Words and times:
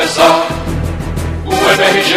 começar 0.00 0.48
o 1.44 1.52
MRG. 1.52 2.14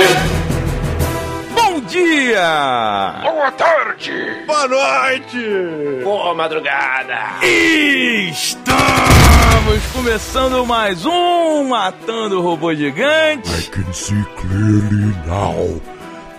Bom 1.53 1.81
dia! 1.81 3.19
Boa 3.23 3.51
tarde! 3.51 4.45
Boa 4.47 4.67
noite! 4.69 6.01
Boa 6.01 6.33
madrugada! 6.33 7.19
Estamos 8.31 8.71
começando 9.91 10.65
mais 10.65 11.05
um 11.05 11.67
Matando 11.67 12.41
Robô 12.41 12.73
Gigante. 12.73 13.49
I 13.49 13.63
can 13.69 13.91
see 13.91 14.23
clearly 14.37 15.13
now. 15.27 15.81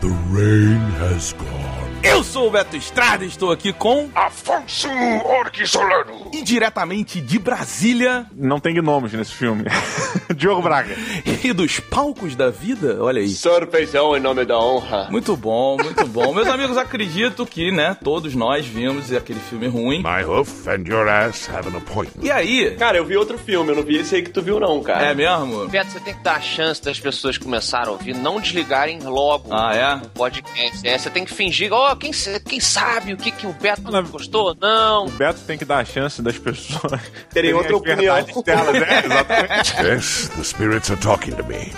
The 0.00 0.08
rain 0.32 0.80
has 0.98 1.34
gone. 1.34 1.73
Eu 2.05 2.23
sou 2.23 2.48
o 2.48 2.50
Beto 2.50 2.77
Estrada 2.77 3.25
e 3.25 3.29
estou 3.29 3.50
aqui 3.50 3.73
com. 3.73 4.11
Afonso 4.14 4.89
Orque 5.25 5.66
Solano. 5.66 6.30
E 6.32 6.43
diretamente 6.43 7.21
de 7.21 7.39
Brasília 7.39 8.27
Não 8.34 8.61
tem 8.61 8.75
gnomos 8.75 9.12
nesse 9.12 9.32
filme. 9.32 9.64
Diogo 10.36 10.61
Braga. 10.62 10.95
e 11.43 11.53
dos 11.53 11.80
palcos 11.80 12.36
da 12.36 12.50
vida, 12.50 12.99
olha 13.03 13.21
aí. 13.22 13.29
Sorfeizão 13.30 14.17
em 14.17 14.21
nome 14.21 14.44
da 14.44 14.58
honra. 14.58 15.08
Muito 15.11 15.35
bom, 15.36 15.77
muito 15.77 16.07
bom. 16.07 16.32
Meus 16.35 16.49
amigos, 16.49 16.77
acredito 16.77 17.46
que, 17.46 17.71
né, 17.72 17.96
todos 18.03 18.35
nós 18.35 18.66
vimos 18.66 19.13
aquele 19.13 19.41
filme 19.41 19.66
ruim. 19.66 19.99
My 20.02 20.25
hoof 20.25 20.68
and 20.68 20.85
your 20.86 21.08
ass 21.08 21.49
have 21.49 21.68
an 21.68 21.79
appointment. 21.79 22.25
E 22.25 22.30
aí? 22.30 22.72
Cara, 22.77 22.99
eu 22.99 23.05
vi 23.05 23.16
outro 23.16 23.39
filme, 23.39 23.71
eu 23.71 23.77
não 23.77 23.82
vi 23.82 23.96
esse 23.99 24.14
aí 24.16 24.22
que 24.22 24.30
tu 24.30 24.43
viu 24.43 24.61
não, 24.61 24.82
cara. 24.82 25.07
É 25.07 25.14
mesmo? 25.14 25.68
Beto, 25.68 25.91
você 25.91 26.00
tem 26.00 26.14
que 26.14 26.22
dar 26.22 26.36
a 26.36 26.41
chance 26.41 26.82
das 26.82 26.99
pessoas 27.00 27.39
que 27.39 27.44
começaram 27.44 27.91
a 27.91 27.93
ouvir 27.93 28.14
não 28.14 28.41
desligarem 28.41 29.00
logo 29.00 29.49
Ah, 29.55 29.75
é? 29.75 29.94
o 30.07 30.11
podcast. 30.11 30.86
É, 30.86 30.99
você 30.99 31.08
tem 31.11 31.25
que 31.25 31.32
fingir, 31.35 31.72
ó, 31.72 31.93
quem, 31.93 31.93
sa- 32.12 32.41
quem 32.41 32.61
sabe 32.61 33.12
o 33.12 33.16
que, 33.16 33.30
que 33.30 33.47
o 33.47 33.53
Beto 33.53 33.91
Não, 33.91 34.02
gostou? 34.05 34.56
Não. 34.61 35.06
O 35.06 35.11
Beto 35.11 35.41
tem 35.47 35.56
que 35.58 35.64
dar 35.64 35.78
a 35.78 35.84
chance 35.84 36.20
das 36.22 36.39
pessoas 36.39 37.00
Terem 37.33 37.52
outra 37.55 37.77
opinião. 37.77 38.14
delas, 38.44 38.72
né? 38.80 39.02
Exatamente. 39.05 39.83
Yes, 39.83 40.28
the 40.36 40.42
spirits 40.44 40.91
are 40.91 41.00
talking 41.00 41.33
to 41.34 41.44
me. 41.44 41.72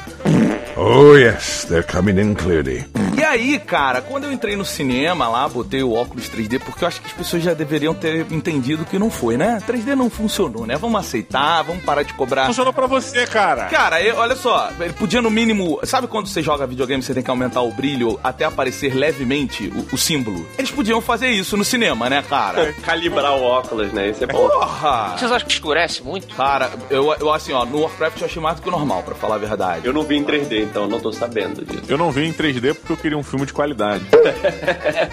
Oh, 0.78 1.14
yes, 1.16 1.64
they're 1.64 1.82
coming 1.82 2.20
in 2.20 2.34
clearly. 2.34 2.84
E 3.16 3.24
aí, 3.24 3.58
cara, 3.58 4.02
quando 4.02 4.24
eu 4.24 4.32
entrei 4.32 4.54
no 4.56 4.64
cinema 4.64 5.26
lá, 5.26 5.48
botei 5.48 5.82
o 5.82 5.94
óculos 5.94 6.28
3D, 6.28 6.60
porque 6.60 6.84
eu 6.84 6.88
acho 6.88 7.00
que 7.00 7.06
as 7.06 7.12
pessoas 7.14 7.42
já 7.42 7.54
deveriam 7.54 7.94
ter 7.94 8.26
entendido 8.30 8.84
que 8.84 8.98
não 8.98 9.08
foi, 9.10 9.38
né? 9.38 9.58
3D 9.66 9.94
não 9.94 10.10
funcionou, 10.10 10.66
né? 10.66 10.76
Vamos 10.76 11.00
aceitar, 11.00 11.62
vamos 11.62 11.82
parar 11.82 12.02
de 12.02 12.12
cobrar. 12.12 12.44
Funcionou 12.46 12.74
pra 12.74 12.86
você, 12.86 13.26
cara. 13.26 13.64
Cara, 13.66 14.02
eu- 14.02 14.16
olha 14.16 14.36
só, 14.36 14.68
ele 14.78 14.92
podia 14.92 15.22
no 15.22 15.30
mínimo. 15.30 15.80
Sabe 15.84 16.06
quando 16.08 16.26
você 16.28 16.42
joga 16.42 16.66
videogame 16.66 17.02
você 17.02 17.14
tem 17.14 17.22
que 17.22 17.30
aumentar 17.30 17.62
o 17.62 17.72
brilho 17.72 18.20
até 18.22 18.44
aparecer 18.44 18.94
levemente 18.94 19.68
o, 19.74 19.94
o 19.94 19.96
símbolo? 19.98 20.46
Eles 20.58 20.70
podiam 20.70 21.00
fazer 21.00 21.28
isso 21.30 21.56
no 21.56 21.64
cinema, 21.64 22.10
né, 22.10 22.22
cara? 22.28 22.74
Calibrar 22.84 23.32
o 23.34 23.42
óculos, 23.42 23.90
né? 23.94 24.08
Esse 24.10 24.24
é 24.24 24.26
bom. 24.26 24.46
Porra! 24.46 25.14
Vocês 25.16 25.32
acham 25.32 25.46
que 25.48 25.54
escurece 25.54 26.02
muito? 26.02 26.34
Cara, 26.34 26.70
eu, 26.90 27.14
eu 27.18 27.32
assim, 27.32 27.52
ó, 27.54 27.64
no 27.64 27.80
Warcraft 27.80 28.20
eu 28.20 28.26
achei 28.26 28.42
mais 28.42 28.56
do 28.56 28.62
que 28.62 28.70
normal, 28.70 29.02
pra 29.02 29.14
falar 29.14 29.36
a 29.36 29.38
verdade. 29.38 29.86
Eu 29.86 29.94
não 29.94 30.02
vi 30.02 30.16
em 30.16 30.22
3D, 30.24 30.65
então 30.66 30.86
não 30.86 31.00
tô 31.00 31.12
sabendo 31.12 31.64
disso. 31.64 31.84
Eu 31.88 31.96
não 31.98 32.10
vi 32.10 32.24
em 32.26 32.32
3D 32.32 32.74
porque 32.74 32.92
eu 32.92 32.96
queria 32.96 33.18
um 33.18 33.22
filme 33.22 33.46
de 33.46 33.52
qualidade. 33.52 34.04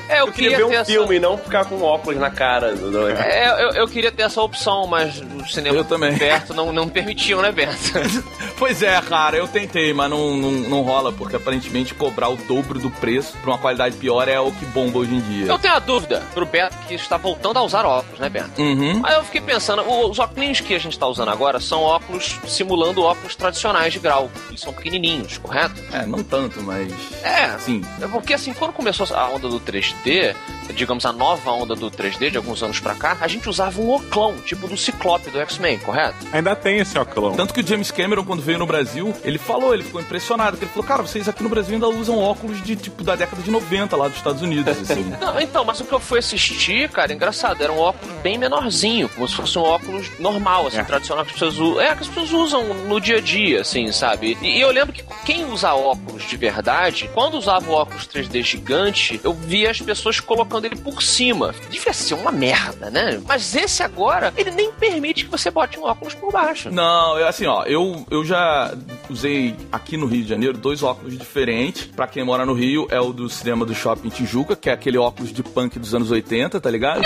É, 0.10 0.20
eu, 0.22 0.28
Eu 0.28 0.32
queria 0.32 0.52
ver 0.52 0.58
ter 0.58 0.64
um 0.64 0.74
essa... 0.74 0.86
filme 0.92 1.16
e 1.16 1.20
não 1.20 1.38
ficar 1.38 1.66
com 1.66 1.82
óculos 1.82 2.20
na 2.20 2.30
cara. 2.30 2.74
Não 2.74 3.08
é? 3.08 3.12
É, 3.14 3.64
eu, 3.64 3.70
eu 3.72 3.88
queria 3.88 4.12
ter 4.12 4.24
essa 4.24 4.42
opção, 4.42 4.88
mas 4.88 5.22
o 5.22 5.46
cinema 5.48 5.78
Eu 5.78 5.84
também. 5.84 6.18
perto 6.18 6.54
não, 6.54 6.72
não 6.74 6.88
permitiam, 6.90 7.42
né, 7.42 7.52
Beto? 7.52 7.74
Pois 8.64 8.82
é, 8.82 9.00
cara, 9.02 9.36
eu 9.36 9.46
tentei, 9.46 9.94
mas 9.94 10.10
não, 10.10 10.38
não, 10.38 10.52
não 10.52 10.82
rola, 10.84 11.12
porque 11.12 11.36
aparentemente 11.36 11.94
cobrar 11.94 12.30
o 12.30 12.38
dobro 12.38 12.80
do 12.80 12.90
preço 12.90 13.36
pra 13.40 13.52
uma 13.52 13.58
qualidade 13.58 13.98
pior 13.98 14.26
é 14.30 14.40
o 14.40 14.54
que 14.54 14.66
bomba 14.68 15.00
hoje 15.00 15.14
em 15.14 15.20
dia. 15.20 15.48
Eu 15.48 15.60
tenho 15.60 15.74
a 15.74 15.80
dúvida 15.80 16.24
pro 16.34 16.46
Beto 16.46 16.78
que 16.88 16.94
está 16.94 17.18
voltando 17.18 17.60
a 17.60 17.62
usar 17.62 17.86
óculos, 17.86 18.22
né, 18.22 18.30
Beto? 18.30 18.62
Uhum. 18.62 19.02
Aí 19.04 19.16
eu 19.16 19.24
fiquei 19.26 19.42
pensando, 19.42 19.82
os 19.82 20.18
óculos 20.18 20.62
que 20.62 20.74
a 20.74 20.80
gente 20.80 20.98
tá 20.98 21.06
usando 21.06 21.28
agora 21.28 21.60
são 21.60 21.82
óculos 21.82 22.40
simulando 22.48 23.04
óculos 23.04 23.36
tradicionais 23.36 23.92
de 23.92 24.00
grau. 24.00 24.32
Eles 24.48 24.62
são 24.62 24.72
pequenininhos, 24.72 25.38
correto? 25.40 25.84
É, 25.92 26.06
não 26.06 26.24
tanto, 26.24 26.64
mas. 26.64 26.90
É, 27.22 27.58
Sim. 27.60 27.84
É 28.02 28.08
porque 28.08 28.34
assim, 28.34 28.54
quando 28.54 28.72
começou 28.72 29.06
a 29.14 29.28
onda 29.28 29.50
do 29.50 29.60
3D, 29.60 30.34
digamos 30.74 31.06
a 31.06 31.12
nova 31.12 31.52
onda 31.52 31.76
do 31.76 31.90
3D 31.92 32.30
de 32.32 32.38
alguns 32.38 32.62
anos 32.64 32.80
pra 32.80 32.96
cá, 32.96 33.18
a 33.20 33.28
gente 33.28 33.50
usava 33.50 33.82
um 33.82 33.90
oclão, 33.94 34.36
tipo 34.46 34.68
do 34.68 34.78
Ciclope 34.78 35.30
do 35.30 35.40
X-Men, 35.40 35.80
correto? 35.80 36.16
Ainda 36.32 36.56
tem 36.56 36.80
esse 36.80 36.98
óculos. 36.98 37.36
Tanto 37.36 37.54
que 37.54 37.62
o 37.62 37.68
James 37.68 37.92
Cameron, 37.92 38.24
quando 38.24 38.42
veio 38.42 38.60
no 38.60 38.66
Brasil, 38.66 39.14
ele 39.24 39.38
falou, 39.38 39.74
ele 39.74 39.84
ficou 39.84 40.00
impressionado, 40.02 40.58
que 40.58 40.64
ele 40.64 40.72
falou, 40.72 40.86
cara, 40.88 41.02
vocês 41.02 41.28
aqui 41.28 41.44
no 41.44 41.50
Brasil 41.50 41.74
ainda 41.74 41.88
usam 41.88 42.18
óculos 42.18 42.62
de 42.64 42.76
tipo 42.76 43.04
da 43.04 43.16
década 43.16 43.42
de 43.42 43.50
90 43.52 43.96
lá 43.96 44.08
dos 44.08 44.18
Estados 44.18 44.42
Unidos, 44.42 44.78
assim. 44.90 45.04
Não, 45.20 45.40
então, 45.40 45.64
mas 45.66 45.80
o 45.80 45.86
que 45.86 45.94
eu 45.94 46.00
fui 46.00 46.20
assistir, 46.20 46.90
cara, 46.90 47.14
engraçado, 47.14 47.62
era 47.62 47.72
um 47.72 47.80
óculos 47.80 48.14
bem 48.22 48.38
menorzinho, 48.38 49.10
como 49.10 49.28
se 49.28 49.36
fosse 49.36 49.58
um 49.58 49.64
óculos 49.64 50.08
normal, 50.20 50.68
assim, 50.68 50.78
É. 50.80 50.84
tradicional 50.84 51.24
que 51.26 51.32
as 51.32 51.40
pessoas 51.40 51.58
usam. 51.60 51.82
É, 51.82 51.96
que 51.96 52.02
as 52.04 52.08
pessoas 52.08 52.32
usam 52.32 52.64
no 52.88 53.00
dia 53.02 53.18
a 53.18 53.22
dia, 53.22 53.62
assim, 53.62 53.92
sabe? 53.92 54.38
E, 54.42 54.58
e 54.58 54.62
eu 54.62 54.72
lembro 54.72 54.94
que 54.94 55.04
quem 55.26 55.46
usa 55.46 55.74
óculos 55.74 56.24
de 56.28 56.38
verdade, 56.38 57.10
quando 57.14 57.36
usava 57.36 57.70
o 57.70 57.74
óculos 57.74 58.08
3D 58.08 58.44
gigante, 58.44 59.20
eu 59.24 59.34
via 59.34 59.72
as 59.72 59.82
pessoas 59.82 60.20
colocando 60.20 60.53
ele 60.66 60.76
por 60.76 61.02
cima. 61.02 61.54
Devia 61.70 61.94
ser 61.94 62.14
uma 62.16 62.32
merda, 62.32 62.90
né? 62.90 63.22
Mas 63.28 63.56
esse 63.56 63.84
agora, 63.84 64.34
ele 64.38 64.52
nem 64.52 64.72
permite 64.72 65.26
que 65.26 65.32
você 65.32 65.50
bote 65.52 65.80
um 65.80 65.84
óculos 65.84 66.14
por 66.14 66.32
baixo. 66.32 66.70
Não, 66.72 67.18
eu, 67.18 67.28
assim, 67.28 67.46
ó, 67.46 67.64
eu, 67.64 68.06
eu 68.10 68.24
já 68.26 68.74
usei 69.10 69.56
aqui 69.72 69.98
no 69.98 70.06
Rio 70.06 70.24
de 70.24 70.30
Janeiro 70.30 70.58
dois 70.58 70.84
óculos 70.84 71.18
diferentes. 71.18 71.86
Pra 71.86 72.08
quem 72.08 72.24
mora 72.24 72.46
no 72.46 72.54
Rio, 72.54 72.88
é 72.90 73.00
o 73.00 73.12
do 73.14 73.30
cinema 73.30 73.66
do 73.66 73.74
Shopping 73.74 74.10
Tijuca, 74.10 74.56
que 74.56 74.70
é 74.70 74.74
aquele 74.74 74.98
óculos 74.98 75.32
de 75.32 75.44
punk 75.44 75.78
dos 75.80 75.94
anos 75.96 76.12
80, 76.12 76.60
tá 76.60 76.70
ligado? 76.70 77.02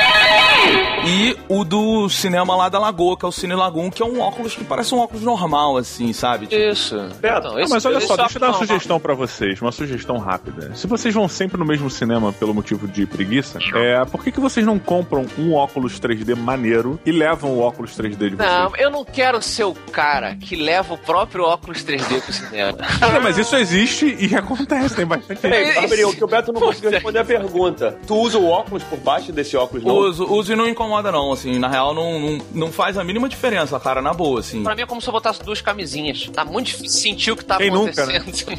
E 1.06 1.36
o 1.47 1.63
do 1.63 2.09
cinema 2.09 2.56
lá 2.56 2.69
da 2.69 2.80
Lagoa, 2.80 3.18
que 3.18 3.25
é 3.25 3.28
o 3.28 3.31
Cine 3.31 3.56
Lagoon, 3.56 3.90
que 3.90 4.02
é 4.02 4.06
um 4.06 4.19
óculos 4.19 4.56
que 4.56 4.63
parece 4.63 4.94
um 4.94 5.00
óculos 5.00 5.24
normal, 5.24 5.78
assim, 5.78 6.12
sabe? 6.13 6.47
Tipo, 6.47 6.62
Isso. 6.62 6.96
Beto, 7.19 7.47
Ah, 7.47 7.66
mas 7.69 7.86
olha 7.86 7.97
esse 7.97 8.07
só, 8.07 8.16
deixa 8.16 8.38
eu 8.38 8.41
dar 8.41 8.47
uma 8.50 8.57
sugestão 8.57 9.00
pra 9.00 9.13
vocês, 9.13 9.62
uma 9.62 9.72
sugestão 9.72 10.18
rápida. 10.18 10.75
Se 10.75 10.88
vocês 10.88 11.13
vão 11.13 11.28
sempre 11.28 11.57
no 11.57 11.66
mesmo 11.66 11.90
cinema 11.90 12.34
pelo 12.34 12.53
motivo 12.53 12.88
de 12.88 13.06
preguiça, 13.06 13.37
é, 13.75 14.06
por 14.06 14.24
que, 14.24 14.31
que 14.31 14.40
vocês 14.40 14.66
não 14.66 14.80
compram 14.80 15.25
um 15.38 15.53
óculos 15.53 16.00
3D 16.00 16.36
maneiro 16.36 17.00
e 17.06 17.12
levam 17.12 17.52
o 17.52 17.59
óculos 17.59 17.92
3D 17.98 18.30
de 18.30 18.36
vocês? 18.36 18.38
Não, 18.38 18.75
eu 18.75 18.90
não 18.90 19.03
quero 19.03 19.42
ser 19.42 19.64
o 19.64 19.74
cara 19.74 20.36
que 20.36 20.56
leva 20.56 20.94
o 20.94 20.98
próprio 20.98 21.44
óculos 21.44 21.84
3D 21.84 22.22
pro 22.22 22.34
cinema. 22.34 22.78
Não, 23.02 23.22
mas 23.22 23.38
isso 23.38 23.56
existe 23.56 24.16
e 24.20 24.34
acontece, 24.36 24.96
tem 24.96 25.06
bastante 25.06 25.42
gente. 25.42 25.42
Peraí, 25.42 25.74
Gabriel, 25.74 26.14
que 26.14 26.24
o 26.24 26.28
Beto 26.28 26.52
não 26.52 26.62
conseguiu 26.62 26.92
responder 26.92 27.20
a 27.20 27.25
pergunta. 27.25 27.98
Tu 28.06 28.16
usa 28.16 28.38
o 28.38 28.48
óculos 28.48 28.84
por 28.84 29.00
baixo 29.00 29.31
desse 29.31 29.56
óculos, 29.58 29.84
não? 29.84 29.96
Uso, 29.96 30.25
uso 30.25 30.54
e 30.54 30.56
não 30.56 30.68
incomoda, 30.68 31.12
não, 31.12 31.31
assim, 31.31 31.59
na 31.59 31.68
real 31.68 31.94
não, 31.94 32.19
não, 32.19 32.38
não 32.54 32.72
faz 32.72 32.98
a 32.98 33.04
mínima 33.04 33.28
diferença, 33.30 33.80
cara, 33.80 34.02
na 34.02 34.14
boa, 34.14 34.40
assim. 34.40 34.64
Pra 34.64 34.75
mim 34.75 34.81
é 34.81 34.86
como 34.86 35.02
se 35.02 35.08
eu 35.08 35.14
botasse 35.14 35.44
duas 35.44 35.62
camisinhas. 35.62 36.30
Tá 36.34 36.44
muito 36.46 36.68
difícil 36.68 37.00
sentir 37.00 37.31
o 37.31 37.36
que 37.36 37.46
tá 37.46 37.58
Quem 37.58 37.72
nunca, 37.72 38.04
acontecendo. 38.04 38.58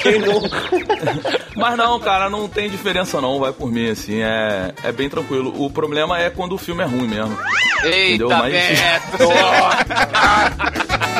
Quem 0.00 0.18
nunca? 0.18 0.58
Mas 1.56 1.76
não, 1.76 1.98
cara, 1.98 2.30
não 2.30 2.48
tem 2.48 2.70
diferença 2.70 3.20
não, 3.20 3.38
vai 3.38 3.52
por 3.52 3.70
mim, 3.70 3.90
assim, 3.90 4.17
é, 4.22 4.72
é 4.82 4.92
bem 4.92 5.08
tranquilo. 5.08 5.52
O 5.62 5.70
problema 5.70 6.18
é 6.18 6.30
quando 6.30 6.52
o 6.54 6.58
filme 6.58 6.82
é 6.82 6.86
ruim 6.86 7.08
mesmo. 7.08 7.36
Eita, 7.84 8.24
Entendeu? 8.24 8.28
Mas- 8.30 8.52
Beto! 8.52 9.28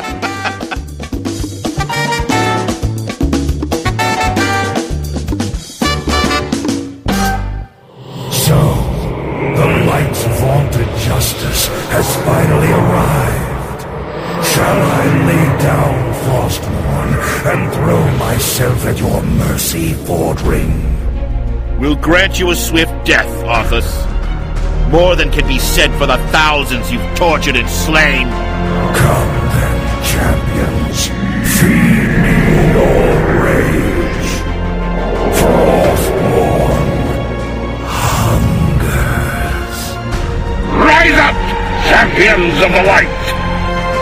So, 8.45 8.57
the 9.59 9.67
light's 9.89 10.23
vaunted 10.39 10.89
justice 11.07 11.67
has 11.93 12.07
finally 12.27 12.71
arrived. 12.71 13.81
Shall 14.51 14.79
I 15.01 15.05
lay 15.29 15.45
down 15.69 15.95
Frostmourne 16.23 17.15
and 17.51 17.73
throw 17.73 18.01
myself 18.17 18.85
at 18.85 18.99
your 18.99 19.21
mercy, 19.23 19.93
Fordring? 20.05 20.71
We'll 21.79 21.95
grant 21.95 22.37
you 22.37 22.51
a 22.51 22.55
swift 22.55 22.91
death, 23.05 23.29
Arthas. 23.45 23.87
More 24.91 25.15
than 25.15 25.31
can 25.31 25.47
be 25.47 25.59
said 25.59 25.93
for 25.97 26.05
the 26.05 26.17
thousands 26.27 26.91
you've 26.91 27.15
tortured 27.15 27.55
and 27.55 27.69
slain. 27.69 28.27
Come 28.27 29.29
then, 29.55 30.03
champions, 30.03 31.07
feed 31.55 32.09
me 32.19 32.35
your 32.75 33.15
rage. 33.45 34.31
Frostmourne 35.39 36.91
hungers. 37.87 39.79
Rise 40.83 41.17
up, 41.17 41.37
champions 41.87 42.55
of 42.61 42.71
the 42.73 42.83
light! 42.83 43.23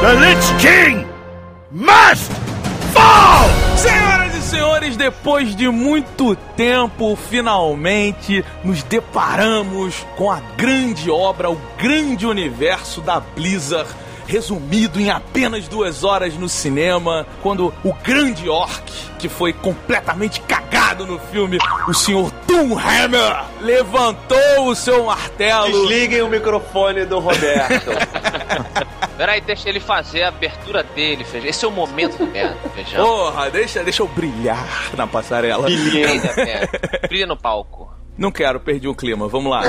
The 0.02 0.14
Lich 0.20 0.48
King 0.60 1.08
must 1.70 2.32
senhores, 4.48 4.96
depois 4.96 5.54
de 5.54 5.68
muito 5.68 6.34
tempo, 6.56 7.18
finalmente 7.18 8.46
nos 8.64 8.82
deparamos 8.82 10.06
com 10.16 10.32
a 10.32 10.40
grande 10.56 11.12
obra, 11.12 11.50
o 11.50 11.60
grande 11.78 12.26
universo 12.26 13.02
da 13.02 13.20
Blizzard. 13.20 13.90
Resumido 14.28 15.00
em 15.00 15.10
apenas 15.10 15.68
duas 15.68 16.04
horas 16.04 16.34
no 16.34 16.50
cinema, 16.50 17.26
quando 17.42 17.74
o 17.84 17.94
grande 17.94 18.50
orc, 18.50 18.84
que 19.18 19.30
foi 19.30 19.54
completamente 19.54 20.42
cagado 20.42 21.06
no 21.06 21.18
filme, 21.18 21.58
o 21.88 21.94
senhor 21.94 22.30
Doomhammer, 22.46 23.46
levantou 23.62 24.68
o 24.68 24.76
seu 24.76 25.06
martelo 25.06 25.72
Desliguem 25.72 26.22
o 26.22 26.30
microfone 26.30 27.06
do 27.06 27.20
Roberto. 27.20 27.92
Peraí, 29.18 29.42
deixa 29.42 29.68
ele 29.68 29.80
fazer 29.80 30.24
a 30.24 30.28
abertura 30.28 30.84
dele, 30.84 31.24
Feijão. 31.24 31.50
Esse 31.50 31.66
é 31.66 31.68
o 31.68 31.72
momento 31.72 32.18
do 32.18 32.28
merda, 32.28 32.58
Feijão. 32.76 33.04
Porra, 33.04 33.50
deixa, 33.50 33.84
deixa 33.84 34.04
eu 34.04 34.08
brilhar 34.08 34.92
na 34.96 35.08
passarela. 35.08 35.64
Brilha, 35.64 36.34
merda. 36.38 36.80
Brilha 37.08 37.26
no 37.26 37.36
palco. 37.36 37.92
Não 38.18 38.32
quero, 38.32 38.60
perdi 38.60 38.88
o 38.88 38.96
clima. 38.96 39.28
Vamos 39.28 39.52
lá. 39.52 39.62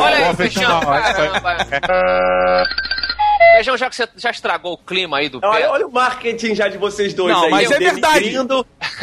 Olha 0.00 0.28
aí, 0.28 0.36
Feijão. 0.36 0.80
Caramba. 0.80 1.56
Feijão, 3.56 3.76
já 3.76 3.88
que 3.90 3.96
você 3.96 4.08
já 4.16 4.30
estragou 4.30 4.72
o 4.72 4.78
clima 4.78 5.18
aí 5.18 5.28
do 5.28 5.38
Olha, 5.42 5.60
pé. 5.60 5.68
olha 5.68 5.86
o 5.86 5.92
marketing 5.92 6.54
já 6.54 6.68
de 6.68 6.78
vocês 6.78 7.12
dois 7.14 7.34
Não, 7.34 7.44
aí. 7.44 7.50
mas 7.50 7.70
é 7.70 7.78
verdade. 7.78 8.32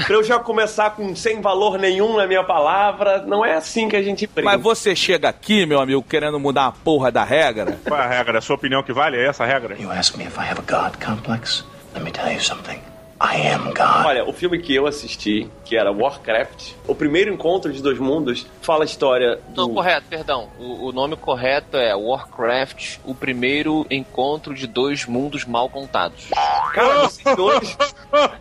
Pra 0.06 0.16
eu 0.16 0.24
já 0.24 0.40
começar 0.40 0.92
com 0.92 1.16
sem 1.16 1.40
valor 1.42 1.78
nenhum 1.78 2.18
na 2.18 2.26
minha 2.28 2.44
palavra. 2.44 3.24
Não 3.24 3.46
é 3.46 3.54
assim 3.56 3.88
que 3.88 3.96
a 3.96 4.02
gente 4.02 4.26
brinca. 4.28 4.50
Mas 4.52 4.62
você 4.62 4.96
chega 4.96 5.30
aqui, 5.30 5.66
meu 5.66 5.80
amigo, 5.80 6.02
querendo 6.04 6.40
mudar 6.40 6.66
a 6.68 6.72
porra 6.72 7.12
da 7.12 7.24
regra. 7.24 7.80
Qual 7.88 8.00
é 8.00 8.04
a 8.04 8.08
regra? 8.08 8.38
É 8.38 8.40
a 8.40 8.42
sua 8.42 8.56
opinião 8.56 8.82
que 8.84 8.92
vale? 8.94 9.18
É 9.18 9.28
essa 9.28 9.44
a 9.44 9.48
regra? 9.48 9.76
You 9.80 9.92
ask 9.92 10.16
me 10.18 10.26
if 10.26 10.36
I 10.38 10.42
have 10.50 10.60
a 10.60 10.64
God 10.72 10.96
complex? 11.04 11.64
Let 11.94 12.04
me 12.04 12.12
tell 12.12 12.32
you 12.32 12.42
something. 12.42 12.80
I 13.22 13.48
am 13.54 13.66
God. 13.74 14.06
Olha, 14.06 14.24
o 14.24 14.32
filme 14.32 14.60
que 14.60 14.74
eu 14.74 14.88
assisti, 14.88 15.50
que 15.66 15.76
era 15.76 15.92
Warcraft, 15.92 16.72
o 16.88 16.96
primeiro 16.96 17.34
encontro 17.34 17.72
de 17.72 17.82
dois 17.82 18.00
mundos, 18.00 18.48
fala 18.62 18.84
a 18.84 18.86
história 18.86 19.38
do. 19.50 19.68
Não, 19.68 19.74
correto, 19.74 20.08
perdão. 20.10 20.48
O, 20.58 20.88
o 20.88 20.92
nome 20.94 21.18
correto 21.18 21.76
é 21.76 21.94
Warcraft, 21.94 23.00
o 23.04 23.14
primeiro 23.14 23.86
encontro 23.92 24.54
de 24.54 24.66
dois 24.66 25.06
mundos 25.06 25.44
mal 25.44 25.70
contados. 25.70 26.30
Cara, 26.74 27.02
vocês 27.02 27.36
dois. 27.36 27.78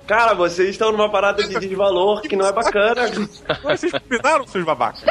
Cara, 0.06 0.34
vocês 0.34 0.70
estão 0.70 0.92
numa 0.92 1.10
parada 1.10 1.42
de 1.42 1.58
desvalor 1.58 2.22
que 2.22 2.36
não 2.36 2.46
é 2.46 2.52
bacana. 2.52 3.08
Vocês 3.64 3.90
combinaram, 3.90 4.46
seus 4.46 4.64
babacas? 4.64 5.02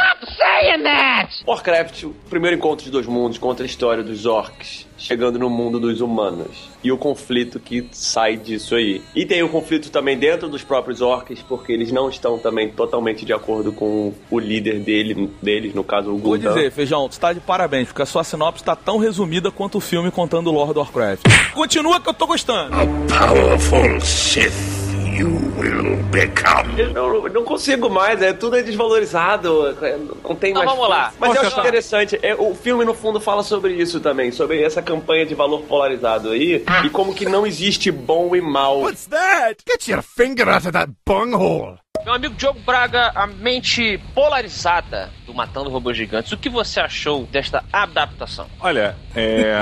Warcraft, 1.46 2.04
o 2.04 2.14
primeiro 2.30 2.56
encontro 2.56 2.86
de 2.86 2.92
dois 2.92 3.06
mundos, 3.06 3.38
conta 3.38 3.64
a 3.64 3.66
história 3.66 4.02
dos 4.02 4.26
orcs 4.26 4.87
chegando 4.98 5.38
no 5.38 5.50
mundo 5.50 5.80
dos 5.80 6.02
humanos 6.02 6.70
e 6.84 6.92
o 6.92 6.98
conflito 6.98 7.60
que 7.60 7.88
sai 7.92 8.38
disso 8.38 8.76
aí. 8.76 9.02
E 9.16 9.26
tem 9.26 9.44
o 9.44 9.50
conflito 9.50 9.90
também 9.90 10.18
dentro 10.18 10.48
dos 10.50 10.64
próprios 10.64 11.02
orcs, 11.02 11.42
porque 11.48 11.72
eles 11.72 11.92
não 11.92 12.10
estão 12.10 12.38
também 12.38 12.70
totalmente 12.70 13.26
de 13.26 13.34
acordo 13.34 13.72
com 13.72 14.14
o 14.30 14.40
líder 14.40 14.80
dele, 14.80 15.30
deles, 15.42 15.74
no 15.74 15.84
caso 15.84 16.10
o 16.10 16.18
Vou 16.18 16.32
Gul'dan. 16.32 16.54
dizer, 16.54 16.72
Feijão, 16.72 17.08
tu 17.10 17.20
tá 17.20 17.34
de 17.34 17.40
parabéns, 17.40 17.88
porque 17.88 18.02
a 18.02 18.06
sua 18.06 18.24
sinopse 18.24 18.64
tá 18.64 18.76
tão 18.76 18.98
resumida 18.98 19.52
quanto 19.52 19.78
o 19.78 19.82
filme 19.82 20.12
contando 20.12 20.48
o 20.48 20.54
Lord 20.54 20.78
of 20.80 20.92
Warcraft. 20.98 21.24
Continua 21.54 22.00
que 22.00 22.10
eu 22.10 22.14
tô 22.14 22.28
gostando. 22.28 22.72
Powerful 23.08 24.02
Sith 24.02 24.77
you 25.18 25.30
will 25.58 25.98
become. 26.12 26.78
Eu 26.80 26.92
não, 26.94 27.28
eu 27.28 27.34
não 27.34 27.44
consigo 27.44 27.90
mais, 27.90 28.22
é 28.22 28.34
tudo 28.34 28.58
é 28.58 28.62
desvalorizado, 28.64 29.76
não 30.24 30.36
tem 30.36 30.52
Então 30.52 30.64
mais. 30.64 30.76
vamos 30.78 30.90
lá. 30.90 31.14
Mas 31.20 31.30
eu 31.30 31.36
Posso 31.36 31.40
acho 31.40 31.50
tentar? 31.56 31.62
interessante, 31.68 32.20
é, 32.22 32.36
o 32.36 32.54
filme 32.56 32.86
no 32.86 32.94
fundo 32.94 33.20
fala 33.20 33.44
sobre 33.44 33.74
isso 33.74 34.00
também, 34.00 34.32
sobre 34.32 34.62
essa 34.62 34.82
campanha 34.82 35.26
de 35.26 35.34
valor 35.36 35.62
polarizado 35.64 36.30
aí 36.30 36.64
e 36.86 36.90
como 36.90 37.14
que 37.14 37.26
não 37.26 37.46
existe 37.46 37.92
bom 37.92 38.36
e 38.36 38.42
mal. 38.42 38.82
that? 39.10 39.64
Get 39.68 39.88
your 39.88 40.02
finger 40.02 40.48
out 40.50 40.66
of 40.68 40.72
that 40.74 40.92
bunghole. 41.06 41.78
Meu 42.08 42.14
amigo 42.14 42.36
Diogo 42.36 42.58
Braga, 42.66 43.12
a 43.14 43.28
mente 43.28 44.00
polarizada 44.16 45.10
do 45.26 45.34
Matando 45.34 45.70
Robôs 45.70 45.98
Gigantes, 45.98 46.32
o 46.32 46.38
que 46.38 46.48
você 46.48 46.80
achou 46.80 47.26
desta 47.26 47.62
adaptação? 47.74 48.48
Olha, 48.62 48.96
é. 49.14 49.54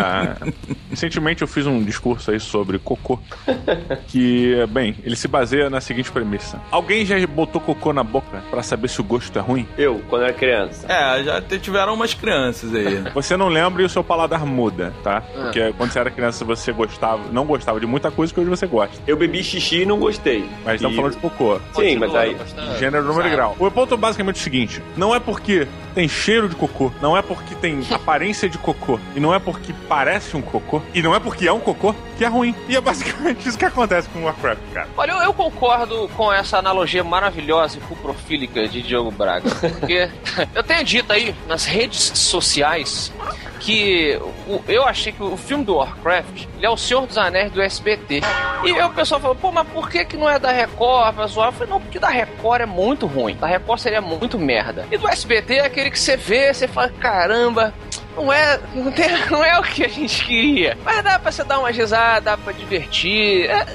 Recentemente 0.88 1.42
eu 1.42 1.48
fiz 1.48 1.66
um 1.66 1.84
discurso 1.84 2.30
aí 2.30 2.40
sobre 2.40 2.78
cocô. 2.78 3.20
Que, 4.08 4.64
bem, 4.70 4.96
ele 5.04 5.16
se 5.16 5.28
baseia 5.28 5.70
na 5.70 5.82
seguinte 5.82 6.12
premissa: 6.12 6.62
Alguém 6.70 7.04
já 7.06 7.16
botou 7.26 7.60
cocô 7.60 7.92
na 7.92 8.04
boca 8.04 8.44
pra 8.52 8.62
saber 8.62 8.88
se 8.90 9.02
o 9.02 9.04
gosto 9.04 9.38
é 9.40 9.42
ruim? 9.42 9.68
Eu, 9.78 10.04
quando 10.08 10.24
era 10.26 10.34
criança. 10.34 10.86
É, 10.88 11.24
já 11.24 11.42
tiveram 11.42 11.96
umas 11.96 12.14
crianças 12.14 12.74
aí. 12.76 13.02
Você 13.16 13.36
não 13.36 13.48
lembra 13.48 13.82
e 13.82 13.86
o 13.86 13.90
seu 13.90 14.04
paladar 14.04 14.46
muda, 14.46 14.94
tá? 15.04 15.22
Porque 15.22 15.74
quando 15.74 15.92
você 15.92 16.00
era 16.00 16.12
criança 16.12 16.46
você 16.46 16.72
gostava, 16.72 17.24
não 17.32 17.46
gostava 17.46 17.80
de 17.80 17.88
muita 17.88 18.12
coisa 18.12 18.32
que 18.32 18.40
hoje 18.40 18.50
você 18.50 18.68
gosta. 18.68 18.96
Eu 19.08 19.18
bebi 19.18 19.44
xixi 19.44 19.82
e 19.82 19.86
não 19.86 19.98
gostei. 19.98 20.48
Mas 20.64 20.76
estamos 20.76 20.94
E- 20.94 20.98
falando 20.98 21.14
de 21.14 21.20
cocô. 21.20 21.60
Sim, 21.74 21.96
mas 21.98 22.14
aí. 22.14 22.35
Gênero, 22.80 23.04
número 23.06 23.28
e 23.28 23.32
grau. 23.32 23.56
O 23.60 23.70
ponto 23.72 23.94
é 23.94 23.98
basicamente 23.98 24.36
o 24.36 24.40
seguinte: 24.44 24.82
não 24.98 25.14
é 25.16 25.20
porque 25.20 25.68
tem 25.94 26.08
cheiro 26.08 26.50
de 26.50 26.56
cocô, 26.56 26.92
não 27.02 27.16
é 27.16 27.22
porque 27.22 27.56
tem 27.56 27.80
aparência 27.92 28.50
de 28.50 28.58
cocô, 28.58 29.00
e 29.16 29.20
não 29.20 29.34
é 29.34 29.40
porque 29.40 29.74
parece 29.88 30.36
um 30.36 30.42
cocô, 30.42 30.82
e 30.94 31.02
não 31.02 31.16
é 31.16 31.20
porque 31.20 31.48
é 31.48 31.52
um 31.54 31.60
cocô 31.60 31.96
que 32.18 32.24
é 32.26 32.28
ruim. 32.28 32.54
E 32.68 32.76
é 32.76 32.82
basicamente 32.82 33.48
isso 33.48 33.58
que 33.58 33.66
acontece 33.66 34.08
com 34.10 34.20
o 34.20 34.24
Warcraft, 34.24 34.62
cara. 34.74 34.88
Olha, 34.98 35.12
eu, 35.12 35.18
eu 35.24 35.34
concordo 35.34 36.10
com 36.16 36.32
essa 36.32 36.58
analogia 36.58 37.04
maravilhosa 37.04 37.78
e 37.78 37.82
cuprofílica 37.82 38.68
de 38.68 38.82
Diogo 38.82 39.12
Braga. 39.12 39.50
Porque 39.80 40.10
eu 40.54 40.64
tenho 40.64 40.84
dito 40.84 41.12
aí 41.12 41.34
nas 41.48 41.66
redes 41.66 42.12
sociais 42.16 43.12
que 43.60 44.20
o- 44.48 44.62
eu 44.68 44.86
achei 44.86 45.12
que 45.12 45.24
o 45.24 45.36
filme 45.38 45.64
do 45.64 45.76
Warcraft 45.76 46.46
ele 46.58 46.66
é 46.66 46.70
o 46.70 46.78
Senhor 46.78 47.06
dos 47.08 47.18
Anéis 47.18 47.52
do 47.52 47.62
SBT. 47.62 48.22
E 48.64 48.72
aí 48.72 48.84
o 48.84 48.90
pessoal 48.92 49.20
falou, 49.20 49.36
pô, 49.36 49.52
mas 49.52 49.68
por 49.68 49.90
que, 49.90 50.06
que 50.06 50.18
não 50.18 50.30
é 50.30 50.38
da 50.40 50.52
Record? 50.52 51.18
Eu 51.20 51.28
falei, 51.52 51.68
não, 51.70 51.82
porque 51.82 52.00
da 52.00 52.10
Record 52.10 52.25
é 52.62 52.66
muito 52.66 53.06
ruim. 53.08 53.36
Da 53.36 53.48
Record 53.48 53.80
seria 53.80 54.02
muito 54.02 54.38
merda. 54.40 54.86
E 54.92 54.98
do 54.98 55.08
SBT 55.08 55.56
é 55.56 55.66
aquele 55.66 55.92
que 55.92 56.00
você 56.00 56.16
vê, 56.18 56.54
você 56.54 56.68
fala, 56.68 56.90
caramba. 56.90 57.74
Não 58.16 58.32
é, 58.32 58.60
não, 58.74 58.92
tem, 58.92 59.10
não 59.30 59.44
é 59.44 59.60
o 59.60 59.64
que 59.64 59.84
a 59.84 59.90
gente 59.90 60.24
queria. 60.26 60.78
Mas 60.84 61.04
dá 61.04 61.20
pra 61.20 61.32
você 61.32 61.44
dar 61.44 61.60
uma 61.60 61.70
risada, 61.72 62.22
dá 62.22 62.38
pra 62.38 62.54
divertir. 62.54 63.50
É, 63.50 63.66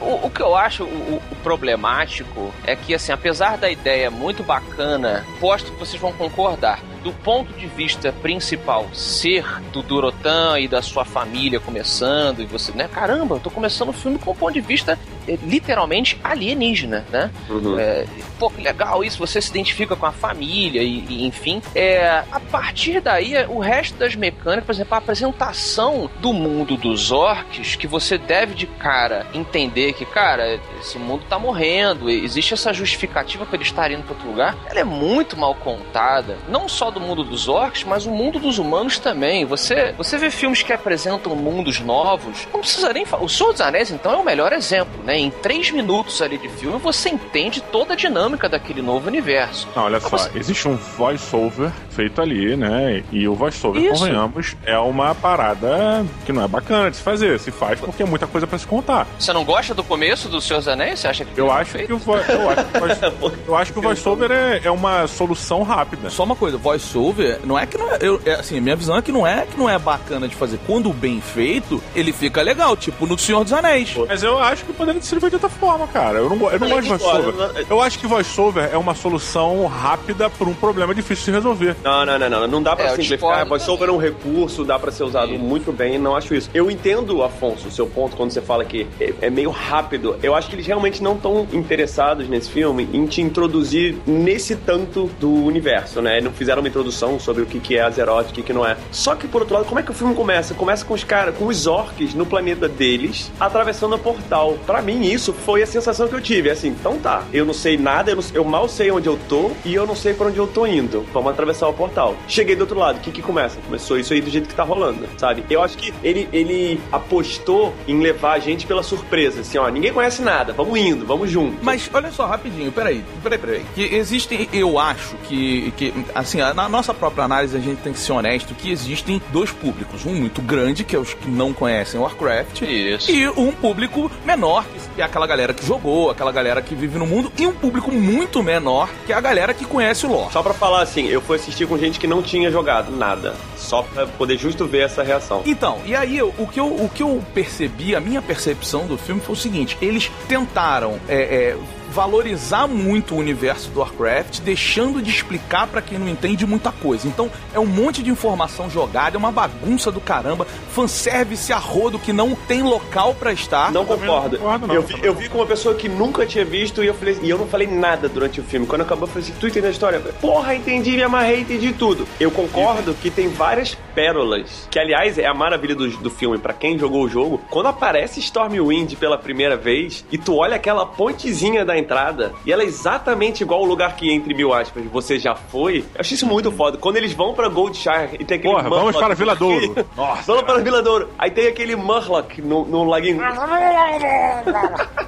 o, 0.00 0.26
o 0.26 0.30
que 0.30 0.40
eu 0.40 0.56
acho 0.56 0.84
o- 0.84 1.20
o 1.32 1.36
problemático 1.42 2.52
é 2.64 2.76
que, 2.76 2.94
assim, 2.94 3.10
apesar 3.12 3.56
da 3.58 3.68
ideia 3.70 4.10
muito 4.10 4.42
bacana, 4.42 5.24
posto 5.40 5.72
que 5.72 5.78
vocês 5.78 6.00
vão 6.00 6.12
concordar, 6.12 6.78
do 7.02 7.12
ponto 7.12 7.52
de 7.52 7.66
vista 7.66 8.12
principal 8.12 8.86
ser 8.92 9.44
do 9.72 9.82
Durotan 9.82 10.58
e 10.58 10.68
da 10.68 10.82
sua 10.82 11.04
família 11.04 11.60
começando, 11.60 12.42
e 12.42 12.46
você, 12.46 12.72
né, 12.72 12.88
caramba, 12.88 13.36
eu 13.36 13.40
tô 13.40 13.50
começando 13.50 13.90
o 13.90 13.92
filme 13.92 14.18
com 14.18 14.32
um 14.32 14.34
ponto 14.34 14.52
de 14.52 14.60
vista 14.60 14.98
eh, 15.26 15.38
literalmente 15.42 16.18
alienígena, 16.22 17.04
né? 17.10 17.30
Uhum. 17.48 17.78
É, 17.78 18.06
pô, 18.38 18.50
que 18.50 18.62
legal 18.62 19.04
isso, 19.04 19.18
você 19.18 19.40
se 19.40 19.50
identifica 19.50 19.94
com 19.94 20.06
a 20.06 20.12
família 20.12 20.82
e, 20.82 21.04
e, 21.08 21.26
enfim. 21.26 21.60
É, 21.74 22.24
a 22.30 22.40
partir 22.40 23.00
daí, 23.00 23.34
o 23.48 23.58
resto 23.58 23.96
das 23.98 24.14
mecânicas, 24.14 24.64
por 24.64 24.72
exemplo, 24.72 24.94
a 24.94 24.98
apresentação 24.98 26.10
do 26.20 26.32
mundo 26.32 26.76
dos 26.76 27.12
orcs, 27.12 27.76
que 27.76 27.86
você 27.86 28.16
deve 28.16 28.54
de 28.54 28.66
cara 28.66 29.26
entender 29.34 29.92
que, 29.92 30.04
cara, 30.04 30.58
esse 30.80 30.98
mundo 30.98 31.24
tá 31.28 31.38
morrendo, 31.38 32.08
existe 32.08 32.54
essa 32.54 32.72
justificativa 32.72 33.44
para 33.44 33.56
ele 33.56 33.64
estar 33.64 33.90
indo 33.90 34.02
para 34.02 34.14
outro 34.14 34.28
lugar, 34.28 34.56
ela 34.66 34.80
é 34.80 34.84
muito 34.84 35.36
mal 35.36 35.54
contada. 35.54 36.38
Não 36.48 36.68
só 36.68 36.87
do 36.90 37.00
mundo 37.00 37.24
dos 37.24 37.48
orcs, 37.48 37.84
mas 37.84 38.06
o 38.06 38.10
mundo 38.10 38.38
dos 38.38 38.58
humanos 38.58 38.98
também. 38.98 39.44
Você, 39.44 39.94
você 39.96 40.16
vê 40.18 40.30
filmes 40.30 40.62
que 40.62 40.72
apresentam 40.72 41.34
mundos 41.34 41.80
novos, 41.80 42.46
não 42.52 42.60
precisa 42.60 42.92
nem 42.92 43.04
falar. 43.04 43.24
O 43.24 43.28
Senhor 43.28 43.52
dos 43.52 43.60
Anéis, 43.60 43.90
então, 43.90 44.12
é 44.12 44.16
o 44.16 44.24
melhor 44.24 44.52
exemplo, 44.52 45.02
né? 45.04 45.18
Em 45.18 45.30
três 45.30 45.70
minutos 45.70 46.20
ali 46.22 46.38
de 46.38 46.48
filme, 46.48 46.78
você 46.78 47.08
entende 47.10 47.60
toda 47.60 47.92
a 47.94 47.96
dinâmica 47.96 48.48
daquele 48.48 48.82
novo 48.82 49.08
universo. 49.08 49.68
Não, 49.74 49.84
olha 49.84 50.00
só, 50.00 50.08
você- 50.08 50.30
existe 50.38 50.66
um 50.68 50.76
voice-over 50.76 51.70
feito 51.90 52.20
ali, 52.20 52.56
né? 52.56 53.02
E 53.10 53.26
o 53.26 53.34
voice-over, 53.34 53.82
Isso. 53.82 53.94
convenhamos, 54.00 54.56
é 54.64 54.78
uma 54.78 55.14
parada 55.14 56.04
que 56.24 56.32
não 56.32 56.44
é 56.44 56.48
bacana 56.48 56.90
de 56.90 56.96
se 56.96 57.02
fazer. 57.02 57.38
Se 57.40 57.50
faz 57.50 57.80
porque 57.80 58.02
é 58.02 58.06
muita 58.06 58.26
coisa 58.26 58.46
pra 58.46 58.58
se 58.58 58.66
contar. 58.66 59.06
Você 59.18 59.32
não 59.32 59.44
gosta 59.44 59.74
do 59.74 59.82
começo 59.82 60.28
do 60.28 60.40
Senhor 60.40 60.58
dos 60.60 60.68
Anéis? 60.68 61.00
Você 61.00 61.08
acha 61.08 61.24
que 61.24 61.38
Eu 61.40 61.46
foi 61.48 61.56
acho 61.56 61.78
que 61.78 61.92
o, 61.92 61.98
vo- 61.98 62.16
eu 62.16 62.50
acho 62.50 62.64
que 62.64 62.76
o 62.76 62.80
voice- 62.80 63.00
eu 63.48 63.56
acho 63.56 63.72
que 63.72 63.78
o 63.78 63.82
voice-over 63.82 64.30
é, 64.30 64.60
é 64.64 64.70
uma 64.70 65.06
solução 65.06 65.62
rápida. 65.62 66.10
Só 66.10 66.24
uma 66.24 66.36
coisa, 66.36 66.56
voice-over, 66.78 67.40
não 67.44 67.58
é 67.58 67.66
que 67.66 67.76
não 67.76 67.92
é, 67.92 67.98
eu, 68.00 68.20
é, 68.24 68.32
assim, 68.34 68.60
minha 68.60 68.76
visão 68.76 68.96
é 68.96 69.02
que 69.02 69.10
não 69.12 69.26
é 69.26 69.44
que 69.46 69.58
não 69.58 69.68
é 69.68 69.78
bacana 69.78 70.28
de 70.28 70.34
fazer. 70.34 70.58
Quando 70.66 70.92
bem 70.92 71.20
feito, 71.20 71.82
ele 71.94 72.12
fica 72.12 72.40
legal, 72.40 72.76
tipo 72.76 73.06
no 73.06 73.18
Senhor 73.18 73.42
dos 73.44 73.52
Anéis. 73.52 73.94
Mas 74.08 74.22
eu 74.22 74.38
acho 74.38 74.64
que 74.64 74.72
poderia 74.72 75.00
ser 75.02 75.18
feito 75.20 75.30
de 75.30 75.34
outra 75.36 75.48
forma, 75.48 75.86
cara. 75.88 76.18
Eu 76.18 76.30
não, 76.30 76.50
eu 76.50 76.58
não 76.60 76.68
gosto 76.68 76.82
de 76.82 76.88
voice-over. 76.88 77.34
eu- 77.56 77.66
Eu 77.68 77.82
acho 77.82 77.98
que 77.98 78.06
voice-over 78.06 78.70
é 78.72 78.76
uma 78.76 78.94
solução 78.94 79.66
rápida 79.66 80.30
para 80.30 80.48
um 80.48 80.54
problema 80.54 80.94
difícil 80.94 81.26
de 81.26 81.30
resolver. 81.32 81.76
Não, 81.82 82.06
não, 82.06 82.18
não, 82.18 82.30
não. 82.30 82.46
Não 82.46 82.62
dá 82.62 82.74
pra 82.76 82.86
É, 82.86 82.88
simplificar. 82.90 83.46
VoiceOver 83.46 83.88
é 83.88 83.92
um 83.92 83.98
recurso, 83.98 84.64
dá 84.64 84.78
pra 84.78 84.90
ser 84.90 85.02
usado 85.04 85.32
muito 85.38 85.72
bem, 85.72 85.98
não 85.98 86.16
acho 86.16 86.34
isso. 86.34 86.48
Eu 86.54 86.70
entendo, 86.70 87.22
Afonso, 87.22 87.68
o 87.68 87.70
seu 87.70 87.86
ponto 87.86 88.16
quando 88.16 88.30
você 88.30 88.40
fala 88.40 88.64
que 88.64 88.86
é, 89.00 89.12
é 89.22 89.30
meio 89.30 89.50
rápido. 89.50 90.16
Eu 90.22 90.34
acho 90.34 90.48
que 90.48 90.54
eles 90.54 90.66
realmente 90.66 91.02
não 91.02 91.14
estão 91.14 91.46
interessados 91.52 92.28
nesse 92.28 92.50
filme 92.50 92.88
em 92.92 93.06
te 93.06 93.20
introduzir 93.20 93.96
nesse 94.06 94.56
tanto 94.56 95.10
do 95.20 95.30
universo, 95.44 96.00
né? 96.00 96.20
Não 96.20 96.32
fizeram 96.32 96.60
uma 96.62 96.67
introdução 96.68 97.18
sobre 97.18 97.42
o 97.42 97.46
que, 97.46 97.58
que 97.60 97.76
é 97.76 97.80
Azeroth, 97.82 98.30
o 98.30 98.32
que, 98.32 98.42
que 98.42 98.52
não 98.52 98.66
é. 98.66 98.76
Só 98.92 99.14
que, 99.14 99.26
por 99.26 99.40
outro 99.42 99.54
lado, 99.56 99.66
como 99.66 99.80
é 99.80 99.82
que 99.82 99.90
o 99.90 99.94
filme 99.94 100.14
começa? 100.14 100.54
Começa 100.54 100.84
com 100.84 100.94
os 100.94 101.04
caras, 101.04 101.36
com 101.36 101.46
os 101.46 101.66
orcs 101.66 102.14
no 102.14 102.24
planeta 102.26 102.68
deles, 102.68 103.30
atravessando 103.40 103.94
a 103.94 103.98
portal. 103.98 104.56
Pra 104.66 104.80
mim, 104.82 105.02
isso 105.04 105.32
foi 105.32 105.62
a 105.62 105.66
sensação 105.66 106.08
que 106.08 106.14
eu 106.14 106.20
tive. 106.20 106.48
É 106.48 106.52
assim, 106.52 106.68
então 106.68 106.98
tá, 106.98 107.22
eu 107.32 107.44
não 107.44 107.54
sei 107.54 107.76
nada, 107.76 108.10
eu, 108.10 108.16
não- 108.16 108.24
eu 108.34 108.44
mal 108.44 108.68
sei 108.68 108.90
onde 108.90 109.08
eu 109.08 109.18
tô 109.28 109.50
e 109.64 109.74
eu 109.74 109.86
não 109.86 109.96
sei 109.96 110.14
pra 110.14 110.26
onde 110.28 110.38
eu 110.38 110.46
tô 110.46 110.66
indo. 110.66 111.04
Vamos 111.12 111.30
atravessar 111.32 111.68
o 111.68 111.72
portal. 111.72 112.14
Cheguei 112.28 112.54
do 112.56 112.60
outro 112.62 112.78
lado, 112.78 112.96
o 112.96 113.00
que 113.00 113.10
que 113.10 113.22
começa? 113.22 113.58
Começou 113.64 113.98
isso 113.98 114.12
aí 114.12 114.20
do 114.20 114.30
jeito 114.30 114.48
que 114.48 114.54
tá 114.54 114.62
rolando, 114.62 115.06
sabe? 115.16 115.44
Eu 115.50 115.62
acho 115.62 115.76
que 115.76 115.92
ele, 116.02 116.28
ele 116.32 116.80
apostou 116.92 117.72
em 117.86 118.00
levar 118.00 118.32
a 118.34 118.38
gente 118.38 118.66
pela 118.66 118.82
surpresa. 118.82 119.40
Assim, 119.40 119.58
ó, 119.58 119.68
ninguém 119.68 119.92
conhece 119.92 120.22
nada, 120.22 120.52
vamos 120.52 120.78
indo, 120.78 121.06
vamos 121.06 121.30
junto. 121.30 121.56
Mas 121.62 121.88
olha 121.92 122.10
só, 122.12 122.26
rapidinho, 122.26 122.70
peraí, 122.70 123.04
peraí, 123.22 123.38
peraí. 123.38 123.62
Que 123.74 123.94
existem, 123.94 124.48
eu 124.52 124.78
acho 124.78 125.16
que, 125.28 125.72
que, 125.76 125.94
assim, 126.14 126.40
na 126.58 126.68
nossa 126.68 126.92
própria 126.92 127.24
análise 127.24 127.56
a 127.56 127.60
gente 127.60 127.82
tem 127.82 127.92
que 127.92 128.00
ser 128.00 128.10
honesto 128.10 128.52
que 128.52 128.72
existem 128.72 129.22
dois 129.32 129.52
públicos. 129.52 130.04
Um 130.04 130.12
muito 130.12 130.42
grande, 130.42 130.82
que 130.82 130.96
é 130.96 130.98
os 130.98 131.14
que 131.14 131.30
não 131.30 131.52
conhecem 131.52 132.00
Warcraft. 132.00 132.62
Isso. 132.62 133.12
E 133.12 133.28
um 133.28 133.52
público 133.52 134.10
menor, 134.24 134.64
que 134.96 135.00
é 135.00 135.04
aquela 135.04 135.24
galera 135.24 135.54
que 135.54 135.64
jogou, 135.64 136.10
aquela 136.10 136.32
galera 136.32 136.60
que 136.60 136.74
vive 136.74 136.98
no 136.98 137.06
mundo. 137.06 137.30
E 137.38 137.46
um 137.46 137.52
público 137.52 137.92
muito 137.92 138.42
menor, 138.42 138.90
que 139.06 139.12
é 139.12 139.14
a 139.14 139.20
galera 139.20 139.54
que 139.54 139.64
conhece 139.64 140.04
o 140.04 140.10
lore. 140.10 140.32
Só 140.32 140.42
pra 140.42 140.52
falar 140.52 140.82
assim, 140.82 141.06
eu 141.06 141.20
fui 141.20 141.36
assistir 141.36 141.64
com 141.68 141.78
gente 141.78 142.00
que 142.00 142.08
não 142.08 142.22
tinha 142.22 142.50
jogado 142.50 142.90
nada. 142.90 143.36
Só 143.56 143.82
pra 143.82 144.08
poder 144.08 144.36
justo 144.36 144.66
ver 144.66 144.80
essa 144.80 145.04
reação. 145.04 145.42
Então, 145.46 145.78
e 145.86 145.94
aí 145.94 146.20
o, 146.20 146.46
que 146.48 146.58
eu, 146.58 146.66
o 146.66 146.90
que 146.92 147.04
eu 147.04 147.22
percebi, 147.32 147.94
a 147.94 148.00
minha 148.00 148.20
percepção 148.20 148.84
do 148.84 148.98
filme 148.98 149.20
foi 149.20 149.34
o 149.34 149.38
seguinte: 149.38 149.78
eles 149.80 150.10
tentaram 150.26 150.98
é, 151.08 151.16
é, 151.16 151.56
valorizar 151.90 152.66
muito 152.66 153.14
o 153.14 153.18
universo 153.18 153.70
do 153.70 153.80
Warcraft, 153.80 154.40
deixando 154.40 155.02
de 155.02 155.10
explicar 155.10 155.66
pra 155.66 155.82
quem 155.82 155.98
não 155.98 156.08
entende 156.08 156.46
muita 156.46 156.70
coisa. 156.70 157.08
Então, 157.08 157.30
é 157.54 157.58
um 157.58 157.66
monte 157.66 158.02
de 158.02 158.10
informação 158.10 158.70
jogada, 158.70 159.16
é 159.16 159.18
uma 159.18 159.32
bagunça 159.32 159.90
do 159.90 160.00
caramba, 160.00 160.46
fanservice 160.70 161.52
a 161.52 161.58
rodo 161.58 161.98
que 161.98 162.12
não 162.12 162.34
tem 162.34 162.62
local 162.62 163.14
pra 163.14 163.32
estar. 163.32 163.72
Não 163.72 163.84
também 163.84 164.06
não 164.06 164.14
concordo. 164.14 164.38
concordo, 164.38 164.66
não. 164.66 164.74
eu, 164.74 164.82
vi, 164.82 164.98
eu 165.02 165.14
vi 165.14 165.28
com 165.28 165.38
uma 165.38 165.46
pessoa 165.46 165.74
que 165.74 165.88
nunca 165.88 166.26
tinha 166.26 166.44
visto 166.44 166.82
e 166.82 166.86
eu 166.86 166.94
falei 166.94 167.18
e 167.22 167.30
eu 167.30 167.38
não 167.38 167.46
falei 167.46 167.66
nada 167.66 168.08
durante 168.08 168.40
o 168.40 168.44
filme. 168.44 168.66
Quando 168.66 168.82
acabou, 168.82 169.08
eu 169.08 169.12
falei 169.12 169.28
assim: 169.28 169.38
tu 169.38 169.46
entendeu 169.46 169.68
a 169.68 169.72
história? 169.72 170.02
Eu 170.04 170.12
Porra, 170.14 170.54
entendi, 170.54 170.92
me 170.92 171.02
amarrei, 171.02 171.40
entendi 171.40 171.72
tudo. 171.72 172.06
Eu 172.20 172.30
concordo 172.30 172.94
que 172.94 173.10
tem 173.10 173.28
várias 173.28 173.76
pérolas. 173.98 174.68
Que, 174.70 174.78
aliás, 174.78 175.18
é 175.18 175.26
a 175.26 175.34
maravilha 175.34 175.74
do, 175.74 175.88
do 175.98 176.08
filme, 176.10 176.38
pra 176.38 176.52
quem 176.52 176.78
jogou 176.78 177.02
o 177.02 177.08
jogo. 177.08 177.40
Quando 177.50 177.66
aparece 177.66 178.20
Stormwind 178.20 178.94
pela 178.94 179.18
primeira 179.18 179.56
vez 179.56 180.04
e 180.12 180.16
tu 180.16 180.36
olha 180.36 180.54
aquela 180.54 180.86
pontezinha 180.86 181.64
da 181.64 181.76
entrada 181.76 182.32
e 182.46 182.52
ela 182.52 182.62
é 182.62 182.66
exatamente 182.66 183.42
igual 183.42 183.58
ao 183.60 183.66
lugar 183.66 183.96
que, 183.96 184.08
entre 184.12 184.32
mil 184.34 184.52
aspas, 184.54 184.84
você 184.84 185.18
já 185.18 185.34
foi. 185.34 185.78
Eu 185.94 186.00
achei 186.00 186.14
isso 186.14 186.26
muito 186.26 186.52
foda. 186.52 186.78
Quando 186.78 186.96
eles 186.96 187.12
vão 187.12 187.34
pra 187.34 187.48
Goldshire 187.48 188.10
e 188.20 188.24
tem 188.24 188.38
aquele 188.38 188.54
Porra, 188.54 188.68
vamos 188.68 188.84
Murloc- 188.84 189.02
para 189.02 189.14
Vila 189.14 189.34
Douro. 189.34 189.74
Nossa. 189.96 190.22
Vamos 190.26 190.42
para 190.44 190.60
Vila 190.60 190.80
Douro. 190.82 191.08
Aí 191.18 191.30
tem 191.32 191.48
aquele 191.48 191.74
Murloc 191.74 192.38
no, 192.38 192.64
no 192.66 192.84
laguinho. 192.84 193.18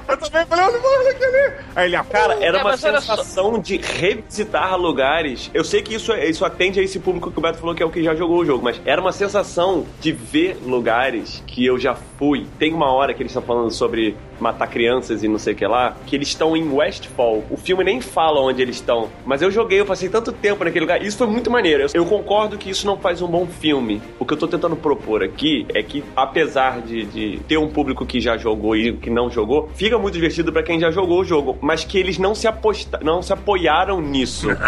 Eu 0.07 0.17
também 0.17 0.45
falei, 0.45 0.65
olha 0.65 0.77
o 0.77 0.81
Murloc 0.81 1.23
ali. 1.23 1.53
Aí 1.75 1.85
ele, 1.93 2.03
Cara, 2.11 2.37
era 2.43 2.57
É, 2.57 2.61
uma 2.61 2.75
só. 2.77 2.91
sensação 2.91 3.59
de 3.59 3.77
revisitar 3.77 4.77
lugares. 4.77 5.49
Eu 5.53 5.63
sei 5.63 5.81
que 5.81 5.95
isso, 5.95 6.11
é- 6.11 6.27
isso 6.27 6.43
atende 6.43 6.79
a 6.79 6.83
esse 6.83 6.99
público 6.99 7.31
que 7.31 7.39
o 7.39 7.41
Beto 7.41 7.57
falou 7.59 7.73
que 7.75 7.81
é 7.81 7.85
o 7.85 7.89
que 7.89 8.03
já 8.03 8.13
jogou 8.15 8.39
o 8.39 8.45
jogo, 8.45 8.63
mas 8.63 8.80
era 8.85 8.99
uma 8.99 9.11
sensação 9.11 9.85
de 9.99 10.11
ver 10.11 10.57
lugares 10.65 11.43
que 11.45 11.65
eu 11.65 11.77
já 11.77 11.95
fui. 11.95 12.47
Tem 12.57 12.73
uma 12.73 12.91
hora 12.91 13.13
que 13.13 13.21
eles 13.21 13.31
estão 13.31 13.41
falando 13.41 13.71
sobre 13.71 14.15
matar 14.41 14.67
crianças 14.67 15.23
e 15.23 15.27
não 15.27 15.37
sei 15.37 15.53
o 15.53 15.55
que 15.55 15.65
lá, 15.65 15.95
que 16.05 16.15
eles 16.15 16.29
estão 16.29 16.57
em 16.57 16.67
Westfall. 16.67 17.43
O 17.49 17.55
filme 17.55 17.83
nem 17.83 18.01
fala 18.01 18.41
onde 18.41 18.61
eles 18.61 18.77
estão, 18.77 19.09
mas 19.25 19.41
eu 19.41 19.51
joguei, 19.51 19.79
eu 19.79 19.85
passei 19.85 20.09
tanto 20.09 20.31
tempo 20.31 20.63
naquele 20.63 20.81
lugar. 20.81 21.01
Isso 21.01 21.17
foi 21.17 21.27
muito 21.27 21.51
maneiro. 21.51 21.85
Eu, 21.93 22.05
concordo 22.05 22.57
que 22.57 22.69
isso 22.69 22.85
não 22.85 22.97
faz 22.97 23.21
um 23.21 23.27
bom 23.27 23.45
filme. 23.45 24.01
O 24.19 24.25
que 24.25 24.33
eu 24.33 24.37
tô 24.37 24.47
tentando 24.47 24.75
propor 24.75 25.23
aqui 25.23 25.65
é 25.73 25.83
que, 25.83 26.03
apesar 26.15 26.81
de, 26.81 27.05
de 27.05 27.39
ter 27.47 27.57
um 27.57 27.69
público 27.69 28.05
que 28.05 28.19
já 28.19 28.37
jogou 28.37 28.75
e 28.75 28.93
que 28.93 29.09
não 29.09 29.29
jogou, 29.29 29.69
fica 29.75 29.97
muito 29.97 30.15
divertido 30.15 30.51
pra 30.51 30.63
quem 30.63 30.79
já 30.79 30.89
jogou 30.89 31.21
o 31.21 31.23
jogo, 31.23 31.57
mas 31.61 31.83
que 31.83 31.97
eles 31.97 32.17
não 32.17 32.33
se, 32.33 32.47
aposta 32.47 32.99
não 33.03 33.21
se 33.21 33.31
apoiaram 33.31 34.01
nisso. 34.01 34.47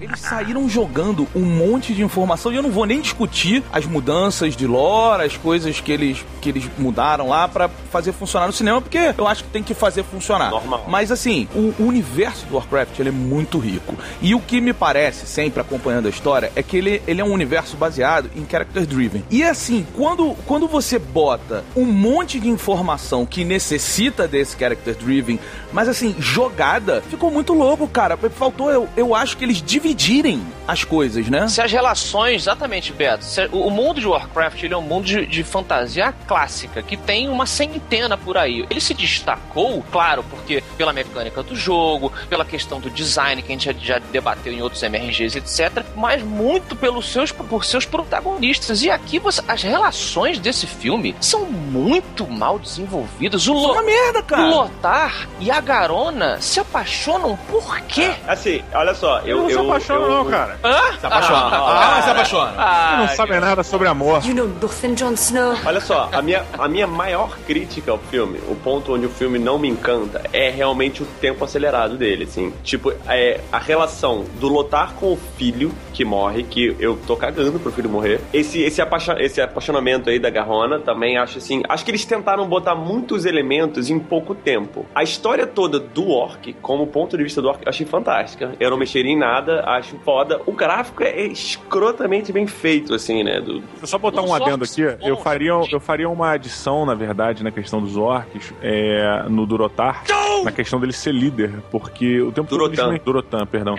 Eles 0.00 0.20
saíram 0.20 0.66
jogando 0.66 1.26
um 1.34 1.42
monte 1.42 1.92
de 1.92 2.02
informação 2.02 2.50
e 2.50 2.56
eu 2.56 2.62
não 2.62 2.70
vou 2.70 2.86
nem 2.90 3.00
discutir 3.00 3.62
as 3.72 3.86
mudanças 3.86 4.56
de 4.56 4.66
lore, 4.66 5.22
as 5.22 5.36
coisas 5.36 5.78
que 5.78 5.92
eles, 5.92 6.26
que 6.40 6.48
eles 6.48 6.68
mudaram 6.76 7.28
lá 7.28 7.46
pra 7.46 7.68
fazer 7.68 8.10
funcionar 8.10 8.48
no 8.48 8.52
cinema, 8.52 8.80
porque 8.80 9.14
eu 9.16 9.28
acho 9.28 9.44
que 9.44 9.50
tem 9.50 9.62
que 9.62 9.74
fazer 9.74 10.02
funcionar. 10.02 10.50
Normal. 10.50 10.86
Mas 10.88 11.12
assim, 11.12 11.46
o, 11.54 11.72
o 11.78 11.86
universo 11.86 12.46
do 12.46 12.56
Warcraft 12.56 12.98
ele 12.98 13.10
é 13.10 13.12
muito 13.12 13.60
rico. 13.60 13.94
E 14.20 14.34
o 14.34 14.40
que 14.40 14.60
me 14.60 14.72
parece, 14.72 15.24
sempre 15.24 15.60
acompanhando 15.60 16.06
a 16.06 16.10
história, 16.10 16.50
é 16.56 16.64
que 16.64 16.76
ele, 16.76 17.00
ele 17.06 17.20
é 17.20 17.24
um 17.24 17.32
universo 17.32 17.76
baseado 17.76 18.28
em 18.34 18.44
character 18.44 18.84
driven. 18.84 19.22
E 19.30 19.44
assim, 19.44 19.86
quando, 19.94 20.34
quando 20.44 20.66
você 20.66 20.98
bota 20.98 21.62
um 21.76 21.84
monte 21.84 22.40
de 22.40 22.48
informação 22.48 23.24
que 23.24 23.44
necessita 23.44 24.26
desse 24.26 24.58
character 24.58 24.96
driven, 24.96 25.38
mas 25.72 25.88
assim, 25.88 26.16
jogada, 26.18 27.02
ficou 27.08 27.30
muito 27.30 27.54
louco, 27.54 27.86
cara. 27.86 28.16
Faltou, 28.16 28.68
eu, 28.68 28.88
eu 28.96 29.14
acho 29.14 29.36
que 29.36 29.44
eles 29.44 29.62
dividirem 29.62 30.42
as 30.70 30.84
coisas, 30.84 31.28
né? 31.28 31.48
Se 31.48 31.60
as 31.60 31.70
relações, 31.72 32.42
exatamente, 32.42 32.92
Beto. 32.92 33.24
se- 33.24 33.48
o, 33.52 33.66
o 33.66 33.70
mundo 33.70 34.00
de 34.00 34.06
Warcraft 34.06 34.62
ele 34.62 34.74
é 34.74 34.76
um 34.76 34.82
mundo 34.82 35.04
de, 35.04 35.26
de 35.26 35.42
fantasia 35.44 36.12
clássica, 36.26 36.82
que 36.82 36.96
tem 36.96 37.28
uma 37.28 37.46
centena 37.46 38.16
por 38.16 38.36
aí. 38.36 38.66
Ele 38.70 38.80
se 38.80 38.94
destacou, 38.94 39.84
claro, 39.90 40.24
porque 40.30 40.62
pela 40.76 40.92
mecânica 40.92 41.42
do 41.42 41.54
jogo, 41.56 42.12
pela 42.28 42.44
questão 42.44 42.80
do 42.80 42.90
design 42.90 43.42
que 43.42 43.48
a 43.48 43.56
gente 43.56 43.64
já, 43.66 43.72
já 43.96 43.98
debateu 43.98 44.52
em 44.52 44.62
outros 44.62 44.82
MRGs, 44.82 45.36
etc. 45.38 45.84
Mas 45.96 46.22
muito 46.22 46.74
pelos 46.76 47.08
seus, 47.12 47.32
por 47.32 47.64
seus 47.64 47.84
protagonistas. 47.84 48.82
E 48.82 48.90
aqui 48.90 49.18
você, 49.18 49.42
as 49.48 49.62
relações 49.62 50.38
desse 50.38 50.66
filme 50.66 51.14
são 51.20 51.44
muito 51.46 52.26
mal 52.26 52.58
desenvolvidas. 52.58 53.46
O, 53.48 53.54
Isso 53.54 53.64
é 53.64 53.66
Lo, 53.68 53.72
uma 53.74 53.82
merda, 53.82 54.18
o 54.20 54.24
cara. 54.24 54.46
Lotar 54.46 55.28
e 55.40 55.50
a 55.50 55.60
Garona 55.60 56.40
se 56.40 56.60
apaixonam 56.60 57.36
por 57.48 57.80
quê? 57.82 58.12
Assim, 58.26 58.62
olha 58.72 58.94
só, 58.94 59.20
eu. 59.20 59.38
não 59.42 59.48
se 59.48 59.54
eu, 59.54 59.62
apaixona, 59.70 60.00
eu- 60.06 60.10
não, 60.10 60.24
cara. 60.30 60.58
Hã? 60.62 60.98
Se 60.98 61.06
apaixona. 61.06 61.38
Ah, 61.38 61.96
Ah, 61.98 62.02
se 62.02 62.10
apaixona. 62.10 62.54
Ah, 62.58 62.96
não 63.00 63.08
sabe 63.08 63.40
nada 63.40 63.62
sobre 63.62 63.88
amor. 63.88 64.24
You 64.24 64.34
know 64.34 64.48
nothing, 64.60 64.94
Jon 64.94 65.12
Snow. 65.12 65.54
Olha 65.64 65.80
só, 65.80 66.08
a 66.12 66.20
minha, 66.20 66.44
a 66.58 66.68
minha 66.68 66.86
maior 66.86 67.36
crítica 67.46 67.90
ao 67.92 67.98
filme, 67.98 68.38
o 68.48 68.54
ponto 68.54 68.94
onde 68.94 69.06
o 69.06 69.10
filme 69.10 69.38
não 69.38 69.58
me 69.58 69.68
encanta, 69.68 70.22
é 70.32 70.50
realmente 70.50 71.02
o 71.02 71.06
tempo 71.20 71.44
acelerado 71.44 71.96
dele, 71.96 72.24
assim. 72.24 72.52
Tipo, 72.62 72.92
é 73.08 73.40
a 73.50 73.58
relação 73.58 74.24
do 74.38 74.48
Lotar 74.48 74.94
com 74.94 75.12
o 75.12 75.16
filho 75.36 75.72
que 75.94 76.04
morre, 76.04 76.42
que 76.42 76.76
eu 76.78 76.98
tô 77.06 77.16
cagando 77.16 77.58
pro 77.58 77.72
filho 77.72 77.88
morrer. 77.88 78.20
Esse, 78.32 78.60
esse, 78.62 78.80
apaixo- 78.82 79.12
esse 79.18 79.40
apaixonamento 79.40 80.10
aí 80.10 80.18
da 80.18 80.30
Garrona 80.30 80.78
também 80.78 81.16
acho 81.18 81.38
assim. 81.38 81.62
Acho 81.68 81.84
que 81.84 81.90
eles 81.90 82.04
tentaram 82.04 82.46
botar 82.46 82.74
muitos 82.74 83.24
elementos 83.24 83.90
em 83.90 83.98
pouco 83.98 84.34
tempo. 84.34 84.84
A 84.94 85.02
história 85.02 85.46
toda 85.46 85.78
do 85.78 86.08
Orc, 86.10 86.52
como 86.62 86.86
ponto 86.86 87.16
de 87.16 87.22
vista 87.22 87.40
do 87.42 87.48
Orc, 87.48 87.62
eu 87.64 87.68
achei 87.68 87.86
fantástica. 87.86 88.52
Eu 88.60 88.70
não 88.70 88.76
mexeria 88.78 89.12
em 89.12 89.18
nada, 89.18 89.62
acho 89.66 89.96
foda. 90.04 90.39
O 90.46 90.52
gráfico 90.52 91.02
é 91.02 91.26
escrotamente 91.26 92.32
bem 92.32 92.46
feito, 92.46 92.94
assim, 92.94 93.22
né? 93.22 93.40
Do, 93.40 93.60
Deixa 93.60 93.66
eu 93.82 93.86
só 93.86 93.98
botar 93.98 94.22
um 94.22 94.34
adendo 94.34 94.52
orcs 94.64 94.72
aqui. 94.72 94.98
são 95.00 95.08
Eu 95.08 95.16
faria, 95.16 95.52
eu 95.70 95.80
faria 95.80 96.08
uma 96.08 96.30
adição, 96.32 96.84
na 96.86 96.94
verdade, 96.94 97.42
na 97.44 97.50
questão 97.50 97.80
dos 97.80 97.96
orcs, 97.96 98.52
é, 98.62 99.24
no 99.28 99.46
Durotar, 99.46 100.04
na 100.44 100.52
questão 100.52 100.80
dele 100.80 100.92
ser 100.92 101.12
líder, 101.12 101.52
porque 101.70 102.20
o 102.20 102.32
tempo 102.32 102.48
todo 102.48 102.58
Durotan. 102.60 102.82
eles 102.82 102.92
men- 102.92 103.00
Durotan, 103.04 103.46
perdão. 103.46 103.74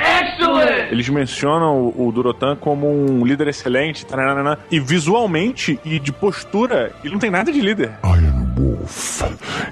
Eles 0.92 1.08
mencionam 1.10 1.82
o, 1.96 2.08
o 2.08 2.12
Durotan 2.12 2.56
como 2.56 2.88
um 2.90 3.26
líder 3.26 3.48
excelente, 3.48 4.06
taranana, 4.06 4.60
e 4.70 4.80
visualmente 4.80 5.80
e 5.86 6.00
de 6.00 6.12
postura, 6.12 6.92
ele 7.04 7.14
não 7.14 7.20
tem 7.20 7.32
nada 7.32 7.52
de 7.52 7.62
líder. 7.62 7.92
Wolf 8.86 9.22